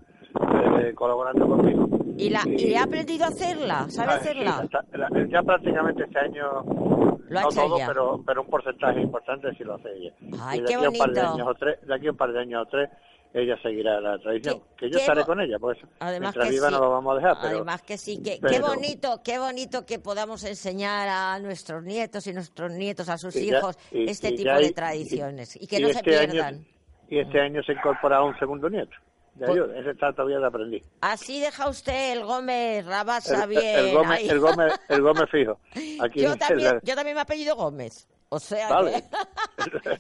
eh, 0.80 0.94
colaborando 0.94 1.46
conmigo. 1.46 1.88
¿Y, 2.16 2.30
la, 2.30 2.40
¿Y 2.46 2.68
le 2.70 2.78
ha 2.78 2.84
aprendido 2.84 3.24
a 3.24 3.28
hacerla? 3.28 3.86
¿Sabe 3.90 4.12
Ah, 4.12 4.18
sí, 4.22 4.28
hacerla? 4.30 4.66
la- 4.92 5.26
ya 5.28 5.42
prácticamente 5.42 6.04
este 6.04 6.18
año, 6.20 7.13
Lo 7.28 7.38
ha 7.38 7.42
no 7.42 7.48
hecho 7.50 7.60
todo, 7.62 7.76
ella. 7.76 7.86
pero, 7.86 8.22
pero 8.26 8.42
un 8.42 8.48
porcentaje 8.48 9.00
importante 9.00 9.54
sí 9.56 9.64
lo 9.64 9.74
hace 9.74 9.88
ella. 9.96 10.12
Ay, 10.40 10.58
y 10.58 10.62
de 10.62 10.68
qué 10.68 10.74
aquí 10.74 10.84
a 10.84 10.88
un 10.90 10.96
par 10.98 11.10
de 11.12 11.20
bonito. 11.20 11.34
años 11.34 11.48
o 11.48 11.54
tres, 11.54 11.78
de 11.86 11.94
aquí 11.94 12.06
a 12.06 12.10
un 12.10 12.16
par 12.16 12.32
de 12.32 12.40
años 12.40 12.62
o 12.66 12.66
tres, 12.70 12.90
ella 13.32 13.56
seguirá 13.62 14.00
la 14.00 14.16
tradición. 14.18 14.60
Qué- 14.60 14.86
que 14.86 14.90
yo 14.92 14.98
estaré 14.98 15.24
con 15.24 15.40
ella, 15.40 15.58
pues 15.58 15.76
Además 15.98 16.34
mientras 16.36 16.44
que 16.46 16.50
viva 16.52 16.68
sí. 16.68 16.74
no 16.74 16.80
lo 16.80 16.90
vamos 16.90 17.12
a 17.12 17.16
dejar, 17.16 17.36
pero 17.42 17.56
Además 17.56 17.82
que 17.82 17.98
sí, 17.98 18.22
que, 18.22 18.38
qué 18.38 18.60
bonito, 18.60 19.20
qué 19.24 19.38
bonito 19.38 19.84
que 19.84 19.98
podamos 19.98 20.44
enseñar 20.44 21.08
a 21.08 21.38
nuestros 21.40 21.82
nietos 21.82 22.26
y 22.28 22.32
nuestros 22.32 22.70
nietos, 22.72 23.08
a 23.08 23.18
sus 23.18 23.34
y 23.34 23.46
ya- 23.50 23.58
hijos, 23.58 23.76
y- 23.90 24.08
este 24.08 24.28
y 24.28 24.36
tipo 24.36 24.44
ya 24.50 24.58
de 24.58 24.66
hay- 24.66 24.72
tradiciones 24.72 25.56
y 25.60 25.66
que 25.66 25.80
no 25.80 25.88
se 25.88 25.94
este 25.94 26.18
año- 26.18 26.30
pierdan. 26.32 26.66
y 27.08 27.18
este 27.18 27.40
año 27.40 27.62
se 27.64 27.72
incorpora 27.72 28.22
un 28.22 28.38
segundo 28.38 28.68
nieto. 28.70 28.92
De 29.34 29.50
ayuda, 29.50 29.78
ese 29.78 29.90
está 29.90 30.12
todavía 30.12 30.38
de 30.38 30.46
aprendiz. 30.46 30.84
Así 31.00 31.40
deja 31.40 31.68
usted 31.68 32.12
el 32.12 32.24
Gómez 32.24 32.84
Rabasa 32.86 33.36
El, 33.36 33.42
el- 33.42 33.48
bien. 33.48 33.76
el 33.78 33.92
Gómez, 33.96 34.30
el, 34.30 34.40
Gómez, 34.40 34.72
el 34.88 35.02
Gómez 35.02 35.30
fijo. 35.30 35.60
Aquí 36.04 36.20
yo, 36.22 36.36
también, 36.36 36.74
la- 36.74 36.80
yo 36.82 36.94
también 36.94 37.14
me 37.16 37.20
apellido 37.22 37.56
Gómez. 37.56 38.06
O 38.30 38.40
sea 38.40 38.68
Vale. 38.68 39.04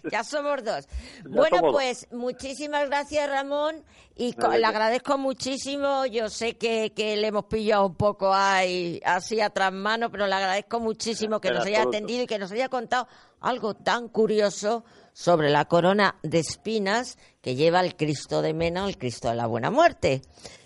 que 0.02 0.08
ya 0.10 0.24
somos 0.24 0.64
dos. 0.64 0.86
Ya 0.86 1.22
bueno, 1.24 1.56
somos 1.58 1.62
dos. 1.62 1.72
pues 1.72 2.08
muchísimas 2.12 2.86
gracias, 2.88 3.28
Ramón. 3.30 3.84
Y 4.16 4.34
le 4.58 4.64
agradezco 4.66 5.18
muchísimo. 5.18 6.06
Yo 6.06 6.28
sé 6.28 6.56
que, 6.56 6.92
que 6.94 7.16
le 7.16 7.28
hemos 7.28 7.44
pillado 7.44 7.86
un 7.86 7.94
poco 7.96 8.32
ahí, 8.34 9.00
así 9.04 9.40
a 9.40 9.50
tras 9.50 9.72
mano, 9.72 10.10
pero 10.10 10.26
le 10.26 10.34
agradezco 10.34 10.80
muchísimo 10.80 11.40
que 11.40 11.50
nos 11.50 11.64
haya 11.64 11.78
absoluto. 11.78 11.96
atendido 11.96 12.22
y 12.24 12.26
que 12.26 12.38
nos 12.38 12.50
haya 12.50 12.68
contado 12.68 13.06
algo 13.40 13.74
tan 13.74 14.08
curioso 14.08 14.84
sobre 15.14 15.48
la 15.48 15.64
corona 15.64 16.16
de 16.22 16.40
espinas 16.40 17.16
que 17.40 17.54
lleva 17.54 17.80
el 17.80 17.96
Cristo 17.96 18.42
de 18.42 18.52
Mena, 18.52 18.86
el 18.86 18.98
Cristo 18.98 19.28
de 19.30 19.36
la 19.36 19.46
Buena 19.46 19.70
Muerte. 19.70 20.20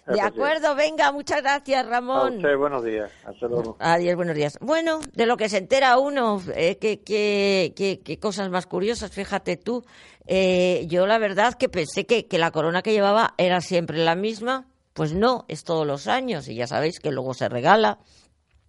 De 0.06 0.22
acuerdo, 0.22 0.74
venga, 0.74 1.12
muchas 1.12 1.42
gracias, 1.42 1.84
A 1.84 1.88
Ramón. 1.88 2.36
usted, 2.38 2.56
buenos 2.56 2.82
días. 2.82 3.10
Hasta 3.26 3.46
luego. 3.46 3.76
Adiós, 3.78 4.16
buenos 4.16 4.34
días. 4.34 4.58
Bueno, 4.62 5.00
de 5.12 5.26
lo 5.26 5.36
que 5.36 5.50
se 5.50 5.58
entera 5.58 5.98
uno, 5.98 6.42
eh, 6.56 6.78
qué 6.78 7.02
qué- 7.04 8.00
qué 8.02 8.18
cosas 8.18 8.48
más 8.48 8.66
curiosas, 8.66 9.10
fíjate 9.10 9.58
tú. 9.58 9.84
Eh, 10.26 10.86
yo 10.88 11.06
la 11.06 11.18
verdad 11.18 11.54
que 11.54 11.68
pensé 11.68 12.06
que, 12.06 12.26
que 12.26 12.38
la 12.38 12.50
corona 12.52 12.80
que 12.80 12.92
llevaba 12.92 13.34
era 13.36 13.60
siempre 13.60 13.98
la 13.98 14.14
misma, 14.14 14.66
pues 14.94 15.12
no, 15.12 15.44
es 15.48 15.62
todos 15.62 15.86
los 15.86 16.06
años 16.06 16.48
y 16.48 16.54
ya 16.54 16.66
sabéis 16.66 17.00
que 17.00 17.12
luego 17.12 17.34
se 17.34 17.50
regala 17.50 17.98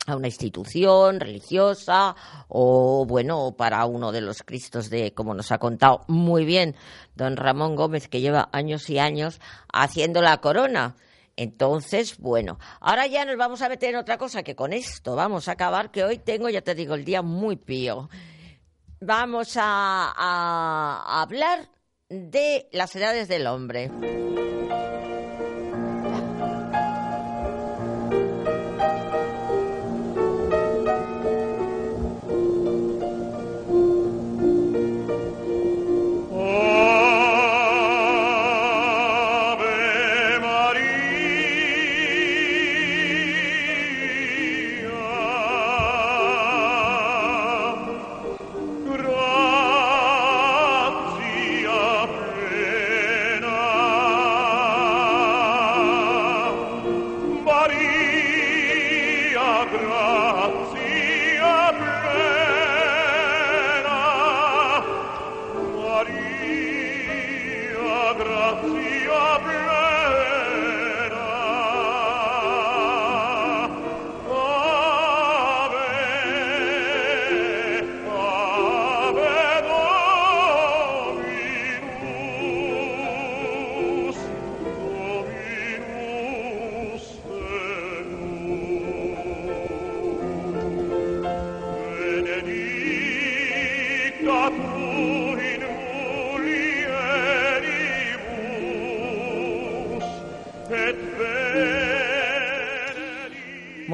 a 0.10 0.16
una 0.16 0.28
institución 0.28 1.20
religiosa 1.20 2.16
o 2.48 3.06
bueno 3.06 3.56
para 3.58 3.86
uno 3.86 4.12
de 4.12 4.22
los 4.22 4.44
cristos 4.44 4.90
de 4.90 5.14
como 5.14 5.34
nos 5.34 5.52
ha 5.52 5.58
contado 5.58 6.02
muy 6.08 6.46
bien 6.46 6.76
don 7.16 7.38
Ramón 7.38 7.76
Gómez 7.76 8.08
que 8.08 8.22
lleva 8.22 8.50
años 8.52 8.90
y 8.90 9.00
años 9.00 9.40
haciendo 9.72 10.22
la 10.22 10.38
corona. 10.38 10.96
Entonces 11.36 12.18
bueno 12.18 12.60
ahora 12.80 13.08
ya 13.08 13.26
nos 13.26 13.38
vamos 13.38 13.62
a 13.62 13.70
meter 13.70 13.92
en 13.92 13.98
otra 13.98 14.18
cosa 14.18 14.44
que 14.44 14.56
con 14.56 14.74
esto 14.74 15.16
vamos 15.16 15.48
a 15.48 15.54
acabar 15.54 15.92
que 15.92 16.04
hoy 16.04 16.18
tengo 16.18 16.50
ya 16.50 16.62
te 16.62 16.76
digo 16.76 16.96
el 16.96 17.06
día 17.06 17.22
muy 17.22 17.56
pío. 17.56 18.10
Vamos 19.02 19.56
a, 19.56 20.14
a 20.18 21.22
hablar 21.22 21.70
de 22.10 22.68
las 22.72 22.96
edades 22.96 23.28
del 23.28 23.48
hombre 23.48 23.90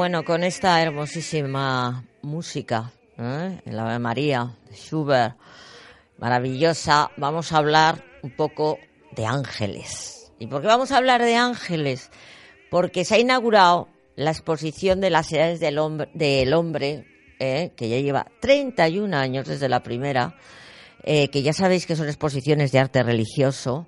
Bueno, 0.06 0.24
con 0.24 0.44
esta 0.44 0.84
hermosísima 0.84 2.06
música, 2.22 2.92
¿eh? 3.18 3.60
el 3.66 3.80
Ave 3.80 3.98
María 3.98 4.56
de 4.70 4.76
Schubert, 4.76 5.36
maravillosa, 6.20 7.10
vamos 7.18 7.52
a 7.52 7.58
hablar 7.58 8.06
un 8.22 8.30
poco 8.30 8.78
de 9.16 9.26
ángeles. 9.26 10.32
¿Y 10.38 10.46
por 10.46 10.62
qué 10.62 10.68
vamos 10.68 10.92
a 10.92 10.98
hablar 10.98 11.24
de 11.24 11.36
ángeles? 11.36 12.12
Porque 12.70 13.04
se 13.04 13.16
ha 13.16 13.18
inaugurado 13.18 13.90
la 14.16 14.30
exposición 14.30 15.02
de 15.02 15.10
las 15.10 15.34
edades 15.34 15.60
del 15.60 15.80
hombre, 15.80 16.12
del 16.14 16.54
hombre 16.54 17.08
¿eh? 17.40 17.72
que 17.76 17.90
ya 17.90 18.00
lleva 18.00 18.28
31 18.42 19.18
años 19.18 19.48
desde 19.48 19.68
la 19.70 19.82
primera, 19.82 20.36
eh, 21.02 21.30
que 21.30 21.42
ya 21.42 21.52
sabéis 21.52 21.88
que 21.88 21.96
son 21.96 22.06
exposiciones 22.06 22.72
de 22.72 22.78
arte 22.78 23.02
religioso, 23.02 23.88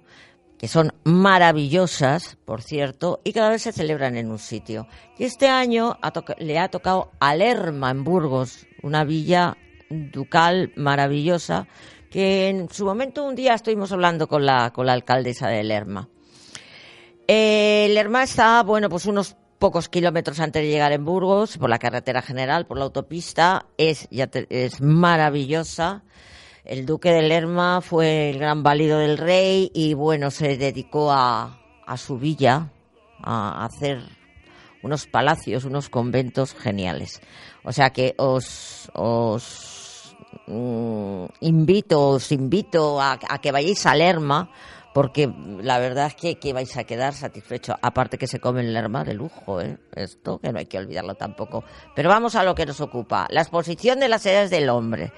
que 0.57 0.67
son 0.67 0.91
maravillosas, 1.03 2.37
por 2.45 2.61
cierto, 2.61 3.21
y 3.23 3.33
cada 3.33 3.49
vez 3.49 3.61
se 3.61 3.71
celebran 3.71 4.17
en 4.17 4.31
un 4.31 4.39
sitio. 4.39 4.87
Y 5.17 5.23
este 5.25 5.47
año 5.47 5.97
le 6.39 6.59
ha 6.59 6.69
tocado 6.69 7.11
a 7.19 7.35
Lerma, 7.35 7.91
en 7.91 8.03
Burgos, 8.03 8.65
una 8.81 9.03
villa 9.03 9.57
ducal 9.89 10.71
maravillosa, 10.75 11.67
que 12.09 12.49
en 12.49 12.69
su 12.69 12.85
momento 12.85 13.23
un 13.23 13.35
día 13.35 13.53
estuvimos 13.53 13.91
hablando 13.91 14.27
con 14.27 14.45
la, 14.45 14.71
con 14.71 14.85
la 14.85 14.93
alcaldesa 14.93 15.47
de 15.47 15.63
Lerma. 15.63 16.09
Eh, 17.27 17.87
Lerma 17.91 18.23
está, 18.23 18.63
bueno, 18.63 18.89
pues 18.89 19.05
unos 19.05 19.35
pocos 19.59 19.89
kilómetros 19.89 20.39
antes 20.39 20.61
de 20.61 20.69
llegar 20.69 20.91
en 20.91 21.03
Burgos, 21.03 21.57
por 21.57 21.69
la 21.69 21.79
carretera 21.79 22.21
general, 22.21 22.65
por 22.67 22.77
la 22.77 22.85
autopista, 22.85 23.65
es, 23.77 24.07
ya 24.11 24.27
te- 24.27 24.47
es 24.49 24.81
maravillosa. 24.81 26.03
El 26.67 26.85
duque 26.85 27.13
de 27.13 27.21
Lerma 27.21 27.79
fue 27.79 28.29
el 28.29 28.39
gran 28.39 28.61
válido 28.61 28.99
del 28.99 29.17
rey 29.17 29.71
y 29.73 29.93
bueno, 29.93 30.31
se 30.31 30.57
dedicó 30.57 31.13
a, 31.13 31.61
a 31.85 31.95
su 31.95 32.17
villa, 32.17 32.73
a 33.23 33.63
hacer 33.63 34.01
unos 34.83 35.07
palacios, 35.07 35.63
unos 35.63 35.87
conventos 35.87 36.53
geniales. 36.53 37.21
O 37.63 37.71
sea 37.71 37.91
que 37.91 38.15
os, 38.17 38.91
os 38.93 40.13
mm, 40.47 41.25
invito, 41.39 42.09
os 42.09 42.33
invito 42.33 43.01
a, 43.01 43.17
que 43.17 43.53
vayáis 43.53 43.85
a 43.85 43.95
Lerma 43.95 44.51
porque 44.93 45.31
la 45.61 45.79
verdad 45.79 46.07
es 46.07 46.15
que, 46.15 46.39
que 46.39 46.51
vais 46.51 46.75
a 46.75 46.83
quedar 46.83 47.13
satisfechos. 47.13 47.77
Aparte 47.81 48.17
que 48.17 48.27
se 48.27 48.41
come 48.41 48.59
el 48.61 48.73
lerma 48.73 49.03
de 49.05 49.13
lujo, 49.13 49.61
¿eh? 49.61 49.77
Esto 49.95 50.39
que 50.39 50.51
no 50.51 50.57
hay 50.57 50.65
que 50.65 50.79
olvidarlo 50.79 51.13
tampoco. 51.13 51.63
Pero 51.95 52.09
vamos 52.09 52.35
a 52.35 52.43
lo 52.43 52.55
que 52.55 52.65
nos 52.65 52.81
ocupa. 52.81 53.27
La 53.29 53.41
exposición 53.41 53.99
de 53.99 54.09
las 54.09 54.25
edades 54.25 54.49
del 54.49 54.69
hombre. 54.69 55.13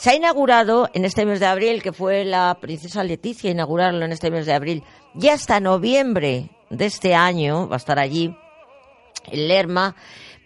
Se 0.00 0.08
ha 0.08 0.14
inaugurado 0.14 0.88
en 0.94 1.04
este 1.04 1.26
mes 1.26 1.40
de 1.40 1.46
abril, 1.46 1.82
que 1.82 1.92
fue 1.92 2.24
la 2.24 2.56
princesa 2.58 3.04
Leticia 3.04 3.50
inaugurarlo 3.50 4.02
en 4.06 4.12
este 4.12 4.30
mes 4.30 4.46
de 4.46 4.54
abril, 4.54 4.82
ya 5.12 5.34
hasta 5.34 5.60
noviembre 5.60 6.48
de 6.70 6.86
este 6.86 7.14
año, 7.14 7.68
va 7.68 7.74
a 7.74 7.76
estar 7.76 7.98
allí, 7.98 8.34
en 9.26 9.48
Lerma, 9.48 9.94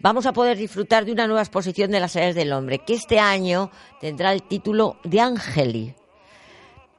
vamos 0.01 0.27
a 0.27 0.33
poder 0.33 0.57
disfrutar 0.59 1.05
de 1.05 1.13
una 1.13 1.29
nueva 1.29 1.43
exposición 1.43 1.93
de 1.93 2.01
las 2.01 2.17
edades 2.17 2.35
del 2.35 2.53
hombre, 2.53 2.81
que 2.81 2.95
este 2.95 3.21
año 3.21 3.71
tendrá 4.01 4.33
el 4.33 4.43
título 4.43 4.97
de 5.05 5.21
Ángeli. 5.21 5.95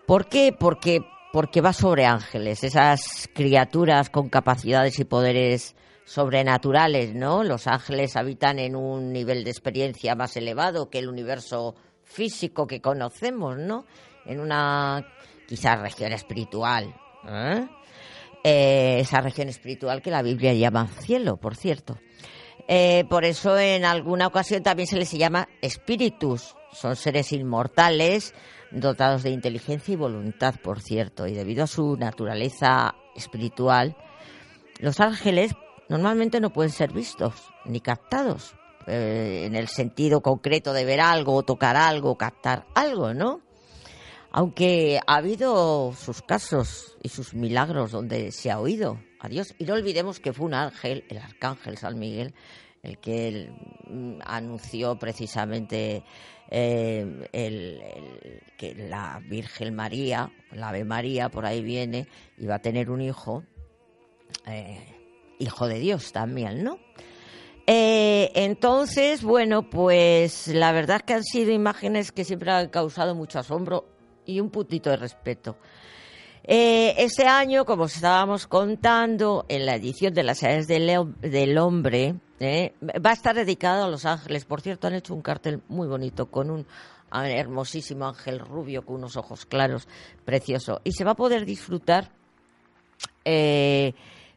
¿Por 0.07 0.29
qué? 0.29 0.55
Porque 0.57 1.01
porque 1.33 1.59
va 1.59 1.73
sobre 1.73 2.05
ángeles, 2.05 2.63
esas 2.63 3.29
criaturas 3.33 4.09
con 4.09 4.29
capacidades 4.29 4.97
y 4.99 5.03
poderes 5.03 5.75
sobrenaturales, 6.05 7.13
¿no? 7.13 7.43
Los 7.43 7.67
ángeles 7.67 8.15
habitan 8.15 8.59
en 8.59 8.77
un 8.77 9.11
nivel 9.11 9.43
de 9.43 9.49
experiencia 9.49 10.15
más 10.15 10.37
elevado 10.37 10.89
que 10.89 10.99
el 10.99 11.09
universo 11.09 11.75
físico 12.05 12.67
que 12.67 12.81
conocemos, 12.81 13.57
¿no? 13.57 13.85
En 14.25 14.39
una 14.39 15.05
quizás 15.47 15.79
región 15.79 16.13
espiritual. 16.13 16.95
¿eh? 17.27 17.67
Eh, 18.43 18.99
esa 18.99 19.21
región 19.21 19.49
espiritual 19.49 20.01
que 20.01 20.11
la 20.11 20.21
Biblia 20.21 20.53
llama 20.53 20.87
cielo, 21.01 21.37
por 21.37 21.55
cierto. 21.55 21.97
Eh, 22.67 23.05
por 23.09 23.25
eso 23.25 23.57
en 23.57 23.85
alguna 23.85 24.27
ocasión 24.27 24.63
también 24.63 24.87
se 24.87 24.97
les 24.97 25.11
llama 25.11 25.49
espíritus. 25.61 26.55
Son 26.71 26.95
seres 26.95 27.31
inmortales 27.31 28.33
dotados 28.71 29.23
de 29.23 29.29
inteligencia 29.29 29.93
y 29.93 29.97
voluntad, 29.97 30.55
por 30.61 30.81
cierto, 30.81 31.27
y 31.27 31.33
debido 31.33 31.63
a 31.63 31.67
su 31.67 31.95
naturaleza 31.97 32.95
espiritual, 33.15 33.95
los 34.79 34.99
ángeles 34.99 35.53
normalmente 35.87 36.39
no 36.39 36.51
pueden 36.51 36.71
ser 36.71 36.91
vistos 36.91 37.33
ni 37.63 37.79
captados, 37.79 38.55
eh, 38.87 39.43
en 39.45 39.55
el 39.55 39.67
sentido 39.67 40.21
concreto 40.21 40.73
de 40.73 40.85
ver 40.85 41.01
algo, 41.01 41.43
tocar 41.43 41.75
algo, 41.75 42.17
captar 42.17 42.65
algo, 42.75 43.13
¿no? 43.13 43.41
Aunque 44.31 44.99
ha 45.07 45.15
habido 45.15 45.93
sus 45.93 46.21
casos 46.21 46.97
y 47.01 47.09
sus 47.09 47.33
milagros 47.33 47.91
donde 47.91 48.31
se 48.31 48.51
ha 48.51 48.59
oído 48.59 48.99
a 49.19 49.29
Dios. 49.29 49.55
Y 49.57 49.65
no 49.65 49.73
olvidemos 49.73 50.19
que 50.19 50.33
fue 50.33 50.45
un 50.45 50.53
ángel, 50.53 51.05
el 51.09 51.17
arcángel 51.17 51.77
San 51.77 51.97
Miguel, 51.97 52.33
el 52.83 52.99
que 52.99 53.49
mm, 53.87 54.19
anunció 54.25 54.97
precisamente 54.99 56.03
eh, 56.49 57.27
el, 57.31 57.81
que 58.57 58.75
la 58.75 59.21
Virgen 59.27 59.73
María, 59.75 60.31
la 60.51 60.69
Ave 60.69 60.83
María, 60.83 61.29
por 61.29 61.45
ahí 61.45 61.63
viene, 61.63 62.07
va 62.47 62.55
a 62.55 62.61
tener 62.61 62.91
un 62.91 63.01
hijo, 63.01 63.43
eh, 64.45 64.85
hijo 65.39 65.67
de 65.67 65.79
Dios 65.79 66.11
también, 66.11 66.63
¿no? 66.63 66.77
Eh, 67.67 68.31
entonces, 68.35 69.23
bueno, 69.23 69.69
pues 69.69 70.47
la 70.47 70.71
verdad 70.71 70.97
es 70.97 71.03
que 71.03 71.13
han 71.13 71.23
sido 71.23 71.51
imágenes 71.51 72.11
que 72.11 72.23
siempre 72.23 72.51
han 72.51 72.69
causado 72.69 73.15
mucho 73.15 73.39
asombro 73.39 73.85
y 74.25 74.39
un 74.39 74.49
puntito 74.49 74.89
de 74.89 74.97
respeto. 74.97 75.57
este 76.43 77.25
año, 77.25 77.65
como 77.65 77.85
estábamos 77.85 78.45
contando, 78.45 79.45
en 79.49 79.65
la 79.65 79.75
edición 79.75 80.13
de 80.13 80.23
las 80.23 80.43
edades 80.43 80.67
del 80.67 81.57
hombre, 81.57 82.15
¿eh? 82.39 82.73
Va 83.03 83.11
a 83.11 83.13
estar 83.13 83.35
dedicado 83.35 83.85
a 83.85 83.89
Los 83.89 84.05
Ángeles. 84.05 84.45
Por 84.45 84.61
cierto, 84.61 84.87
han 84.87 84.93
hecho 84.93 85.13
un 85.13 85.21
cartel 85.21 85.61
muy 85.67 85.87
bonito 85.87 86.27
con 86.27 86.49
un 86.49 86.65
hermosísimo 87.11 88.07
ángel 88.07 88.39
rubio 88.39 88.85
con 88.85 88.97
unos 88.97 89.15
ojos 89.15 89.45
claros, 89.45 89.87
precioso. 90.25 90.81
Y 90.83 90.91
se 90.91 91.03
va 91.03 91.11
a 91.11 91.15
poder 91.15 91.45
disfrutar 91.45 92.11
eh, 93.23 93.93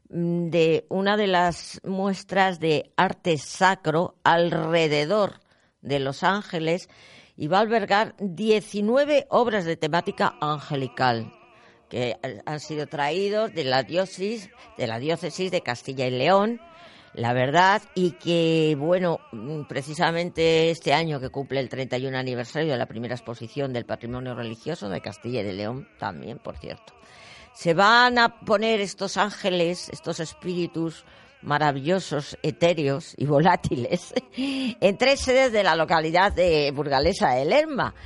de 0.09 0.87
una 0.89 1.17
de 1.17 1.27
las 1.27 1.81
muestras 1.85 2.61
de 2.61 2.93
arte 2.97 3.37
sacro 3.39 4.17
alrededor 4.25 5.41
de 5.83 5.99
Los 5.99 6.23
Ángeles 6.23 6.89
y 7.37 7.47
va 7.47 7.59
a 7.59 7.61
albergar 7.61 8.15
19 8.19 9.27
obras 9.31 9.65
de 9.65 9.77
temática 9.77 10.37
angelical 10.41 11.33
que 11.89 12.17
han 12.45 12.61
sido 12.61 12.87
traídos 12.87 13.55
de 13.55 13.65
la 13.65 13.83
diócesis 13.83 14.51
de 14.77 14.87
la 14.87 14.99
diócesis 14.99 15.51
de 15.51 15.63
Castilla 15.63 16.07
y 16.07 16.11
León 16.11 16.61
la 17.15 17.33
verdad, 17.33 17.83
y 17.95 18.13
que, 18.13 18.77
bueno, 18.79 19.21
mm, 19.33 19.63
precisamente 19.63 20.71
este 20.71 20.93
año 20.93 21.21
que 21.21 21.31
cumple 21.31 21.61
el 21.61 21.69
31 21.69 22.17
aniversario 22.17 22.73
de 22.73 22.79
la 22.79 22.87
primera 22.87 23.15
exposición 23.15 23.73
del 23.73 23.87
patrimonio 23.87 24.35
religioso 24.35 24.89
de 24.89 25.01
Castilla 25.01 25.41
y 25.41 25.45
de 25.45 25.53
León, 25.53 25.89
también, 25.99 26.39
por 26.39 26.59
cierto, 26.59 26.93
se 27.59 27.75
van 27.75 28.19
a 28.19 28.39
poner 28.39 28.81
estos 28.81 29.17
ángeles, 29.17 29.89
estos 29.89 30.21
espíritus 30.21 31.05
maravillosos, 31.43 32.39
etéreos 32.45 33.15
y 33.17 33.27
volátiles 33.27 34.15
en 34.37 34.97
tres 34.97 35.19
sedes 35.19 35.51
de 35.51 35.65
la 35.65 35.75
localidad 35.75 36.33
de 36.33 36.71
burgalesa 36.71 37.31
de 37.31 37.47
Lerma 37.47 37.97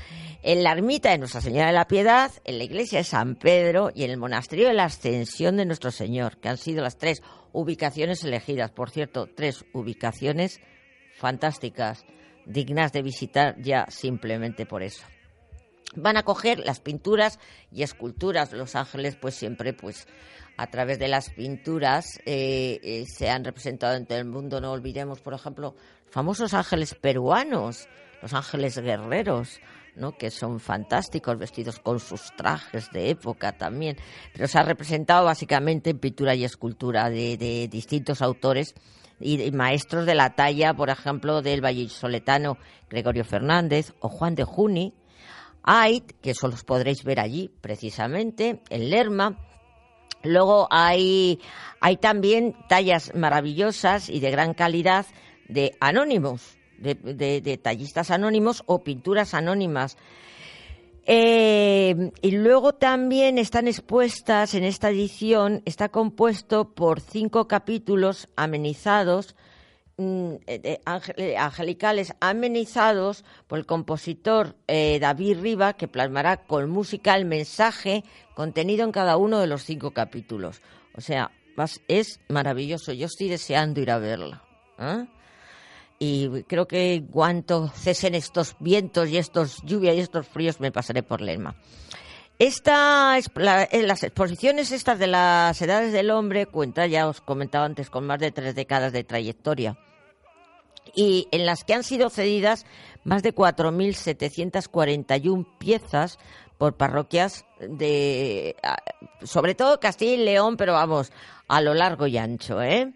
en 0.43 0.63
la 0.63 0.73
ermita 0.73 1.11
de 1.11 1.19
Nuestra 1.19 1.43
Señora 1.43 1.67
de 1.67 1.75
la 1.75 1.87
Piedad, 1.87 2.31
en 2.45 2.57
la 2.57 2.65
iglesia 2.65 3.01
de 3.01 3.05
San 3.05 3.35
Pedro 3.35 3.91
y 3.95 4.05
en 4.05 4.11
el 4.13 4.17
monasterio 4.17 4.69
de 4.69 4.75
la 4.75 4.85
Ascensión 4.85 5.59
de 5.59 5.67
Nuestro 5.67 5.91
Señor, 5.91 6.39
que 6.39 6.49
han 6.49 6.57
sido 6.57 6.83
las 6.83 6.97
tres 6.97 7.23
ubicaciones 7.53 8.25
elegidas. 8.25 8.71
Por 8.71 8.89
cierto, 8.89 9.29
tres 9.37 9.67
ubicaciones 9.75 10.63
fantásticas, 11.19 12.07
dignas 12.47 12.91
de 12.93 13.03
visitar 13.03 13.61
ya 13.61 13.85
simplemente 13.91 14.65
por 14.65 14.83
eso. 14.83 15.05
Van 15.95 16.17
a 16.17 16.23
coger 16.23 16.59
las 16.61 16.81
pinturas 16.81 17.39
y 17.71 17.83
esculturas. 17.83 18.53
Los 18.53 18.77
ángeles, 18.77 19.17
pues 19.17 19.35
siempre, 19.35 19.73
pues 19.73 20.07
a 20.57 20.67
través 20.69 20.99
de 20.99 21.09
las 21.09 21.31
pinturas 21.31 22.21
eh, 22.27 22.81
eh, 22.83 23.05
se 23.07 23.31
han 23.31 23.45
representado 23.45 23.97
en 23.97 24.07
todo 24.07 24.19
el 24.19 24.25
mundo. 24.25 24.61
No 24.61 24.73
olvidemos, 24.73 25.21
por 25.21 25.35
ejemplo, 25.35 25.75
famosos 26.11 26.55
ángeles 26.55 26.95
peruanos, 26.95 27.89
los 28.21 28.33
ángeles 28.35 28.79
guerreros, 28.79 29.61
¿no? 29.97 30.17
que 30.17 30.31
son 30.31 30.61
fantásticos, 30.61 31.39
vestidos 31.39 31.79
con 31.79 32.01
sus 32.01 32.35
trajes 32.37 32.91
de 32.93 33.11
época 33.11 33.53
también, 33.53 33.97
pero 34.33 34.49
se 34.49 34.59
ha 34.59 34.63
representado 34.63 35.25
básicamente 35.25 35.91
en 35.91 35.99
pintura 35.99 36.35
y 36.35 36.45
escultura 36.45 37.11
de, 37.11 37.69
distintos 37.71 38.23
autores 38.23 38.75
y, 39.21 39.51
maestros 39.53 40.07
de 40.07 40.15
la 40.15 40.35
talla, 40.35 40.75
por 40.75 40.91
ejemplo, 40.91 41.43
del 41.43 41.61
vallisoletano 41.61 42.59
Gregorio 42.89 43.25
Fernández 43.25 43.93
o 44.01 44.09
Juan 44.09 44.35
de 44.35 44.45
Juni, 44.45 44.95
Ait, 45.63 46.13
que 46.21 46.31
eso 46.31 46.49
los 46.49 46.65
podréis 46.65 47.05
ver 47.05 47.21
allí 47.21 47.51
precisamente, 47.61 48.61
en 48.69 48.91
Lerma. 48.91 49.39
Luego 50.25 50.69
hay, 50.71 51.41
hay 51.81 51.97
también 51.97 52.57
tallas 52.69 53.13
maravillosas 53.15 54.09
y 54.09 54.21
de 54.21 54.31
gran 54.31 54.55
calidad 54.55 55.07
de 55.49 55.77
anónimos, 55.81 56.57
de, 56.79 57.61
tallistas 57.63 58.11
anónimos 58.11 58.63
o 58.67 58.83
pinturas 58.83 59.35
anónimas. 59.35 59.97
Eh, 61.05 62.13
y 62.23 62.31
luego 62.31 62.75
también 62.75 63.39
están 63.39 63.67
expuestas 63.67 64.55
en 64.55 64.63
esta 64.63 64.91
edición, 64.91 65.63
está 65.65 65.89
compuesto 65.89 66.75
por 66.75 67.01
cinco 67.01 67.49
capítulos 67.49 68.29
amenizados, 68.37 69.35
angelicales 70.85 72.15
amenizados 72.21 73.25
por 73.47 73.59
el 73.59 73.67
compositor 73.67 74.57
eh, 74.67 74.99
David 75.01 75.41
Riva, 75.41 75.73
que 75.75 75.89
plasmará 75.89 76.39
con 76.45 76.71
música 76.71 77.17
el 77.17 77.25
mensaje 77.25 78.05
contenido 78.35 78.85
en 78.85 78.93
cada 78.93 79.17
uno 79.17 79.39
de 79.39 79.47
los 79.47 79.65
cinco 79.65 79.93
capítulos. 79.93 80.61
O 80.95 81.01
sea, 81.01 81.31
es 81.89 82.21
maravilloso. 82.29 82.93
Yo 82.93 83.07
estoy 83.07 83.29
deseando 83.29 83.81
ir 83.81 83.91
a 83.91 83.99
verla. 83.99 84.43
¿eh? 84.79 85.07
y 86.05 86.43
creo 86.49 86.67
que 86.67 87.05
cuanto 87.13 87.69
cesen 87.69 88.17
estos 88.17 88.57
vientos 88.59 89.09
y 89.09 89.19
estos 89.19 89.63
lluvias 89.63 89.95
y 89.95 90.01
estos 90.01 90.27
fríos 90.27 90.59
me 90.59 90.73
pasaré 90.73 91.05
por 91.05 91.21
Lerma. 91.21 91.55
Esta, 92.41 93.17
eh, 93.17 93.83
las 93.83 94.03
exposiciones 94.03 94.73
estas 94.73 94.99
de 94.99 95.07
las 95.07 95.63
edades 95.63 95.93
del 95.93 96.11
hombre 96.11 96.47
cuenta, 96.47 96.89
ya 96.89 97.07
os 97.07 97.21
comentaba 97.21 97.67
antes, 97.67 97.89
con 97.89 98.05
más 98.05 98.19
de 98.19 98.33
tres 98.33 98.57
décadas 98.57 98.93
de 98.93 99.05
trayectoria 99.05 99.79
y 100.95 101.29
en 101.31 101.47
las 101.47 101.65
que 101.65 101.73
han 101.75 101.85
sido 101.85 102.11
cedidas 102.11 102.67
más 103.05 103.23
de 103.23 103.35
4.741 103.35 105.47
piezas 105.59 106.19
por 106.59 106.77
parroquias 106.77 107.45
de, 107.61 108.57
sobre 109.23 109.55
todo 109.55 109.81
Castilla 109.81 110.15
y 110.15 110.25
León, 110.25 110.57
pero 110.57 110.73
vamos, 110.75 111.13
a 111.49 111.61
lo 111.61 111.75
largo 111.75 112.07
y 112.07 112.19
ancho, 112.19 112.63
¿eh? 112.63 112.93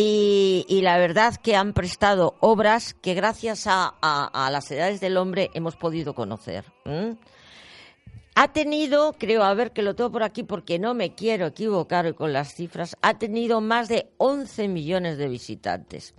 Y, 0.00 0.80
la 0.82 0.98
verdad 0.98 1.34
que 1.36 1.56
han 1.56 1.72
prestado 1.72 2.36
obras 2.40 2.94
que 2.94 3.14
gracias 3.14 3.64
a, 3.66 4.48
las 4.52 4.70
edades 4.70 5.00
del 5.00 5.16
hombre 5.16 5.50
hemos 5.54 5.74
podido 5.74 6.14
conocer. 6.14 6.64
Ha 8.34 8.52
tenido, 8.52 9.14
creo, 9.18 9.42
a 9.42 9.54
ver 9.54 9.72
que 9.72 9.82
lo 9.82 9.96
tengo 9.96 10.12
por 10.12 10.22
aquí 10.22 10.44
porque 10.44 10.78
no 10.78 10.94
me 10.94 11.16
quiero 11.16 11.46
equivocar 11.46 12.14
con 12.14 12.32
las 12.32 12.54
cifras, 12.54 12.96
ha 13.02 13.18
tenido 13.18 13.60
más 13.60 13.88
de 13.88 14.12
11 14.18 14.68
millones 14.68 15.18
de 15.18 15.28
visitantes. 15.28 16.14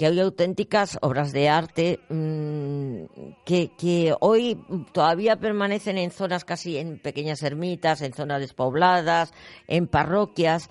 Y 0.00 0.06
hay 0.06 0.18
auténticas 0.18 0.98
obras 1.02 1.30
de 1.30 1.50
arte 1.50 2.00
mm, 2.08 3.34
que, 3.44 3.70
que 3.76 4.14
hoy 4.20 4.58
todavía 4.92 5.36
permanecen 5.36 5.98
en 5.98 6.10
zonas 6.10 6.46
casi 6.46 6.78
en 6.78 6.98
pequeñas 6.98 7.42
ermitas, 7.42 8.00
en 8.00 8.14
zonas 8.14 8.40
despobladas, 8.40 9.34
en 9.68 9.86
parroquias. 9.86 10.70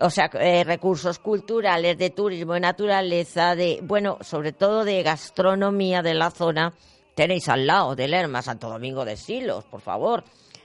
O 0.00 0.08
sea, 0.08 0.30
eh, 0.34 0.62
recursos 0.62 1.18
culturales, 1.18 1.98
de 1.98 2.10
turismo, 2.10 2.54
de 2.54 2.60
naturaleza, 2.60 3.56
de, 3.56 3.80
bueno, 3.82 4.18
sobre 4.20 4.52
todo 4.52 4.84
de 4.84 5.02
gastronomía 5.02 6.02
de 6.02 6.14
la 6.14 6.30
zona. 6.30 6.72
Tenéis 7.14 7.48
al 7.48 7.66
lado 7.66 7.96
de 7.96 8.06
Lerma, 8.06 8.42
Santo 8.42 8.68
Domingo 8.68 9.04
de 9.04 9.16
Silos, 9.16 9.64
por 9.64 9.80
favor. 9.80 10.22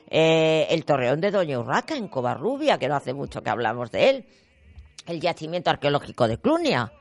Eh, 0.10 0.68
el 0.70 0.86
Torreón 0.86 1.22
de 1.22 1.32
Doña 1.32 1.60
Urraca 1.60 1.96
en 1.96 2.08
Covarrubia, 2.08 2.78
que 2.78 2.88
no 2.88 2.96
hace 2.96 3.14
mucho 3.14 3.42
que 3.42 3.50
hablamos 3.50 3.89
de 3.92 4.10
él. 4.10 4.26
El 5.08 5.22
yacimiento 5.22 5.70
arqueológico 5.70 6.28
de 6.28 6.38
Clunia 6.38 6.92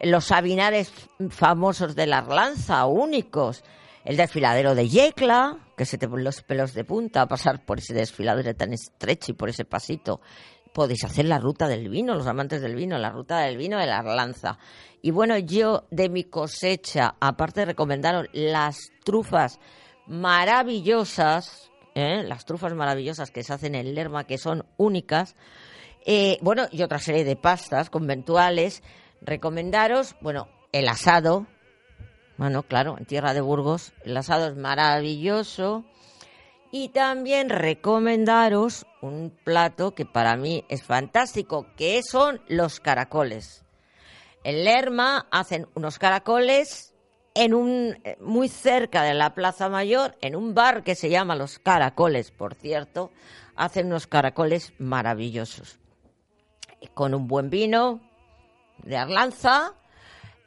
los 0.00 0.24
sabinares 0.26 0.92
famosos 1.28 1.94
de 1.94 2.06
la 2.06 2.18
Arlanza, 2.18 2.86
únicos, 2.86 3.62
el 4.04 4.16
desfiladero 4.16 4.74
de 4.74 4.88
Yecla, 4.88 5.58
que 5.80 5.86
se 5.86 5.96
te 5.96 6.10
ponen 6.10 6.26
los 6.26 6.42
pelos 6.42 6.74
de 6.74 6.84
punta 6.84 7.22
a 7.22 7.26
pasar 7.26 7.64
por 7.64 7.78
ese 7.78 7.94
desfiladero 7.94 8.54
tan 8.54 8.74
estrecho 8.74 9.32
y 9.32 9.34
por 9.34 9.48
ese 9.48 9.64
pasito. 9.64 10.20
Podéis 10.74 11.04
hacer 11.04 11.24
la 11.24 11.38
ruta 11.38 11.68
del 11.68 11.88
vino, 11.88 12.14
los 12.14 12.26
amantes 12.26 12.60
del 12.60 12.74
vino, 12.74 12.98
la 12.98 13.08
ruta 13.08 13.38
del 13.38 13.56
vino 13.56 13.78
de 13.78 13.86
la 13.86 14.00
Arlanza. 14.00 14.58
Y 15.00 15.10
bueno, 15.10 15.38
yo 15.38 15.86
de 15.90 16.10
mi 16.10 16.24
cosecha, 16.24 17.14
aparte 17.18 17.60
de 17.60 17.64
recomendaros 17.64 18.26
las 18.34 18.90
trufas 19.04 19.58
maravillosas, 20.06 21.70
¿eh? 21.94 22.24
las 22.24 22.44
trufas 22.44 22.74
maravillosas 22.74 23.30
que 23.30 23.42
se 23.42 23.54
hacen 23.54 23.74
en 23.74 23.94
Lerma, 23.94 24.26
que 24.26 24.36
son 24.36 24.66
únicas, 24.76 25.34
eh, 26.04 26.36
bueno, 26.42 26.66
y 26.70 26.82
otra 26.82 26.98
serie 26.98 27.24
de 27.24 27.36
pastas 27.36 27.88
conventuales, 27.88 28.82
recomendaros, 29.22 30.14
bueno, 30.20 30.46
el 30.72 30.88
asado. 30.88 31.46
Bueno, 32.40 32.62
claro, 32.62 32.96
en 32.96 33.04
Tierra 33.04 33.34
de 33.34 33.42
Burgos 33.42 33.92
el 34.02 34.16
asado 34.16 34.46
es 34.46 34.56
maravilloso. 34.56 35.84
Y 36.72 36.88
también 36.88 37.50
recomendaros 37.50 38.86
un 39.02 39.36
plato 39.44 39.94
que 39.94 40.06
para 40.06 40.36
mí 40.36 40.64
es 40.70 40.82
fantástico, 40.82 41.66
que 41.76 42.00
son 42.02 42.40
los 42.48 42.80
caracoles. 42.80 43.66
En 44.42 44.64
Lerma 44.64 45.26
hacen 45.30 45.68
unos 45.74 45.98
caracoles 45.98 46.94
en 47.34 47.52
un 47.52 47.98
eh, 48.04 48.16
muy 48.20 48.48
cerca 48.48 49.02
de 49.02 49.12
la 49.12 49.34
Plaza 49.34 49.68
Mayor, 49.68 50.16
en 50.22 50.34
un 50.34 50.54
bar 50.54 50.82
que 50.82 50.94
se 50.94 51.10
llama 51.10 51.36
Los 51.36 51.58
Caracoles, 51.58 52.30
por 52.30 52.54
cierto, 52.54 53.10
hacen 53.54 53.88
unos 53.88 54.06
caracoles 54.06 54.72
maravillosos. 54.78 55.78
Con 56.94 57.12
un 57.12 57.28
buen 57.28 57.50
vino, 57.50 58.00
de 58.78 58.96
Arlanza. 58.96 59.74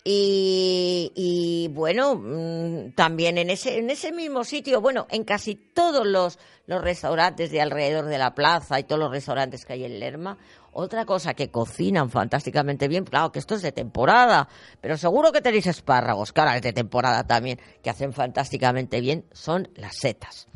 Y, 0.06 1.70
bueno, 1.72 2.16
mm, 2.16 2.92
también 2.94 3.38
en 3.38 3.50
ese, 3.50 3.78
en 3.78 3.90
ese 3.90 4.12
mismo 4.12 4.44
sitio, 4.44 4.82
bueno, 4.82 5.08
en 5.10 5.24
casi 5.24 5.56
todos 5.56 6.06
los, 6.06 6.40
los 6.68 6.82
restaurantes 6.82 7.52
de 7.52 7.62
alrededor 7.62 8.06
de 8.06 8.18
la 8.18 8.36
plaza 8.36 8.80
y 8.80 8.84
todos 8.84 9.00
los 9.00 9.12
restaurantes 9.12 9.66
que 9.66 9.74
hay 9.74 9.86
en 9.86 10.00
Lerma, 10.02 10.38
otra 10.74 11.06
cosa 11.06 11.34
que 11.34 11.50
cocinan 11.50 12.10
fantásticamente 12.10 12.90
bien, 12.90 13.06
claro 13.06 13.32
que 13.32 13.40
esto 13.40 13.56
es 13.56 13.62
de 13.62 13.72
temporada, 13.72 14.50
pero 14.82 14.98
seguro 14.98 15.32
que 15.32 15.42
tenéis 15.42 15.68
espárragos, 15.68 16.34
cara, 16.34 16.58
es 16.58 16.64
de 16.64 16.74
temporada 16.74 17.26
también, 17.26 17.60
que 17.82 17.90
hacen 17.90 18.12
fantásticamente 18.12 19.00
bien, 19.00 19.26
son 19.32 19.70
las 19.76 19.96
setas. 19.96 20.48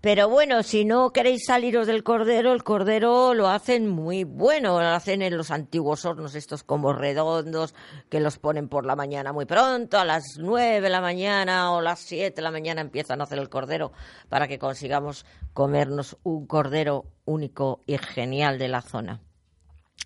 Pero 0.00 0.28
bueno, 0.28 0.62
si 0.62 0.84
no 0.84 1.10
queréis 1.12 1.46
saliros 1.46 1.88
del 1.88 2.04
cordero, 2.04 2.52
el 2.52 2.62
cordero 2.62 3.34
lo 3.34 3.48
hacen 3.48 3.88
muy 3.88 4.22
bueno. 4.22 4.78
Lo 4.78 4.86
hacen 4.86 5.22
en 5.22 5.36
los 5.36 5.50
antiguos 5.50 6.04
hornos, 6.04 6.36
estos 6.36 6.62
como 6.62 6.92
redondos, 6.92 7.74
que 8.08 8.20
los 8.20 8.38
ponen 8.38 8.68
por 8.68 8.86
la 8.86 8.94
mañana 8.94 9.32
muy 9.32 9.44
pronto, 9.44 9.98
a 9.98 10.04
las 10.04 10.38
nueve 10.38 10.80
de 10.80 10.88
la 10.88 11.00
mañana 11.00 11.72
o 11.72 11.80
las 11.80 11.98
siete 11.98 12.36
de 12.36 12.42
la 12.42 12.52
mañana 12.52 12.80
empiezan 12.80 13.20
a 13.20 13.24
hacer 13.24 13.40
el 13.40 13.48
cordero 13.48 13.92
para 14.28 14.46
que 14.46 14.60
consigamos 14.60 15.26
comernos 15.52 16.16
un 16.22 16.46
cordero 16.46 17.06
único 17.24 17.82
y 17.86 17.98
genial 17.98 18.58
de 18.58 18.68
la 18.68 18.82
zona. 18.82 19.20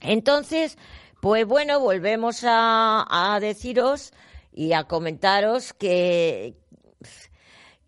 Entonces, 0.01 0.79
pues 1.21 1.47
bueno, 1.47 1.81
volvemos 1.81 2.45
a, 2.45 3.35
a 3.35 3.41
deciros 3.41 4.15
y 4.53 4.73
a 4.73 4.85
comentaros 4.85 5.75
que, 5.75 6.57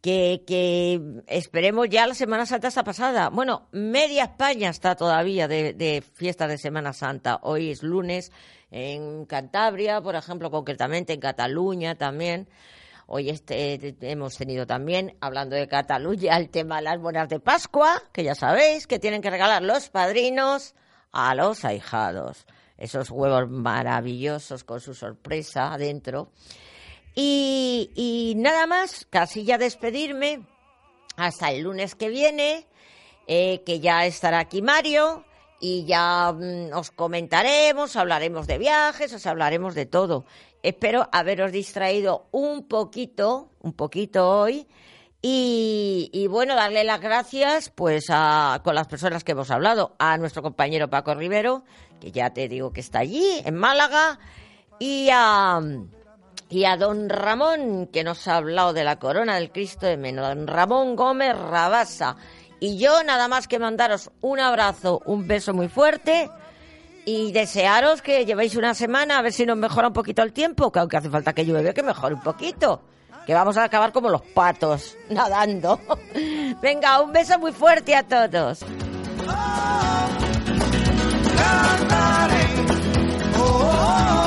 que, 0.05 1.23
esperemos 1.27 1.89
ya 1.89 2.07
la 2.07 2.15
Semana 2.15 2.45
Santa 2.45 2.69
está 2.69 2.85
pasada. 2.85 3.31
Bueno, 3.31 3.69
media 3.73 4.25
España 4.25 4.69
está 4.69 4.97
todavía 4.97 5.49
de, 5.49 6.05
fiestas 6.13 6.51
de 6.51 6.59
Semana 6.59 6.93
Santa. 6.93 7.39
Hoy 7.43 7.71
es 7.71 7.83
lunes 7.83 8.31
en 8.71 9.25
Cantabria, 9.25 10.03
por 10.03 10.15
ejemplo, 10.15 10.51
concretamente 10.51 11.15
en 11.15 11.21
Cataluña 11.21 11.95
también. 11.95 12.51
Hoy 13.07 13.31
este, 13.31 13.97
hemos 14.03 14.37
tenido 14.37 14.67
también, 14.67 15.17
hablando 15.21 15.57
de 15.57 15.69
Cataluña, 15.69 16.37
el 16.37 16.51
tema 16.51 16.77
de 16.77 16.83
las 16.83 17.01
buenas 17.01 17.31
de 17.31 17.41
Pascua, 17.41 18.03
que 18.13 18.25
ya 18.25 18.35
sabéis 18.35 18.87
que 18.87 18.99
tienen 18.99 19.23
que 19.23 19.31
regalar 19.31 19.63
los 19.63 19.89
padrinos 19.89 20.75
a 21.13 21.35
los 21.35 21.65
ahijados. 21.65 22.47
Esos 22.77 23.11
huevos 23.11 23.49
maravillosos 23.49 24.65
con 24.65 24.81
su 24.81 24.93
sorpresa 24.93 25.73
adentro. 25.73 26.31
Y, 27.15 28.35
nada 28.37 28.67
más, 28.67 29.07
casi 29.09 29.45
ya 29.45 29.59
despedirme 29.59 30.41
hasta 31.17 31.53
el 31.53 31.63
lunes 31.63 31.95
que 31.95 32.09
viene, 32.09 32.67
eh, 33.27 33.63
que 33.65 33.81
ya 33.81 34.05
estará 34.05 34.41
aquí 34.41 34.63
Mario 34.63 35.25
y 35.61 35.85
ya 35.85 36.33
mm, 36.33 36.73
os 36.75 36.91
comentaremos, 36.91 37.95
hablaremos 37.97 38.47
de 38.47 38.59
viajes, 38.59 39.13
os 39.13 39.27
hablaremos 39.27 39.75
de 39.75 39.87
todo. 39.87 40.25
Espero 40.63 41.09
haberos 41.13 41.53
distraído 41.53 42.27
un 42.33 42.67
poquito, 42.67 43.51
un 43.61 43.73
poquito 43.73 44.29
hoy. 44.29 44.67
Y, 45.23 46.11
y, 46.13 46.27
bueno, 46.27 46.55
darle 46.55 46.85
las 46.85 47.01
gracias 47.01 47.71
pues 47.71 48.07
a, 48.11 48.61
con 48.63 48.75
las 48.75 48.89
personas 48.89 49.25
que 49.25 49.33
hemos 49.33 49.51
hablado, 49.51 49.95
a 49.99 50.19
nuestro 50.19 50.43
compañero 50.43 50.91
Paco 50.91 51.15
Rivero, 51.15 51.65
que 51.99 52.13
ya 52.13 52.35
te 52.35 52.47
digo 52.47 52.75
que 52.75 52.81
está 52.81 52.99
allí, 52.99 53.41
en 53.47 53.55
Málaga, 53.55 54.19
y 54.79 55.09
a, 55.11 55.63
y 56.55 56.67
a 56.67 56.77
don 56.77 57.09
Ramón, 57.09 57.89
que 57.89 58.05
nos 58.05 58.29
ha 58.29 58.37
hablado 58.37 58.73
de 58.73 58.85
la 58.85 59.01
corona 59.01 59.35
del 59.35 59.51
Cristo 59.51 59.87
de 59.87 59.97
Meno, 59.97 60.23
don 60.23 60.47
Ramón 60.47 60.95
Gómez 60.95 61.37
Rabasa. 61.37 62.15
Y 62.61 62.79
yo 62.79 63.03
nada 63.03 63.27
más 63.27 63.49
que 63.49 63.59
mandaros 63.59 64.13
un 64.21 64.39
abrazo, 64.39 65.03
un 65.05 65.27
beso 65.27 65.53
muy 65.53 65.67
fuerte 65.67 66.31
y 67.05 67.33
desearos 67.33 68.03
que 68.03 68.25
llevéis 68.25 68.55
una 68.55 68.73
semana 68.73 69.19
a 69.19 69.23
ver 69.23 69.33
si 69.33 69.45
nos 69.45 69.57
mejora 69.57 69.89
un 69.89 69.95
poquito 69.95 70.23
el 70.23 70.33
tiempo, 70.33 70.71
que 70.71 70.79
aunque 70.79 70.97
hace 70.97 71.11
falta 71.11 71.33
que 71.33 71.45
llueve, 71.45 71.75
que 71.75 71.83
mejore 71.83 72.15
un 72.15 72.23
poquito. 72.23 72.83
Que 73.27 73.35
vamos 73.35 73.57
a 73.57 73.65
acabar 73.65 73.91
como 73.91 74.09
los 74.09 74.23
patos, 74.23 74.97
nadando. 75.11 75.81
Venga, 76.63 77.01
un 77.01 77.13
beso 77.13 77.37
muy 77.37 77.51
fuerte 77.51 77.97
a 77.97 78.05
todos. 78.05 78.65
Oh, 83.37 84.24